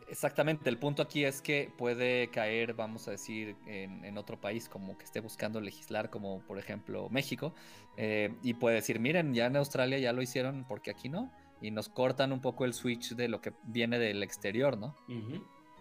Exactamente, 0.10 0.70
el 0.70 0.80
punto 0.80 1.04
aquí 1.04 1.24
es 1.24 1.40
que 1.40 1.72
puede 1.78 2.30
caer, 2.32 2.74
vamos 2.74 3.08
a 3.08 3.12
decir, 3.12 3.56
en, 3.68 4.18
otro 4.18 4.42
país 4.42 4.68
como 4.68 4.98
que 4.98 5.06
esté 5.06 5.20
buscando 5.20 5.62
legislar, 5.62 6.10
como 6.10 6.42
por 6.48 6.58
ejemplo 6.58 7.10
México, 7.10 7.54
eh, 7.96 8.34
y 8.42 8.56
puede 8.56 8.78
decir, 8.78 9.00
miren, 9.00 9.36
ya 9.36 9.46
en 9.46 9.56
Australia 9.56 10.00
ya 10.00 10.12
lo 10.12 10.24
hicieron, 10.24 10.66
porque 10.68 10.90
aquí 10.90 11.10
no, 11.10 11.32
y 11.62 11.70
nos 11.70 11.90
cortan 11.90 12.32
un 12.32 12.42
poco 12.42 12.66
el 12.66 12.74
switch 12.74 13.12
de 13.12 13.28
lo 13.28 13.40
que 13.40 13.54
viene 13.66 14.00
del 14.00 14.24
exterior, 14.24 14.80
¿no? 14.80 14.96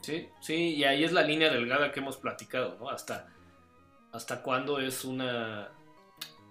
Sí, 0.03 0.29
sí, 0.41 0.75
y 0.75 0.85
ahí 0.85 1.05
es 1.05 1.13
la 1.13 1.23
línea 1.23 1.51
delgada 1.51 1.91
que 1.91 2.01
hemos 2.01 2.19
platicado, 2.19 2.77
¿no? 2.79 2.91
Hasta, 2.91 3.29
hasta 4.13 4.43
cuándo 4.43 4.79
es 4.79 5.07
una, 5.07 5.71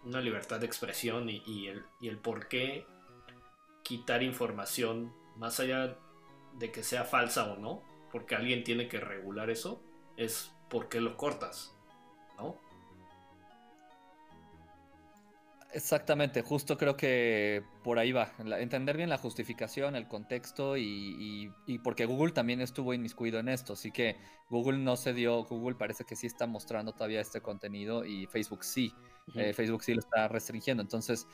una 0.03 0.19
libertad 0.19 0.59
de 0.59 0.65
expresión 0.65 1.29
y, 1.29 1.67
el, 1.67 1.85
y 1.99 2.07
el 2.07 2.17
por 2.17 2.47
qué 2.47 2.87
quitar 3.87 4.21
información, 4.21 5.13
más 5.37 5.61
allá 5.61 5.97
de 6.59 6.73
que 6.73 6.83
sea 6.83 7.05
falsa 7.05 7.53
o 7.53 7.55
no, 7.55 7.81
porque 8.11 8.35
alguien 8.35 8.65
tiene 8.65 8.89
que 8.89 8.99
regular 8.99 9.49
eso, 9.49 9.81
es 10.17 10.51
por 10.69 10.89
qué 10.89 10.99
lo 10.99 11.15
cortas, 11.15 11.73
¿no? 12.37 12.57
Exactamente, 15.71 16.41
justo 16.41 16.77
creo 16.77 16.97
que 16.97 17.63
por 17.81 17.97
ahí 17.97 18.11
va. 18.11 18.33
Entender 18.39 18.97
bien 18.97 19.09
la 19.09 19.17
justificación, 19.17 19.95
el 19.95 20.09
contexto 20.09 20.75
y, 20.75 21.49
porque 21.81 22.05
Google 22.05 22.33
también 22.33 22.59
estuvo 22.59 22.93
inmiscuido 22.93 23.39
en 23.39 23.47
esto. 23.47 23.73
Así 23.73 23.91
que 23.91 24.17
Google 24.49 24.79
no 24.79 24.97
se 24.97 25.13
dio, 25.13 25.43
Google 25.43 25.75
parece 25.75 26.03
que 26.03 26.15
sí 26.15 26.27
está 26.27 26.47
mostrando 26.47 26.93
todavía 26.93 27.21
este 27.21 27.41
contenido 27.41 28.03
y 28.03 28.25
Facebook 28.27 28.63
sí. 28.63 28.93
Eh, 29.35 29.53
Facebook 29.53 29.83
sí 29.83 29.93
lo 29.93 29.99
está 29.99 30.27
restringiendo. 30.29 30.81
Entonces, 30.81 31.27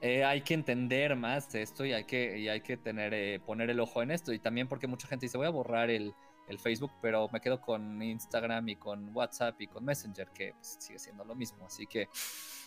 eh, 0.00 0.24
hay 0.24 0.42
que 0.42 0.54
entender 0.54 1.16
más 1.16 1.54
esto 1.54 1.84
y 1.84 1.92
hay 1.92 2.04
que, 2.04 2.38
y 2.38 2.48
hay 2.48 2.60
que 2.60 2.76
tener, 2.76 3.14
eh, 3.14 3.40
poner 3.44 3.70
el 3.70 3.80
ojo 3.80 4.02
en 4.02 4.10
esto. 4.10 4.32
Y 4.32 4.38
también 4.38 4.68
porque 4.68 4.86
mucha 4.86 5.08
gente 5.08 5.26
dice, 5.26 5.38
voy 5.38 5.46
a 5.46 5.50
borrar 5.50 5.90
el, 5.90 6.14
Facebook, 6.62 6.92
pero 7.02 7.28
me 7.32 7.40
quedo 7.40 7.60
con 7.60 8.00
Instagram 8.00 8.68
y 8.68 8.76
con 8.76 9.10
WhatsApp 9.12 9.60
y 9.60 9.66
con 9.66 9.84
Messenger, 9.84 10.28
que 10.28 10.52
pues, 10.52 10.76
sigue 10.78 11.00
siendo 11.00 11.24
lo 11.24 11.34
mismo. 11.34 11.66
Así 11.66 11.88
que 11.88 12.08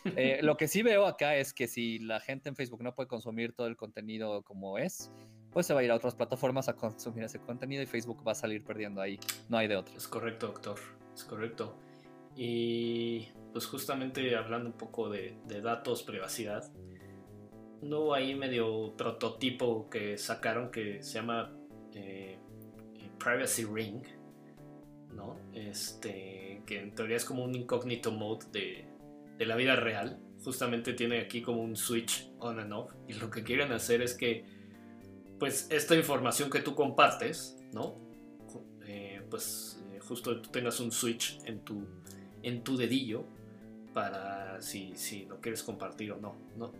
eh, 0.03 0.39
lo 0.43 0.57
que 0.57 0.67
sí 0.67 0.81
veo 0.81 1.05
acá 1.05 1.37
es 1.37 1.53
que 1.53 1.65
si 1.65 1.97
la 1.99 2.19
gente 2.19 2.49
en 2.49 2.57
Facebook 2.57 2.83
no 2.83 2.93
puede 2.93 3.07
consumir 3.07 3.53
todo 3.53 3.67
el 3.67 3.77
contenido 3.77 4.43
como 4.43 4.77
es, 4.77 5.09
pues 5.49 5.65
se 5.65 5.73
va 5.73 5.79
a 5.79 5.83
ir 5.83 5.91
a 5.91 5.95
otras 5.95 6.13
plataformas 6.13 6.67
a 6.67 6.75
consumir 6.75 7.23
ese 7.23 7.39
contenido 7.39 7.81
y 7.81 7.85
Facebook 7.85 8.21
va 8.27 8.33
a 8.33 8.35
salir 8.35 8.65
perdiendo 8.65 8.99
ahí. 8.99 9.17
No 9.47 9.57
hay 9.57 9.69
de 9.69 9.77
otro. 9.77 9.95
Es 9.95 10.09
correcto, 10.09 10.47
doctor. 10.47 10.77
Es 11.15 11.23
correcto. 11.23 11.79
Y 12.35 13.29
pues 13.53 13.65
justamente 13.65 14.35
hablando 14.35 14.67
un 14.67 14.77
poco 14.77 15.09
de, 15.09 15.37
de 15.45 15.61
datos, 15.61 16.03
privacidad, 16.03 16.69
no 17.81 18.13
ahí 18.13 18.35
medio 18.35 18.93
prototipo 18.95 19.89
que 19.89 20.17
sacaron 20.17 20.71
que 20.71 21.01
se 21.03 21.13
llama 21.13 21.53
eh, 21.93 22.37
Privacy 23.19 23.65
Ring, 23.65 24.03
¿no? 25.13 25.37
Este, 25.53 26.63
que 26.65 26.79
en 26.79 26.95
teoría 26.95 27.17
es 27.17 27.25
como 27.25 27.43
un 27.43 27.55
incógnito 27.55 28.11
mode 28.11 28.45
de, 28.51 28.85
de 29.37 29.45
la 29.45 29.55
vida 29.55 29.75
real. 29.75 30.19
Justamente 30.43 30.93
tiene 30.93 31.19
aquí 31.19 31.41
como 31.41 31.61
un 31.61 31.75
switch 31.75 32.31
on 32.39 32.59
and 32.59 32.71
off. 32.71 32.93
Y 33.07 33.13
lo 33.13 33.29
que 33.29 33.43
quieren 33.43 33.71
hacer 33.71 34.01
es 34.01 34.13
que, 34.13 34.45
pues, 35.37 35.67
esta 35.69 35.95
información 35.95 36.49
que 36.49 36.61
tú 36.61 36.75
compartes, 36.75 37.57
¿no? 37.73 37.97
Eh, 38.85 39.21
pues, 39.29 39.83
eh, 39.91 39.99
justo 39.99 40.41
tú 40.41 40.49
tengas 40.49 40.79
un 40.79 40.91
switch 40.91 41.39
en 41.45 41.59
tu, 41.59 41.85
en 42.41 42.63
tu 42.63 42.77
dedillo 42.77 43.25
para 43.93 44.61
si, 44.61 44.95
si 44.95 45.25
lo 45.25 45.41
quieres 45.41 45.61
compartir 45.63 46.13
o 46.13 46.17
no, 46.17 46.35
no. 46.55 46.71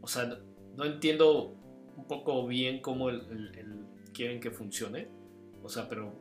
O 0.00 0.06
sea, 0.06 0.38
no 0.76 0.84
entiendo 0.84 1.56
un 1.96 2.06
poco 2.06 2.46
bien 2.46 2.80
cómo 2.80 3.10
el, 3.10 3.86
quieren 4.14 4.40
que 4.40 4.50
funcione. 4.50 5.08
O 5.62 5.68
sea, 5.68 5.88
pero 5.88 6.12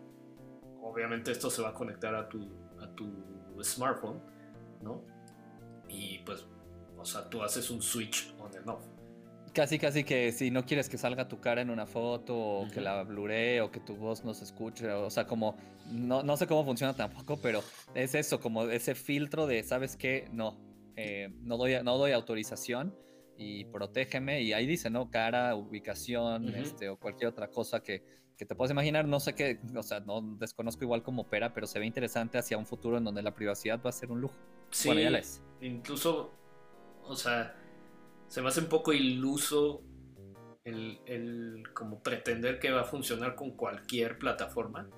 obviamente 0.82 1.32
esto 1.32 1.49
se 1.49 1.61
va 1.61 1.69
a 1.69 1.73
conectar 1.73 2.15
a 2.15 2.28
tu, 2.28 2.47
a 2.82 2.88
tu 2.95 3.63
smartphone, 3.63 4.19
¿no? 4.82 5.03
Y 5.88 6.19
pues, 6.19 6.45
o 6.97 7.05
sea, 7.05 7.30
tú 7.30 7.41
haces 7.43 7.69
un 7.69 7.82
switch 7.82 8.34
on 8.39 8.55
and 8.55 8.69
off. 8.69 8.84
Casi, 9.53 9.80
casi 9.80 10.03
que 10.03 10.32
si 10.32 10.51
no 10.51 10.65
quieres 10.65 10.89
que 10.89 10.97
salga 10.97 11.28
tu 11.28 11.39
cara 11.39 11.61
en 11.61 11.69
una 11.69 11.88
foto, 11.88 12.38
o 12.38 12.67
que 12.67 12.82
la 12.82 13.03
bluree, 13.03 13.61
o 13.61 13.71
que 13.71 13.80
tu 13.80 13.95
voz 13.95 14.23
no 14.23 14.34
se 14.36 14.43
escuche, 14.43 14.88
o 14.91 15.09
sea, 15.09 15.25
como, 15.25 15.57
no, 15.89 16.21
no 16.21 16.38
sé 16.38 16.45
cómo 16.45 16.63
funciona 16.63 16.93
tampoco, 16.93 17.38
pero 17.38 17.63
es 17.95 18.13
eso, 18.13 18.39
como 18.39 18.65
ese 18.65 18.93
filtro 18.93 19.47
de, 19.47 19.63
¿sabes 19.63 19.95
qué? 19.95 20.28
No, 20.32 20.59
eh, 20.95 21.30
no, 21.41 21.57
doy, 21.57 21.82
no 21.84 21.97
doy 21.97 22.11
autorización 22.11 22.93
y 23.38 23.65
protégeme. 23.65 24.41
Y 24.41 24.53
ahí 24.53 24.65
dice, 24.65 24.89
¿no? 24.89 25.09
Cara, 25.09 25.55
ubicación, 25.55 26.49
este, 26.55 26.89
o 26.89 26.97
cualquier 26.97 27.29
otra 27.29 27.49
cosa 27.49 27.81
que, 27.81 28.03
que, 28.38 28.45
te 28.45 28.55
puedas 28.55 28.71
imaginar. 28.71 29.07
No 29.07 29.19
sé 29.19 29.35
qué, 29.35 29.59
o 29.75 29.83
sea, 29.83 29.99
no 29.99 30.21
desconozco 30.38 30.83
igual 30.83 31.03
cómo 31.03 31.23
opera, 31.23 31.53
pero 31.53 31.67
se 31.67 31.79
ve 31.79 31.85
interesante 31.85 32.38
hacia 32.38 32.57
un 32.57 32.65
futuro 32.65 32.97
en 32.97 33.03
donde 33.03 33.21
la 33.21 33.33
privacidad 33.33 33.81
va 33.83 33.89
a 33.89 33.93
ser 33.93 34.11
un 34.11 34.21
lujo. 34.21 34.35
Sí, 34.71 34.89
bueno, 34.89 35.01
ya 35.01 35.21
incluso, 35.61 36.31
o 37.03 37.15
sea, 37.15 37.55
se 38.27 38.41
me 38.41 38.49
hace 38.49 38.59
un 38.59 38.67
poco 38.67 38.91
iluso 38.91 39.81
el, 40.63 40.99
el, 41.05 41.63
como 41.73 42.01
pretender 42.03 42.59
que 42.59 42.71
va 42.71 42.81
a 42.81 42.85
funcionar 42.85 43.35
con 43.35 43.51
cualquier 43.51 44.17
plataforma. 44.17 44.89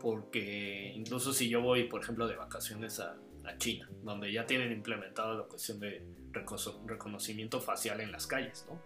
Porque 0.00 0.92
incluso 0.94 1.32
si 1.32 1.48
yo 1.48 1.62
voy, 1.62 1.84
por 1.84 2.02
ejemplo, 2.02 2.28
de 2.28 2.36
vacaciones 2.36 3.00
a, 3.00 3.16
a 3.44 3.56
China, 3.56 3.88
donde 4.02 4.30
ya 4.30 4.44
tienen 4.44 4.70
implementado 4.70 5.38
la 5.38 5.44
cuestión 5.44 5.80
de 5.80 6.04
reconocimiento 6.34 7.60
facial 7.60 8.00
en 8.00 8.12
las 8.12 8.26
calles, 8.26 8.66
¿no? 8.68 8.80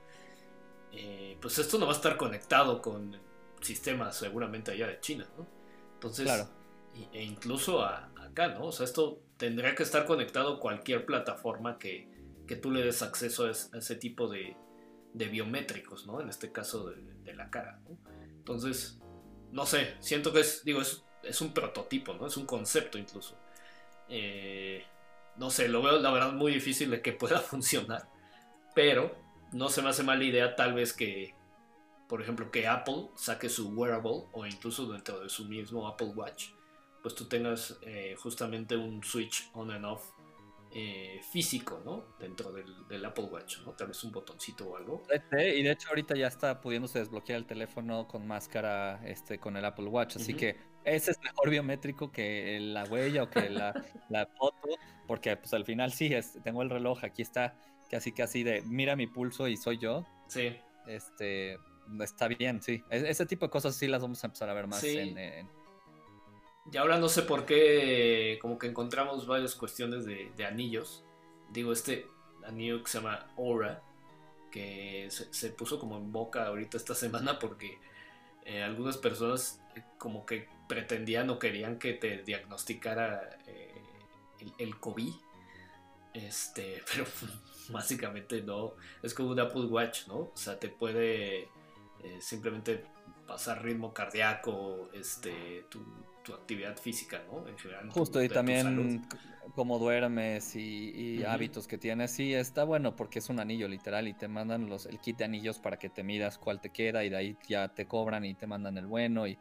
Eh, 0.92 1.36
pues 1.40 1.59
esto 1.59 1.78
no 1.78 1.86
va 1.86 1.92
a 1.92 1.96
estar 1.96 2.16
conectado 2.16 2.80
con 2.80 3.18
sistemas 3.61 4.16
seguramente 4.16 4.70
allá 4.70 4.86
de 4.86 5.01
China, 5.01 5.26
¿no? 5.36 5.46
Entonces, 5.94 6.30
e 7.12 7.22
incluso 7.22 7.84
acá, 7.84 8.49
¿no? 8.49 8.66
O 8.66 8.72
sea, 8.72 8.84
esto 8.84 9.20
tendría 9.36 9.74
que 9.74 9.82
estar 9.82 10.07
conectado 10.07 10.55
a 10.55 10.61
cualquier 10.61 11.05
plataforma 11.05 11.78
que, 11.78 12.09
que 12.46 12.57
tú 12.57 12.70
le 12.70 12.82
des 12.82 13.03
acceso 13.03 13.46
a, 13.46 13.51
ese 13.51 13.96
tipo 13.96 14.28
de, 14.28 14.57
de, 15.12 15.28
biométricos, 15.28 16.07
¿no? 16.07 16.20
En 16.20 16.28
este 16.28 16.53
caso 16.53 16.90
de, 16.90 17.34
la 17.34 17.51
cara, 17.51 17.78
¿no? 17.88 17.99
Entonces, 18.38 18.99
no 19.53 19.66
sé, 19.66 19.94
siento 20.01 20.32
que 20.32 20.40
es, 20.40 20.64
digo, 20.64 20.80
es, 20.80 21.05
es 21.22 21.40
un 21.40 21.53
prototipo, 21.53 22.14
¿no? 22.14 22.26
Es 22.26 22.36
un 22.36 22.46
concepto 22.46 22.99
incluso. 22.99 23.36
Eh, 24.09 24.84
no 25.39 25.51
sé, 25.51 25.68
lo 25.68 25.82
veo 25.82 25.99
la 26.01 26.11
verdad 26.11 26.32
muy 26.32 26.53
difícil 26.53 26.91
de 26.91 27.03
que 27.03 27.12
pueda 27.12 27.39
funcionar. 27.41 28.09
Pero 28.74 29.16
no 29.53 29.68
se 29.68 29.82
me 29.82 29.89
hace 29.89 30.03
mala 30.03 30.24
idea 30.24 30.57
tal 30.57 30.74
vez 30.74 30.93
que, 30.93 31.34
por 32.09 32.22
ejemplo, 32.22 32.51
que 32.51 32.66
Apple 32.66 33.09
saque 33.14 33.49
su 33.49 33.70
wearable 33.70 34.24
o 34.32 34.47
incluso 34.47 34.86
dentro 34.86 35.20
de 35.20 35.28
su 35.28 35.47
mismo 35.47 35.86
Apple 35.89 36.09
Watch, 36.14 36.51
pues 37.03 37.14
tú 37.14 37.26
tengas 37.26 37.78
eh, 37.82 38.14
justamente 38.18 38.76
un 38.76 39.03
switch 39.03 39.51
on 39.55 39.70
and 39.70 39.84
off 39.84 40.05
eh, 40.70 41.20
físico, 41.32 41.80
¿no? 41.82 42.05
Dentro 42.18 42.53
del, 42.53 43.05
Apple 43.05 43.24
Watch, 43.24 43.61
¿no? 43.64 43.72
Tal 43.72 43.86
vez 43.86 44.05
un 44.05 44.12
botoncito 44.12 44.68
o 44.68 44.76
algo. 44.76 45.03
Y 45.32 45.62
de 45.62 45.70
hecho 45.70 45.89
ahorita 45.89 46.14
ya 46.14 46.26
está 46.26 46.61
pudiéndose 46.61 46.99
desbloquear 46.99 47.39
el 47.39 47.47
teléfono 47.47 48.07
con 48.07 48.26
máscara 48.26 49.01
este, 49.07 49.39
con 49.39 49.57
el 49.57 49.64
Apple 49.64 49.86
Watch, 49.86 50.16
así 50.16 50.34
que 50.34 50.57
ese 50.91 51.12
es 51.12 51.20
mejor 51.22 51.51
biométrico 51.51 52.11
que 52.11 52.59
la 52.61 52.84
huella 52.84 53.24
o 53.24 53.30
que 53.30 53.49
la, 53.51 54.26
foto, 54.39 54.68
porque 55.07 55.36
pues 55.36 55.53
al 55.55 55.64
final 55.64 55.93
sí, 55.93 56.12
es, 56.12 56.39
tengo 56.43 56.62
el 56.62 56.70
reloj, 56.70 57.05
aquí 57.05 57.22
está 57.22 57.57
casi 57.91 58.12
casi 58.12 58.43
de 58.43 58.62
mira 58.62 58.97
mi 58.97 59.07
pulso 59.07 59.49
y 59.49 59.57
soy 59.57 59.78
yo. 59.78 60.07
Sí. 60.28 60.57
Este, 60.86 61.59
está 62.01 62.28
bien, 62.28 62.62
sí. 62.62 62.82
E, 62.91 63.09
ese 63.09 63.26
tipo 63.26 63.47
de 63.47 63.51
cosas 63.51 63.76
sí 63.76 63.86
las 63.86 64.03
vamos 64.03 64.22
a 64.22 64.26
empezar 64.26 64.49
a 64.49 64.55
ver 64.55 64.66
más 64.66 64.82
en, 64.84 65.49
Y 66.70 66.76
ahora 66.76 66.99
no 66.99 67.09
sé 67.09 67.22
por 67.22 67.45
qué, 67.45 68.39
como 68.41 68.59
que 68.59 68.66
encontramos 68.66 69.26
varias 69.26 69.55
cuestiones 69.55 70.05
de, 70.05 70.47
anillos. 70.47 71.05
Digo, 71.51 71.72
este 71.72 72.07
anillo 72.47 72.82
que 72.82 72.91
se 72.91 72.99
llama 72.99 73.26
Aura, 73.36 73.82
que 74.51 75.09
se, 75.11 75.51
puso 75.51 75.78
como 75.78 75.99
en 75.99 76.12
boca 76.12 76.47
ahorita 76.47 76.76
esta 76.76 76.95
semana 76.95 77.39
porque 77.39 77.78
eh, 78.45 78.62
algunas 78.62 78.97
personas 78.97 79.62
eh, 79.76 79.82
como 79.99 80.24
que 80.24 80.49
pretendían 80.68 81.30
o 81.30 81.38
querían 81.38 81.78
que 81.78 81.94
te 81.94 82.22
diagnosticara 82.22 83.38
eh, 83.46 83.82
el, 84.58 84.78
COVID. 84.78 85.12
Este, 86.14 86.82
pero 86.92 87.04
básicamente 87.70 88.42
no. 88.42 88.74
Es 89.02 89.14
como 89.14 89.30
un 89.30 89.40
Apple 89.40 89.64
Watch, 89.64 90.06
¿no? 90.06 90.18
O 90.18 90.36
sea, 90.36 90.58
te 90.58 90.68
puede 90.68 91.48
eh, 92.04 92.18
simplemente 92.20 92.84
pasar 93.26 93.62
ritmo 93.62 93.92
cardíaco, 93.92 94.90
este, 94.92 95.64
tu, 95.68 95.84
actividad 96.28 96.76
física, 96.76 97.22
¿no? 97.32 97.48
En 97.48 97.56
general. 97.56 97.90
Justo, 97.90 98.22
y 98.22 98.28
también 98.28 99.02
cómo 99.54 99.78
duermes 99.78 100.54
y, 100.56 101.24
hábitos 101.24 101.66
que 101.66 101.78
tienes. 101.78 102.10
Sí, 102.12 102.34
está 102.34 102.64
bueno 102.64 102.96
porque 102.96 103.18
es 103.18 103.28
un 103.28 103.40
anillo 103.40 103.66
literal 103.66 104.08
y 104.08 104.14
te 104.14 104.28
mandan 104.28 104.68
los, 104.68 104.86
el 104.86 104.98
kit 104.98 105.18
de 105.18 105.24
anillos 105.24 105.58
para 105.58 105.78
que 105.78 105.88
te 105.88 106.02
midas 106.02 106.38
cuál 106.38 106.60
te 106.60 106.70
queda 106.70 107.04
y 107.04 107.08
de 107.08 107.16
ahí 107.16 107.36
ya 107.48 107.68
te 107.68 107.86
cobran 107.86 108.24
y 108.24 108.34
te 108.34 108.46
mandan 108.46 108.76
el 108.78 108.86
bueno 108.86 109.26
y 109.26 109.38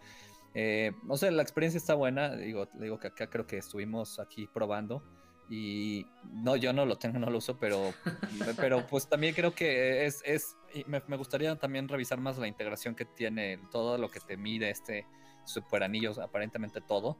eh, 0.53 0.91
no 1.03 1.17
sé, 1.17 1.31
la 1.31 1.41
experiencia 1.41 1.77
está 1.77 1.93
buena. 1.93 2.35
Digo, 2.35 2.67
digo 2.73 2.99
que 2.99 3.07
acá 3.07 3.29
creo 3.29 3.47
que 3.47 3.57
estuvimos 3.57 4.19
aquí 4.19 4.47
probando. 4.47 5.03
Y 5.49 6.05
no, 6.31 6.57
yo 6.57 6.73
no 6.73 6.85
lo 6.85 6.97
tengo, 6.97 7.19
no 7.19 7.29
lo 7.29 7.37
uso, 7.37 7.57
pero, 7.57 7.93
pero 8.57 8.85
pues 8.85 9.07
también 9.07 9.33
creo 9.33 9.55
que 9.55 10.05
es, 10.05 10.21
es 10.25 10.57
me, 10.87 11.01
me, 11.07 11.15
gustaría 11.15 11.55
también 11.55 11.87
revisar 11.87 12.19
más 12.19 12.37
la 12.37 12.47
integración 12.47 12.95
que 12.95 13.05
tiene 13.05 13.57
todo 13.71 13.97
lo 13.97 14.09
que 14.09 14.19
te 14.19 14.35
mide 14.35 14.69
este 14.69 15.05
super 15.45 15.83
anillos, 15.83 16.19
aparentemente 16.19 16.81
todo, 16.81 17.17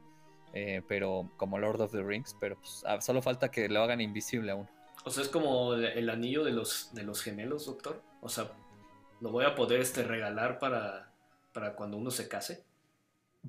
eh, 0.52 0.82
pero 0.86 1.30
como 1.36 1.58
Lord 1.58 1.80
of 1.80 1.92
the 1.92 2.02
Rings, 2.02 2.36
pero 2.38 2.58
pues 2.58 2.82
ah, 2.86 3.00
solo 3.00 3.22
falta 3.22 3.50
que 3.50 3.68
lo 3.68 3.82
hagan 3.82 4.00
invisible 4.00 4.52
aún. 4.52 4.68
O 5.04 5.10
sea, 5.10 5.22
es 5.22 5.28
como 5.30 5.74
el 5.74 6.10
anillo 6.10 6.44
de 6.44 6.52
los, 6.52 6.92
de 6.92 7.02
los 7.02 7.22
gemelos, 7.22 7.66
doctor. 7.66 8.02
O 8.20 8.28
sea, 8.28 8.50
lo 9.20 9.30
voy 9.30 9.46
a 9.46 9.54
poder 9.54 9.80
este, 9.80 10.02
regalar 10.02 10.58
para, 10.58 11.12
para 11.52 11.74
cuando 11.74 11.96
uno 11.96 12.10
se 12.10 12.28
case. 12.28 12.64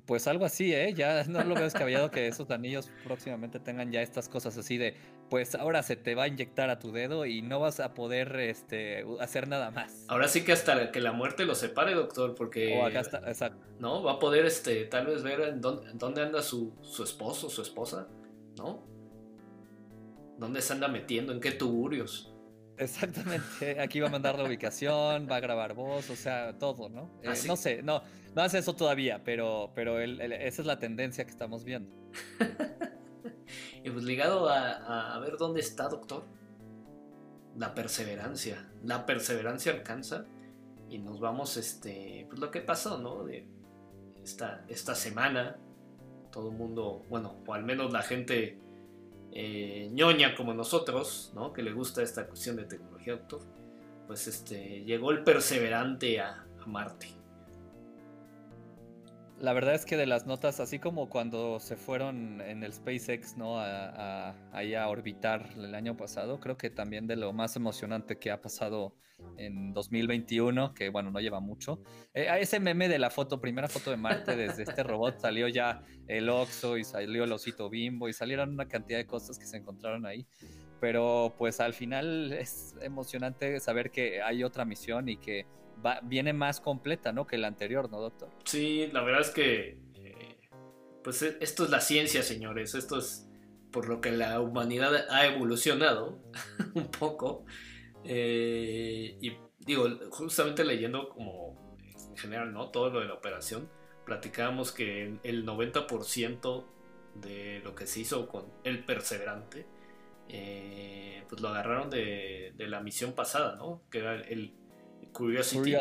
Pues 0.06 0.26
algo 0.26 0.44
así, 0.44 0.72
¿eh? 0.74 0.92
Ya 0.94 1.24
no 1.24 1.42
lo 1.44 1.54
veo 1.54 1.64
descabellado 1.64 2.10
que 2.10 2.26
esos 2.26 2.50
anillos 2.50 2.90
próximamente 3.04 3.60
tengan 3.60 3.92
ya 3.92 4.02
estas 4.02 4.28
cosas 4.28 4.56
así 4.56 4.78
de, 4.78 4.94
pues 5.28 5.54
ahora 5.54 5.82
se 5.82 5.96
te 5.96 6.14
va 6.14 6.24
a 6.24 6.28
inyectar 6.28 6.70
a 6.70 6.78
tu 6.78 6.92
dedo 6.92 7.26
y 7.26 7.42
no 7.42 7.60
vas 7.60 7.80
a 7.80 7.94
poder 7.94 8.36
este, 8.40 9.04
hacer 9.20 9.48
nada 9.48 9.70
más. 9.70 10.04
Ahora 10.08 10.28
sí 10.28 10.44
que 10.44 10.52
hasta 10.52 10.90
que 10.92 11.00
la 11.00 11.12
muerte 11.12 11.44
lo 11.44 11.54
separe, 11.54 11.94
doctor, 11.94 12.34
porque... 12.34 12.78
O 12.78 12.84
acá 12.84 13.00
está, 13.00 13.18
exacto. 13.26 13.64
¿No? 13.78 14.02
Va 14.02 14.12
a 14.12 14.18
poder 14.18 14.46
este, 14.46 14.84
tal 14.84 15.06
vez 15.06 15.22
ver 15.22 15.40
en 15.40 15.60
dónde, 15.60 16.22
anda 16.22 16.42
su, 16.42 16.72
su 16.82 17.02
esposo, 17.02 17.50
su 17.50 17.62
esposa, 17.62 18.08
¿no? 18.56 18.84
¿Dónde 20.38 20.62
se 20.62 20.72
anda 20.72 20.88
metiendo? 20.88 21.32
¿En 21.32 21.40
qué 21.40 21.52
tuburios? 21.52 22.34
Exactamente, 22.80 23.78
aquí 23.80 24.00
va 24.00 24.08
a 24.08 24.10
mandar 24.10 24.38
la 24.38 24.44
ubicación, 24.44 25.28
va 25.30 25.36
a 25.36 25.40
grabar 25.40 25.74
voz, 25.74 26.08
o 26.08 26.16
sea, 26.16 26.58
todo, 26.58 26.88
¿no? 26.88 27.10
Eh, 27.22 27.34
no 27.46 27.56
sé, 27.56 27.82
no, 27.82 28.02
no 28.34 28.42
hace 28.42 28.58
eso 28.58 28.74
todavía, 28.74 29.22
pero, 29.24 29.72
pero 29.74 29.98
esa 30.00 30.62
es 30.62 30.66
la 30.66 30.78
tendencia 30.78 31.24
que 31.24 31.30
estamos 31.30 31.64
viendo. 31.64 31.90
y 33.84 33.90
pues 33.90 34.04
ligado 34.04 34.48
a, 34.48 35.18
ver 35.20 35.36
dónde 35.36 35.60
está, 35.60 35.88
doctor, 35.88 36.24
la 37.56 37.74
perseverancia. 37.74 38.70
La 38.84 39.06
perseverancia 39.06 39.72
alcanza 39.72 40.24
y 40.88 40.98
nos 40.98 41.20
vamos, 41.20 41.56
este, 41.56 42.26
pues 42.28 42.40
lo 42.40 42.50
que 42.50 42.60
pasó, 42.60 42.98
¿no? 42.98 43.24
De 43.24 43.46
esta, 44.22 44.64
esta 44.68 44.94
semana, 44.94 45.56
todo 46.30 46.50
el 46.50 46.56
mundo, 46.56 47.02
bueno, 47.08 47.42
o 47.46 47.54
al 47.54 47.64
menos 47.64 47.92
la 47.92 48.02
gente 48.02 48.58
eh, 49.32 49.88
ñoña 49.92 50.34
como 50.34 50.54
nosotros, 50.54 51.32
¿no? 51.34 51.52
Que 51.52 51.62
le 51.62 51.72
gusta 51.72 52.02
esta 52.02 52.26
cuestión 52.26 52.56
de 52.56 52.64
tecnología, 52.64 53.14
doctor. 53.14 53.42
Pues 54.06 54.26
este, 54.26 54.82
llegó 54.84 55.12
el 55.12 55.22
perseverante 55.22 56.20
a, 56.20 56.46
Marte. 56.66 57.08
La 59.40 59.54
verdad 59.54 59.74
es 59.74 59.86
que 59.86 59.96
de 59.96 60.04
las 60.04 60.26
notas, 60.26 60.60
así 60.60 60.78
como 60.78 61.08
cuando 61.08 61.60
se 61.60 61.76
fueron 61.76 62.42
en 62.42 62.62
el 62.62 62.74
SpaceX, 62.74 63.38
¿no? 63.38 63.58
A, 63.58 64.34
ahí 64.52 64.74
a 64.74 64.86
orbitar 64.86 65.48
el 65.56 65.74
año 65.74 65.96
pasado, 65.96 66.38
creo 66.40 66.58
que 66.58 66.68
también 66.68 67.06
de 67.06 67.16
lo 67.16 67.32
más 67.32 67.56
emocionante 67.56 68.18
que 68.18 68.30
ha 68.30 68.42
pasado 68.42 68.94
en 69.38 69.72
2021, 69.72 70.74
que 70.74 70.90
bueno, 70.90 71.10
no 71.10 71.20
lleva 71.20 71.40
mucho. 71.40 71.82
Eh, 72.12 72.28
a 72.28 72.38
ese 72.38 72.60
meme 72.60 72.90
de 72.90 72.98
la 72.98 73.08
foto, 73.08 73.40
primera 73.40 73.68
foto 73.68 73.90
de 73.90 73.96
Marte 73.96 74.36
desde 74.36 74.64
este 74.64 74.82
robot, 74.82 75.18
salió 75.18 75.48
ya 75.48 75.80
el 76.06 76.28
Oxo 76.28 76.76
y 76.76 76.84
salió 76.84 77.24
el 77.24 77.32
osito 77.32 77.70
bimbo 77.70 78.10
y 78.10 78.12
salieron 78.12 78.50
una 78.50 78.68
cantidad 78.68 78.98
de 78.98 79.06
cosas 79.06 79.38
que 79.38 79.46
se 79.46 79.56
encontraron 79.56 80.04
ahí. 80.04 80.26
Pero 80.80 81.34
pues 81.36 81.60
al 81.60 81.74
final 81.74 82.32
es 82.32 82.74
emocionante 82.80 83.60
saber 83.60 83.90
que 83.90 84.22
hay 84.22 84.42
otra 84.42 84.64
misión 84.64 85.08
y 85.08 85.16
que 85.16 85.46
viene 86.02 86.32
más 86.32 86.60
completa, 86.60 87.12
¿no? 87.12 87.26
Que 87.26 87.38
la 87.38 87.48
anterior, 87.48 87.90
¿no, 87.90 88.00
doctor? 88.00 88.30
Sí, 88.44 88.88
la 88.92 89.02
verdad 89.02 89.20
es 89.22 89.30
que, 89.30 89.78
eh, 89.94 90.38
pues 91.02 91.22
e, 91.22 91.36
esto 91.40 91.64
es 91.64 91.70
la 91.70 91.80
ciencia, 91.80 92.22
señores. 92.22 92.74
Esto 92.74 92.98
es 92.98 93.26
por 93.70 93.88
lo 93.88 94.00
que 94.00 94.10
la 94.10 94.40
humanidad 94.40 95.06
ha 95.10 95.26
evolucionado 95.26 96.18
un 96.74 96.90
poco. 96.90 97.44
Eh, 98.04 99.18
y 99.20 99.36
digo, 99.58 99.88
justamente 100.10 100.64
leyendo 100.64 101.08
como 101.08 101.76
en 102.08 102.16
general, 102.16 102.52
¿no? 102.52 102.70
Todo 102.70 102.90
lo 102.90 103.00
de 103.00 103.06
la 103.06 103.14
operación, 103.14 103.68
platicábamos 104.04 104.72
que 104.72 105.18
el 105.22 105.46
90% 105.46 106.64
de 107.14 107.60
lo 107.64 107.74
que 107.74 107.86
se 107.86 108.00
hizo 108.00 108.28
con 108.28 108.46
el 108.64 108.84
Perseverante, 108.84 109.66
eh, 110.32 111.24
pues 111.28 111.40
lo 111.40 111.48
agarraron 111.48 111.90
de, 111.90 112.52
de, 112.56 112.66
la 112.66 112.80
misión 112.80 113.12
pasada, 113.12 113.56
¿no? 113.56 113.82
Que 113.90 113.98
era 113.98 114.14
el, 114.14 114.54
Curiosity. 115.12 115.76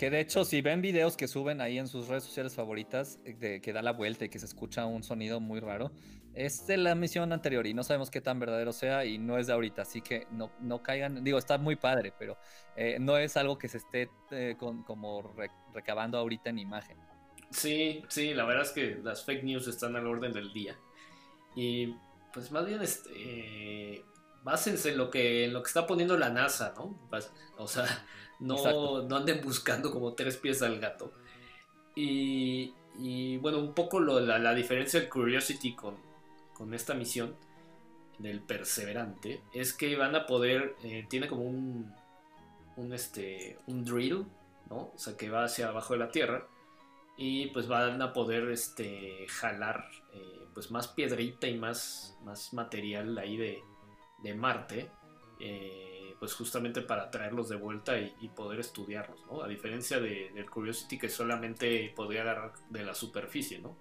Que 0.00 0.08
de 0.08 0.20
hecho, 0.20 0.46
si 0.46 0.62
ven 0.62 0.80
videos 0.80 1.14
que 1.14 1.28
suben 1.28 1.60
ahí 1.60 1.78
en 1.78 1.86
sus 1.86 2.08
redes 2.08 2.24
sociales 2.24 2.54
favoritas, 2.54 3.20
eh, 3.24 3.34
de 3.34 3.60
que 3.60 3.74
da 3.74 3.82
la 3.82 3.92
vuelta 3.92 4.24
y 4.24 4.30
que 4.30 4.38
se 4.38 4.46
escucha 4.46 4.86
un 4.86 5.02
sonido 5.02 5.40
muy 5.40 5.60
raro, 5.60 5.92
es 6.32 6.66
de 6.66 6.78
la 6.78 6.94
misión 6.94 7.34
anterior 7.34 7.66
y 7.66 7.74
no 7.74 7.82
sabemos 7.82 8.10
qué 8.10 8.22
tan 8.22 8.38
verdadero 8.38 8.72
sea 8.72 9.04
y 9.04 9.18
no 9.18 9.36
es 9.36 9.46
de 9.46 9.52
ahorita, 9.52 9.82
así 9.82 10.00
que 10.00 10.26
no, 10.30 10.50
no 10.60 10.82
caigan, 10.82 11.22
digo, 11.22 11.38
está 11.38 11.58
muy 11.58 11.76
padre, 11.76 12.14
pero 12.18 12.38
eh, 12.76 12.96
no 12.98 13.18
es 13.18 13.36
algo 13.36 13.58
que 13.58 13.68
se 13.68 13.76
esté 13.76 14.08
eh, 14.30 14.56
como 14.58 15.34
recabando 15.74 16.16
ahorita 16.16 16.48
en 16.48 16.60
imagen. 16.60 16.96
Sí, 17.50 18.02
sí, 18.08 18.32
la 18.32 18.44
verdad 18.44 18.62
es 18.62 18.72
que 18.72 19.00
las 19.02 19.24
fake 19.24 19.44
news 19.44 19.68
están 19.68 19.96
al 19.96 20.06
orden 20.06 20.32
del 20.32 20.52
día. 20.52 20.78
Y 21.54 21.94
pues 22.32 22.50
más 22.52 22.66
bien, 22.66 22.82
este, 22.82 24.04
básense 24.42 24.90
en 24.90 24.98
lo 24.98 25.10
que, 25.10 25.44
en 25.44 25.52
lo 25.52 25.62
que 25.62 25.68
está 25.68 25.86
poniendo 25.86 26.16
la 26.16 26.30
NASA, 26.30 26.74
¿no? 26.76 26.98
O 27.56 27.66
sea, 27.66 27.84
no, 28.40 29.02
no 29.02 29.16
anden 29.16 29.40
buscando 29.42 29.90
como 29.90 30.14
tres 30.14 30.36
pies 30.36 30.62
al 30.62 30.80
gato. 30.80 31.12
Y, 31.94 32.74
y 32.98 33.36
bueno, 33.38 33.58
un 33.58 33.74
poco 33.74 34.00
la, 34.00 34.54
diferencia 34.54 35.00
del 35.00 35.08
Curiosity 35.08 35.74
con, 35.74 35.96
con, 36.54 36.72
esta 36.74 36.94
misión 36.94 37.36
del 38.18 38.40
Perseverante 38.40 39.42
es 39.52 39.72
que 39.72 39.96
van 39.96 40.14
a 40.14 40.26
poder, 40.26 40.76
eh, 40.84 41.06
tiene 41.08 41.28
como 41.28 41.42
un, 41.42 41.92
un, 42.76 42.92
este, 42.92 43.58
un 43.66 43.84
drill, 43.84 44.26
¿no? 44.68 44.92
O 44.94 44.98
sea, 44.98 45.16
que 45.16 45.30
va 45.30 45.44
hacia 45.44 45.68
abajo 45.68 45.94
de 45.94 45.98
la 45.98 46.10
Tierra 46.10 46.46
y 47.22 47.48
pues 47.48 47.68
van 47.68 48.00
a 48.00 48.14
poder 48.14 48.48
este, 48.50 49.26
jalar 49.28 49.84
eh, 50.14 50.46
pues 50.54 50.70
más 50.70 50.88
piedrita 50.88 51.46
y 51.46 51.58
más, 51.58 52.18
más 52.24 52.54
material 52.54 53.18
ahí 53.18 53.36
de, 53.36 53.62
de 54.22 54.34
Marte. 54.34 54.90
Eh, 55.38 56.14
pues 56.18 56.32
justamente 56.34 56.80
para 56.80 57.10
traerlos 57.10 57.50
de 57.50 57.56
vuelta 57.56 57.98
y, 57.98 58.28
poder 58.28 58.60
estudiarlos, 58.60 59.24
¿no? 59.26 59.42
A 59.42 59.48
diferencia 59.48 60.00
de, 60.00 60.30
del 60.34 60.48
Curiosity 60.48 60.98
que 60.98 61.08
solamente 61.10 61.92
podría 61.94 62.22
agarrar 62.22 62.52
de 62.70 62.84
la 62.84 62.94
superficie, 62.94 63.58
¿no? 63.58 63.76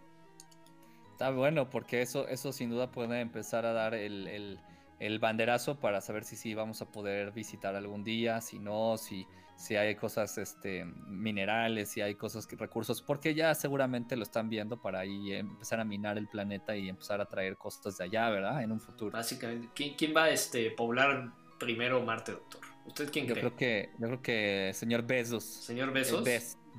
Está 1.12 1.32
bueno, 1.32 1.70
porque 1.70 2.02
eso, 2.02 2.28
eso 2.28 2.52
sin 2.54 2.70
duda 2.70 2.92
puede 2.92 3.20
empezar 3.22 3.66
a 3.66 3.74
dar 3.74 3.94
el, 3.94 4.60
banderazo 5.20 5.80
para 5.80 6.02
saber 6.02 6.24
si 6.26 6.36
sí 6.36 6.54
vamos 6.54 6.82
a 6.82 6.92
poder 6.92 7.32
visitar 7.32 7.76
algún 7.76 8.06
día, 8.06 8.40
si 8.40 8.60
no, 8.60 8.98
si, 8.98 9.28
si 9.60 9.76
hay 9.76 9.96
cosas 9.96 10.38
este, 10.38 10.86
minerales, 10.86 11.90
si 11.90 12.00
hay 12.00 12.16
cosas, 12.16 12.48
recursos, 12.50 13.02
porque 13.02 13.36
ya 13.36 13.54
seguramente 13.54 14.16
lo 14.16 14.24
están 14.24 14.50
viendo 14.50 14.82
para 14.82 15.00
ahí 15.00 15.34
empezar 15.34 15.82
a 15.82 15.84
minar 15.84 16.18
el 16.18 16.30
planeta 16.30 16.78
y 16.78 16.88
empezar 16.88 17.20
a 17.20 17.26
traer 17.26 17.58
cosas 17.58 17.98
de 17.98 18.06
allá, 18.06 18.30
¿verdad? 18.30 18.64
En 18.64 18.72
un 18.72 18.80
futuro. 18.80 19.12
Básicamente, 19.12 19.68
¿quién, 19.76 19.96
quién 19.96 20.16
va 20.16 20.24
a 20.24 20.30
este, 20.30 20.72
poblar 20.72 21.34
primero 21.60 22.02
Marte, 22.02 22.32
doctor? 22.32 22.62
¿Usted 22.86 23.12
quién 23.12 23.28
yo 23.28 23.34
cree? 23.34 23.42
Creo 23.42 23.58
que, 23.58 23.90
yo 24.00 24.08
creo 24.08 24.22
que 24.22 24.72
señor 24.74 25.06
Bezos. 25.06 25.44
¿Señor 25.44 25.92
Bezos? 25.92 26.24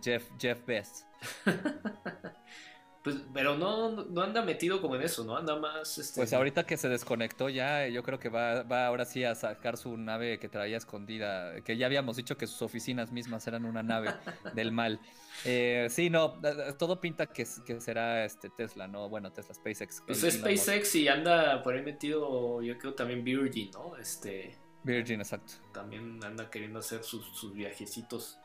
Jeff, 0.02 0.30
Jeff 0.38 0.64
Bezos. 0.64 1.04
pues, 3.02 3.16
pero 3.32 3.56
no, 3.56 4.04
no 4.04 4.22
anda 4.22 4.42
metido 4.42 4.80
como 4.80 4.96
en 4.96 5.02
eso, 5.02 5.24
¿no? 5.24 5.36
Anda 5.36 5.56
más... 5.56 5.98
Este... 5.98 6.20
Pues 6.20 6.32
ahorita 6.32 6.64
que 6.64 6.76
se 6.76 6.88
desconectó 6.88 7.48
ya, 7.48 7.88
yo 7.88 8.02
creo 8.02 8.18
que 8.18 8.28
va, 8.28 8.62
va 8.62 8.86
ahora 8.86 9.04
sí 9.04 9.24
a 9.24 9.34
sacar 9.34 9.76
su 9.76 9.96
nave 9.96 10.38
que 10.38 10.48
traía 10.48 10.76
escondida, 10.76 11.60
que 11.62 11.76
ya 11.76 11.86
habíamos 11.86 12.16
dicho 12.16 12.36
que 12.36 12.46
sus 12.46 12.60
oficinas 12.62 13.10
mismas 13.10 13.46
eran 13.46 13.64
una 13.64 13.82
nave 13.82 14.12
del 14.54 14.72
mal. 14.72 15.00
Eh, 15.44 15.86
sí, 15.90 16.10
no, 16.10 16.40
todo 16.78 17.00
pinta 17.00 17.26
que, 17.26 17.46
que, 17.64 17.80
será 17.80 18.24
este 18.24 18.50
Tesla, 18.50 18.86
¿no? 18.86 19.08
Bueno, 19.08 19.32
Tesla, 19.32 19.54
SpaceX. 19.54 20.02
Pues 20.06 20.20
SpaceX 20.20 20.94
y 20.96 21.08
anda 21.08 21.62
por 21.62 21.74
ahí 21.74 21.82
metido, 21.82 22.60
yo 22.62 22.76
creo 22.78 22.94
también 22.94 23.24
Virgin, 23.24 23.70
¿no? 23.70 23.96
Este... 23.96 24.58
Virgin, 24.82 25.20
exacto. 25.20 25.54
También 25.72 26.22
anda 26.24 26.50
queriendo 26.50 26.78
hacer 26.78 27.02
sus, 27.02 27.52
viajecitos 27.54 28.38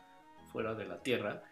fuera 0.52 0.74
de 0.74 0.86
la 0.86 1.02
Tierra. 1.02 1.44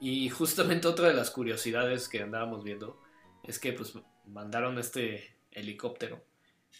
Y 0.00 0.28
justamente 0.28 0.86
otra 0.86 1.08
de 1.08 1.14
las 1.14 1.30
curiosidades 1.30 2.08
que 2.08 2.22
andábamos 2.22 2.62
viendo 2.62 3.00
es 3.44 3.58
que 3.58 3.72
pues 3.72 3.94
mandaron 4.26 4.78
este 4.78 5.36
helicóptero. 5.50 6.22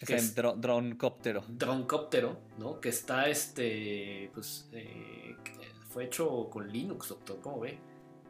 Que 0.07 0.15
es 0.15 0.35
dronecóptero. 0.35 1.43
Dronecóptero, 1.49 2.39
¿no? 2.59 2.81
Que 2.81 2.91
está 2.91 3.29
este, 3.29 4.31
pues, 4.33 4.69
eh, 4.73 5.35
fue 5.89 6.05
hecho 6.05 6.49
con 6.51 6.71
Linux, 6.71 7.09
doctor, 7.09 7.41
¿cómo 7.41 7.61
ve? 7.61 7.79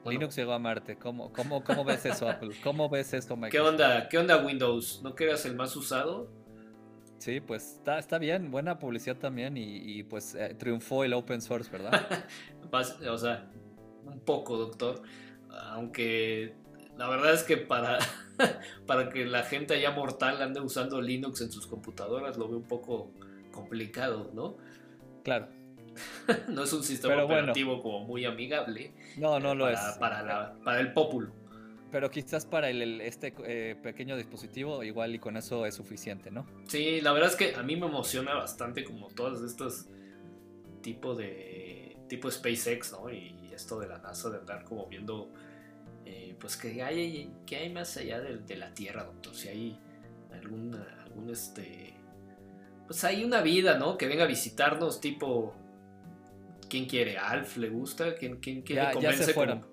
Linux 0.06 0.36
llegó 0.36 0.52
a 0.52 0.58
Marte, 0.58 0.96
¿cómo, 0.96 1.30
cómo, 1.32 1.62
cómo 1.62 1.84
ves 1.84 2.06
eso, 2.06 2.28
Apple? 2.30 2.56
¿Cómo 2.62 2.88
ves 2.88 3.12
esto, 3.12 3.36
Microsoft? 3.36 3.52
¿Qué 3.52 3.60
onda, 3.60 4.08
¿Qué 4.08 4.18
onda 4.18 4.38
Windows? 4.38 5.00
¿No 5.02 5.14
que 5.14 5.30
el 5.30 5.56
más 5.56 5.76
usado? 5.76 6.30
Sí, 7.18 7.40
pues 7.40 7.74
está, 7.74 7.98
está 7.98 8.18
bien, 8.18 8.50
buena 8.50 8.78
publicidad 8.78 9.16
también 9.16 9.56
y, 9.56 10.02
pues 10.04 10.34
eh, 10.34 10.54
triunfó 10.56 11.04
el 11.04 11.12
open 11.12 11.42
source, 11.42 11.70
¿verdad? 11.70 12.24
o 13.10 13.18
sea, 13.18 13.50
un 14.04 14.20
poco, 14.20 14.56
doctor. 14.56 15.02
Aunque 15.50 16.54
la 16.96 17.08
verdad 17.08 17.32
es 17.32 17.42
que 17.42 17.56
para, 17.56 17.98
para 18.86 19.08
que 19.08 19.24
la 19.24 19.42
gente 19.42 19.74
allá 19.74 19.90
mortal 19.90 20.42
ande 20.42 20.60
usando 20.60 21.00
Linux 21.00 21.40
en 21.40 21.50
sus 21.50 21.66
computadoras 21.66 22.36
lo 22.36 22.48
veo 22.48 22.58
un 22.58 22.68
poco 22.68 23.12
complicado, 23.52 24.30
¿no? 24.34 24.56
Claro. 25.24 25.48
no 26.48 26.62
es 26.62 26.72
un 26.72 26.82
sistema 26.82 27.24
operativo 27.24 27.82
como 27.82 28.00
muy 28.00 28.24
amigable. 28.24 28.92
No, 29.16 29.40
no 29.40 29.54
lo 29.54 29.68
es. 29.68 29.80
Para, 29.98 30.54
para 30.64 30.80
el 30.80 30.92
populo. 30.92 31.32
Pero 31.90 32.10
quizás 32.10 32.44
para 32.44 32.68
el, 32.68 33.00
este 33.00 33.34
eh, 33.44 33.74
pequeño 33.82 34.16
dispositivo 34.16 34.82
igual 34.82 35.14
y 35.14 35.18
con 35.18 35.36
eso 35.36 35.64
es 35.64 35.74
suficiente, 35.74 36.30
¿no? 36.30 36.46
Sí, 36.66 37.00
la 37.00 37.12
verdad 37.12 37.30
es 37.30 37.36
que 37.36 37.54
a 37.54 37.62
mí 37.62 37.76
me 37.76 37.86
emociona 37.86 38.34
bastante 38.34 38.84
como 38.84 39.08
todas 39.08 39.40
estas 39.40 39.88
tipo 40.82 41.14
de 41.14 41.96
tipo 42.08 42.30
SpaceX, 42.30 42.92
¿no? 42.92 43.10
Y 43.10 43.34
esto 43.58 43.78
de 43.78 43.88
la 43.88 43.98
NASA 43.98 44.30
de 44.30 44.38
andar 44.38 44.64
como 44.64 44.86
viendo 44.86 45.30
eh, 46.04 46.34
pues 46.40 46.56
que 46.56 46.82
hay 46.82 47.30
que 47.44 47.56
hay 47.56 47.72
más 47.72 47.96
allá 47.96 48.20
de, 48.20 48.56
la 48.56 48.72
Tierra, 48.72 49.04
doctor, 49.04 49.34
si 49.34 49.48
hay 49.48 49.78
algún 50.32 50.74
algún 51.02 51.30
este 51.30 51.94
pues 52.86 53.04
hay 53.04 53.22
una 53.24 53.42
vida, 53.42 53.78
¿no? 53.78 53.98
Que 53.98 54.06
venga 54.06 54.24
a 54.24 54.26
visitarnos 54.26 55.00
tipo 55.00 55.54
¿Quién 56.70 56.86
quiere? 56.86 57.16
¿Alf 57.16 57.56
le 57.56 57.70
gusta? 57.70 58.14
¿Quién, 58.14 58.40
quién, 58.40 58.60
quiere 58.62 58.82
ya, 58.82 59.00
ya 59.00 59.12
se 59.12 59.32
fueron 59.32 59.64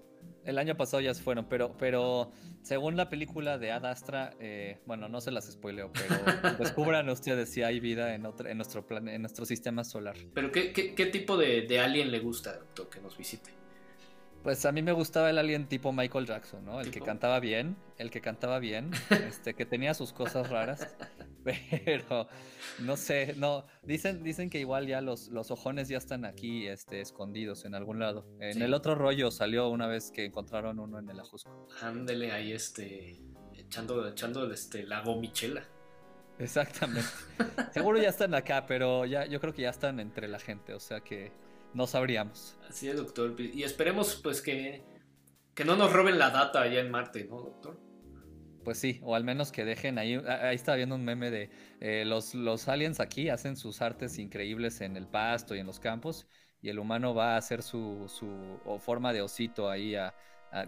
el 0.45 0.59
año 0.59 0.77
pasado 0.77 1.01
ya 1.01 1.13
se 1.13 1.23
fueron, 1.23 1.45
pero, 1.49 1.75
pero 1.77 2.31
según 2.61 2.95
la 2.95 3.09
película 3.09 3.57
de 3.57 3.71
Ad 3.71 3.85
Astra, 3.85 4.33
eh, 4.39 4.79
bueno, 4.85 5.09
no 5.09 5.19
se 5.19 5.31
las 5.31 5.51
spoileo, 5.51 5.91
pero 5.91 6.15
descubran 6.59 7.09
ustedes 7.09 7.49
si 7.49 7.63
hay 7.63 7.79
vida 7.79 8.13
en, 8.13 8.25
en, 8.45 8.57
nuestro, 8.57 8.85
plan, 8.85 9.07
en 9.07 9.21
nuestro 9.21 9.45
sistema 9.45 9.83
solar. 9.83 10.15
¿Pero 10.33 10.51
qué, 10.51 10.71
qué, 10.71 11.05
tipo 11.07 11.35
de, 11.35 11.63
de, 11.63 11.79
alien 11.79 12.11
le 12.11 12.19
gusta, 12.19 12.57
doctor, 12.57 12.89
que 12.89 13.01
nos 13.01 13.17
visite? 13.17 13.51
Pues 14.45 14.63
a 14.63 14.71
mí 14.71 14.83
me 14.83 14.91
gustaba 14.91 15.31
el 15.31 15.39
alien 15.39 15.67
tipo 15.67 15.91
Michael 15.91 16.27
Jackson, 16.27 16.63
¿no? 16.63 16.79
El 16.79 16.91
que 16.91 17.01
cantaba 17.01 17.39
bien, 17.39 17.75
el 17.97 18.11
que 18.11 18.21
cantaba 18.21 18.59
bien, 18.59 18.91
este, 19.27 19.55
que 19.55 19.65
tenía 19.65 19.95
sus 19.95 20.13
cosas 20.13 20.51
raras, 20.51 20.95
pero 21.43 22.27
no 22.77 22.95
sé, 22.95 23.33
no, 23.37 23.65
dicen, 23.81 24.23
dicen 24.23 24.51
que 24.51 24.59
igual 24.59 24.85
ya 24.85 25.01
los, 25.01 25.29
los 25.29 25.49
ojones 25.49 25.87
ya 25.87 25.97
están 25.97 26.25
aquí, 26.25 26.67
este, 26.67 27.01
escondidos 27.01 27.65
en 27.65 27.73
algún 27.73 27.97
lado. 27.97 28.23
En 28.39 28.61
el 28.61 28.75
otro 28.75 28.93
rollo 28.93 29.31
salió 29.31 29.67
una 29.69 29.87
vez 29.87 30.11
que 30.11 30.25
encontraron 30.25 30.77
uno 30.77 30.99
en 30.99 31.09
el 31.09 31.19
Ajusco. 31.19 31.67
Ándele 31.81 32.31
ahí, 32.31 32.51
este, 32.51 33.19
echando, 33.55 34.07
echando 34.07 34.51
este, 34.53 34.83
la 34.83 35.01
gomichela. 35.01 35.63
Exactamente. 36.37 37.09
Seguro 37.73 37.99
ya 37.99 38.09
están 38.09 38.35
acá, 38.35 38.67
pero 38.67 39.05
ya, 39.05 39.25
yo 39.25 39.41
creo 39.41 39.55
que 39.55 39.63
ya 39.63 39.71
están 39.71 39.99
entre 39.99 40.27
la 40.27 40.37
gente, 40.37 40.75
o 40.75 40.79
sea 40.79 40.99
que 40.99 41.31
no 41.75 41.85
sabríamos. 41.85 42.57
Así 42.67 42.89
es, 42.89 42.97
doctor. 42.97 43.35
Y 43.39 43.63
esperemos 43.63 44.19
pues 44.23 44.41
que 44.41 44.83
que 45.55 45.63
no 45.63 45.77
nos 45.77 45.91
roben 45.91 46.19
la 46.19 46.29
data 46.29 46.61
allá 46.61 46.81
en 46.81 46.91
Marte, 46.91 47.25
¿no, 47.25 47.37
doctor? 47.39 47.79
Pues 48.63 48.77
sí, 48.77 48.99
o 49.03 49.15
al 49.15 49.23
menos 49.23 49.51
que 49.51 49.63
dejen 49.63 49.97
ahí, 49.97 50.15
ahí 50.15 50.55
está 50.55 50.75
viendo 50.75 50.95
un 50.95 51.05
meme 51.05 51.31
de 51.31 51.49
eh, 51.79 52.03
los, 52.05 52.35
los 52.35 52.67
aliens 52.67 52.99
aquí 52.99 53.29
hacen 53.29 53.55
sus 53.55 53.81
artes 53.81 54.19
increíbles 54.19 54.81
en 54.81 54.97
el 54.97 55.07
pasto 55.07 55.55
y 55.55 55.59
en 55.59 55.67
los 55.67 55.79
campos 55.79 56.27
y 56.61 56.69
el 56.69 56.79
humano 56.79 57.13
va 57.13 57.35
a 57.35 57.37
hacer 57.37 57.61
su, 57.61 58.05
su 58.09 58.59
forma 58.79 59.13
de 59.13 59.21
osito 59.21 59.69
ahí 59.69 59.95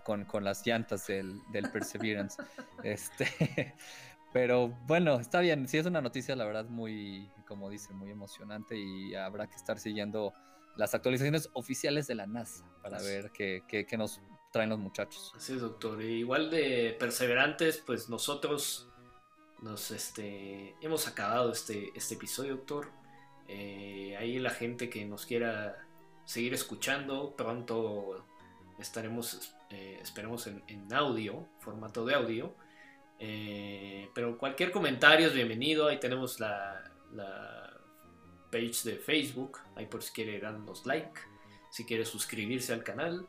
con, 0.04 0.26
con, 0.26 0.44
las 0.44 0.66
llantas 0.66 1.08
del, 1.08 1.42
del 1.52 1.72
Perseverance. 1.72 2.38
este, 2.84 3.76
pero 4.32 4.70
bueno, 4.86 5.20
está 5.20 5.40
bien, 5.40 5.68
sí 5.68 5.78
es 5.78 5.88
una 5.88 6.02
noticia 6.02 6.36
la 6.36 6.46
verdad 6.46 6.66
muy, 6.66 7.30
como 7.48 7.70
dice, 7.70 7.94
muy 7.94 8.12
emocionante 8.12 8.78
y 8.78 9.16
habrá 9.16 9.48
que 9.48 9.56
estar 9.56 9.80
siguiendo 9.80 10.34
las 10.78 10.94
actualizaciones 10.94 11.50
oficiales 11.54 12.08
de 12.08 12.16
la 12.16 12.28
NASA 12.28 12.66
para 12.82 13.02
ver 13.02 13.32
qué, 13.32 13.64
qué, 13.68 13.86
qué 13.86 13.98
nos 13.98 14.22
traen 14.52 14.70
los 14.70 14.80
muchachos. 14.80 15.34
Así 15.36 15.54
es, 15.54 15.62
doctor. 15.62 16.02
igual 16.02 16.50
de 16.50 16.96
perseverantes, 17.00 17.84
pues 17.86 18.10
nosotros 18.10 18.88
nos 19.62 19.92
este, 19.92 20.76
hemos 20.82 21.08
acabado 21.08 21.52
este, 21.52 21.92
este 21.96 22.16
episodio, 22.16 22.58
doctor. 22.58 22.90
Eh, 23.48 24.16
ahí 24.20 24.40
la 24.40 24.50
gente 24.50 24.90
que 24.90 25.06
nos 25.06 25.26
quiera 25.26 25.78
seguir 26.26 26.54
escuchando, 26.54 27.36
pronto 27.36 28.26
estaremos, 28.78 29.54
eh, 29.70 30.00
esperemos 30.02 30.48
en, 30.48 30.94
audio, 30.94 31.48
formato 31.60 32.06
de 32.06 32.16
audio. 32.16 32.56
Eh, 33.20 34.10
pero 34.14 34.38
cualquier 34.38 34.72
comentario 34.72 35.28
es 35.28 35.34
bienvenido. 35.34 35.88
Ahí 35.88 36.00
tenemos 36.00 36.40
la, 36.40 36.92
la 37.14 37.67
page 38.52 38.82
de 38.84 38.98
Facebook. 38.98 39.60
Ahí 39.76 39.86
por 39.86 40.04
si 40.04 40.12
quiere 40.12 40.40
darnos 40.40 40.86
like. 40.86 41.20
Si 41.70 41.86
quiere 41.86 42.06
suscribirse 42.06 42.74
al 42.74 42.84
canal. 42.84 43.28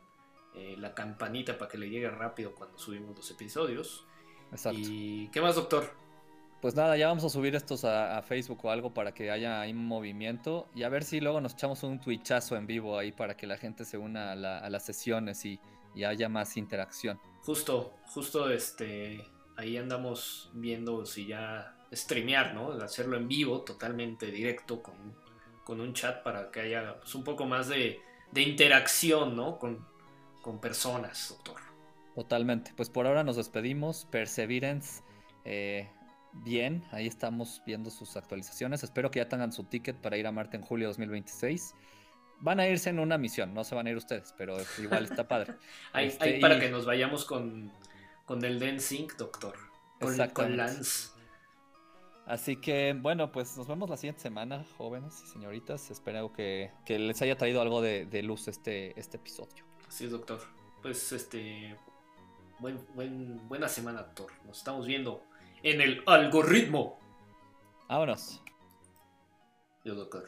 Eh, 0.55 0.75
la 0.77 0.93
campanita 0.93 1.57
para 1.57 1.69
que 1.69 1.77
le 1.77 1.89
llegue 1.89 2.09
rápido 2.09 2.53
cuando 2.55 2.77
subimos 2.77 3.15
los 3.15 3.29
episodios. 3.31 4.05
Exacto. 4.51 4.79
¿Y 4.81 5.29
qué 5.31 5.41
más, 5.41 5.55
doctor? 5.55 5.93
Pues 6.61 6.75
nada, 6.75 6.97
ya 6.97 7.07
vamos 7.07 7.23
a 7.23 7.29
subir 7.29 7.55
estos 7.55 7.85
a, 7.85 8.21
Facebook 8.21 8.65
o 8.65 8.69
algo 8.69 8.93
para 8.93 9.13
que 9.13 9.31
haya 9.31 9.61
ahí 9.61 9.73
movimiento 9.73 10.67
y 10.75 10.83
a 10.83 10.89
ver 10.89 11.05
si 11.05 11.21
luego 11.21 11.39
nos 11.39 11.53
echamos 11.53 11.83
un 11.83 12.01
twitchazo 12.01 12.57
en 12.57 12.67
vivo 12.67 12.97
ahí 12.97 13.13
para 13.13 13.37
que 13.37 13.47
la 13.47 13.57
gente 13.57 13.85
se 13.85 13.97
una 13.97 14.31
a, 14.31 14.35
las 14.35 14.85
sesiones 14.85 15.45
y, 15.45 15.59
haya 16.05 16.29
más 16.29 16.55
interacción. 16.55 17.19
Justo, 17.41 17.93
justo 18.05 18.49
este, 18.49 19.25
ahí 19.57 19.75
andamos 19.75 20.49
viendo 20.53 21.05
si 21.05 21.27
ya 21.27 21.75
streamear, 21.91 22.53
¿no? 22.53 22.71
Hacerlo 22.71 23.17
en 23.17 23.27
vivo, 23.27 23.61
totalmente 23.61 24.27
directo, 24.27 24.81
con, 24.81 24.95
con 25.63 25.81
un 25.81 25.93
chat 25.93 26.23
para 26.23 26.51
que 26.51 26.61
haya 26.61 26.99
pues, 26.99 27.15
un 27.15 27.23
poco 27.23 27.45
más 27.45 27.67
de, 27.67 28.01
de 28.31 28.41
interacción, 28.41 29.35
¿no? 29.35 29.57
Con, 29.57 29.85
con 30.41 30.59
personas, 30.59 31.29
doctor. 31.29 31.61
Totalmente. 32.15 32.73
Pues 32.75 32.89
por 32.89 33.07
ahora 33.07 33.23
nos 33.23 33.35
despedimos. 33.35 34.05
Perseverance, 34.11 35.03
eh, 35.45 35.89
bien, 36.33 36.83
ahí 36.91 37.07
estamos 37.07 37.61
viendo 37.65 37.89
sus 37.89 38.17
actualizaciones. 38.17 38.83
Espero 38.83 39.11
que 39.11 39.19
ya 39.19 39.29
tengan 39.29 39.51
su 39.51 39.63
ticket 39.63 39.95
para 39.97 40.17
ir 40.17 40.27
a 40.27 40.31
Marte 40.31 40.57
en 40.57 40.63
julio 40.63 40.87
2026. 40.87 41.75
Van 42.41 42.59
a 42.59 42.67
irse 42.67 42.89
en 42.89 42.99
una 42.99 43.17
misión, 43.17 43.53
no 43.53 43.65
se 43.65 43.75
van 43.75 43.87
a 43.87 43.89
ir 43.89 43.97
ustedes, 43.97 44.33
pero 44.37 44.57
igual 44.81 45.05
está 45.05 45.27
padre. 45.27 45.55
hay, 45.93 46.07
este, 46.07 46.39
para 46.39 46.59
que 46.59 46.69
nos 46.69 46.85
vayamos 46.85 47.25
con, 47.25 47.71
con 48.25 48.43
el 48.45 48.59
Den 48.59 48.79
Sync, 48.79 49.17
doctor. 49.17 49.55
Con, 49.99 50.17
con 50.29 50.55
Lance. 50.55 51.18
Así 52.29 52.57
que 52.57 52.93
bueno, 52.93 53.31
pues 53.31 53.57
nos 53.57 53.67
vemos 53.67 53.89
la 53.89 53.97
siguiente 53.97 54.21
semana, 54.21 54.63
jóvenes 54.77 55.19
y 55.25 55.27
señoritas. 55.27 55.89
Espero 55.89 56.31
que, 56.31 56.71
les 56.87 57.19
haya 57.23 57.35
traído 57.35 57.59
algo 57.59 57.81
de, 57.81 58.05
de 58.05 58.21
luz 58.21 58.47
este, 58.47 58.97
este 58.99 59.17
episodio. 59.17 59.65
Así 59.87 60.05
es, 60.05 60.11
doctor. 60.11 60.39
Pues 60.83 61.11
este. 61.11 61.75
Buen, 62.59 62.85
buen, 62.93 63.47
buena 63.47 63.67
semana, 63.67 64.03
doctor. 64.03 64.31
Nos 64.45 64.59
estamos 64.59 64.85
viendo 64.85 65.23
en 65.63 65.81
el 65.81 66.03
algoritmo. 66.05 66.99
Vámonos. 67.87 68.39
Yo, 69.83 69.95
doctor. 69.95 70.17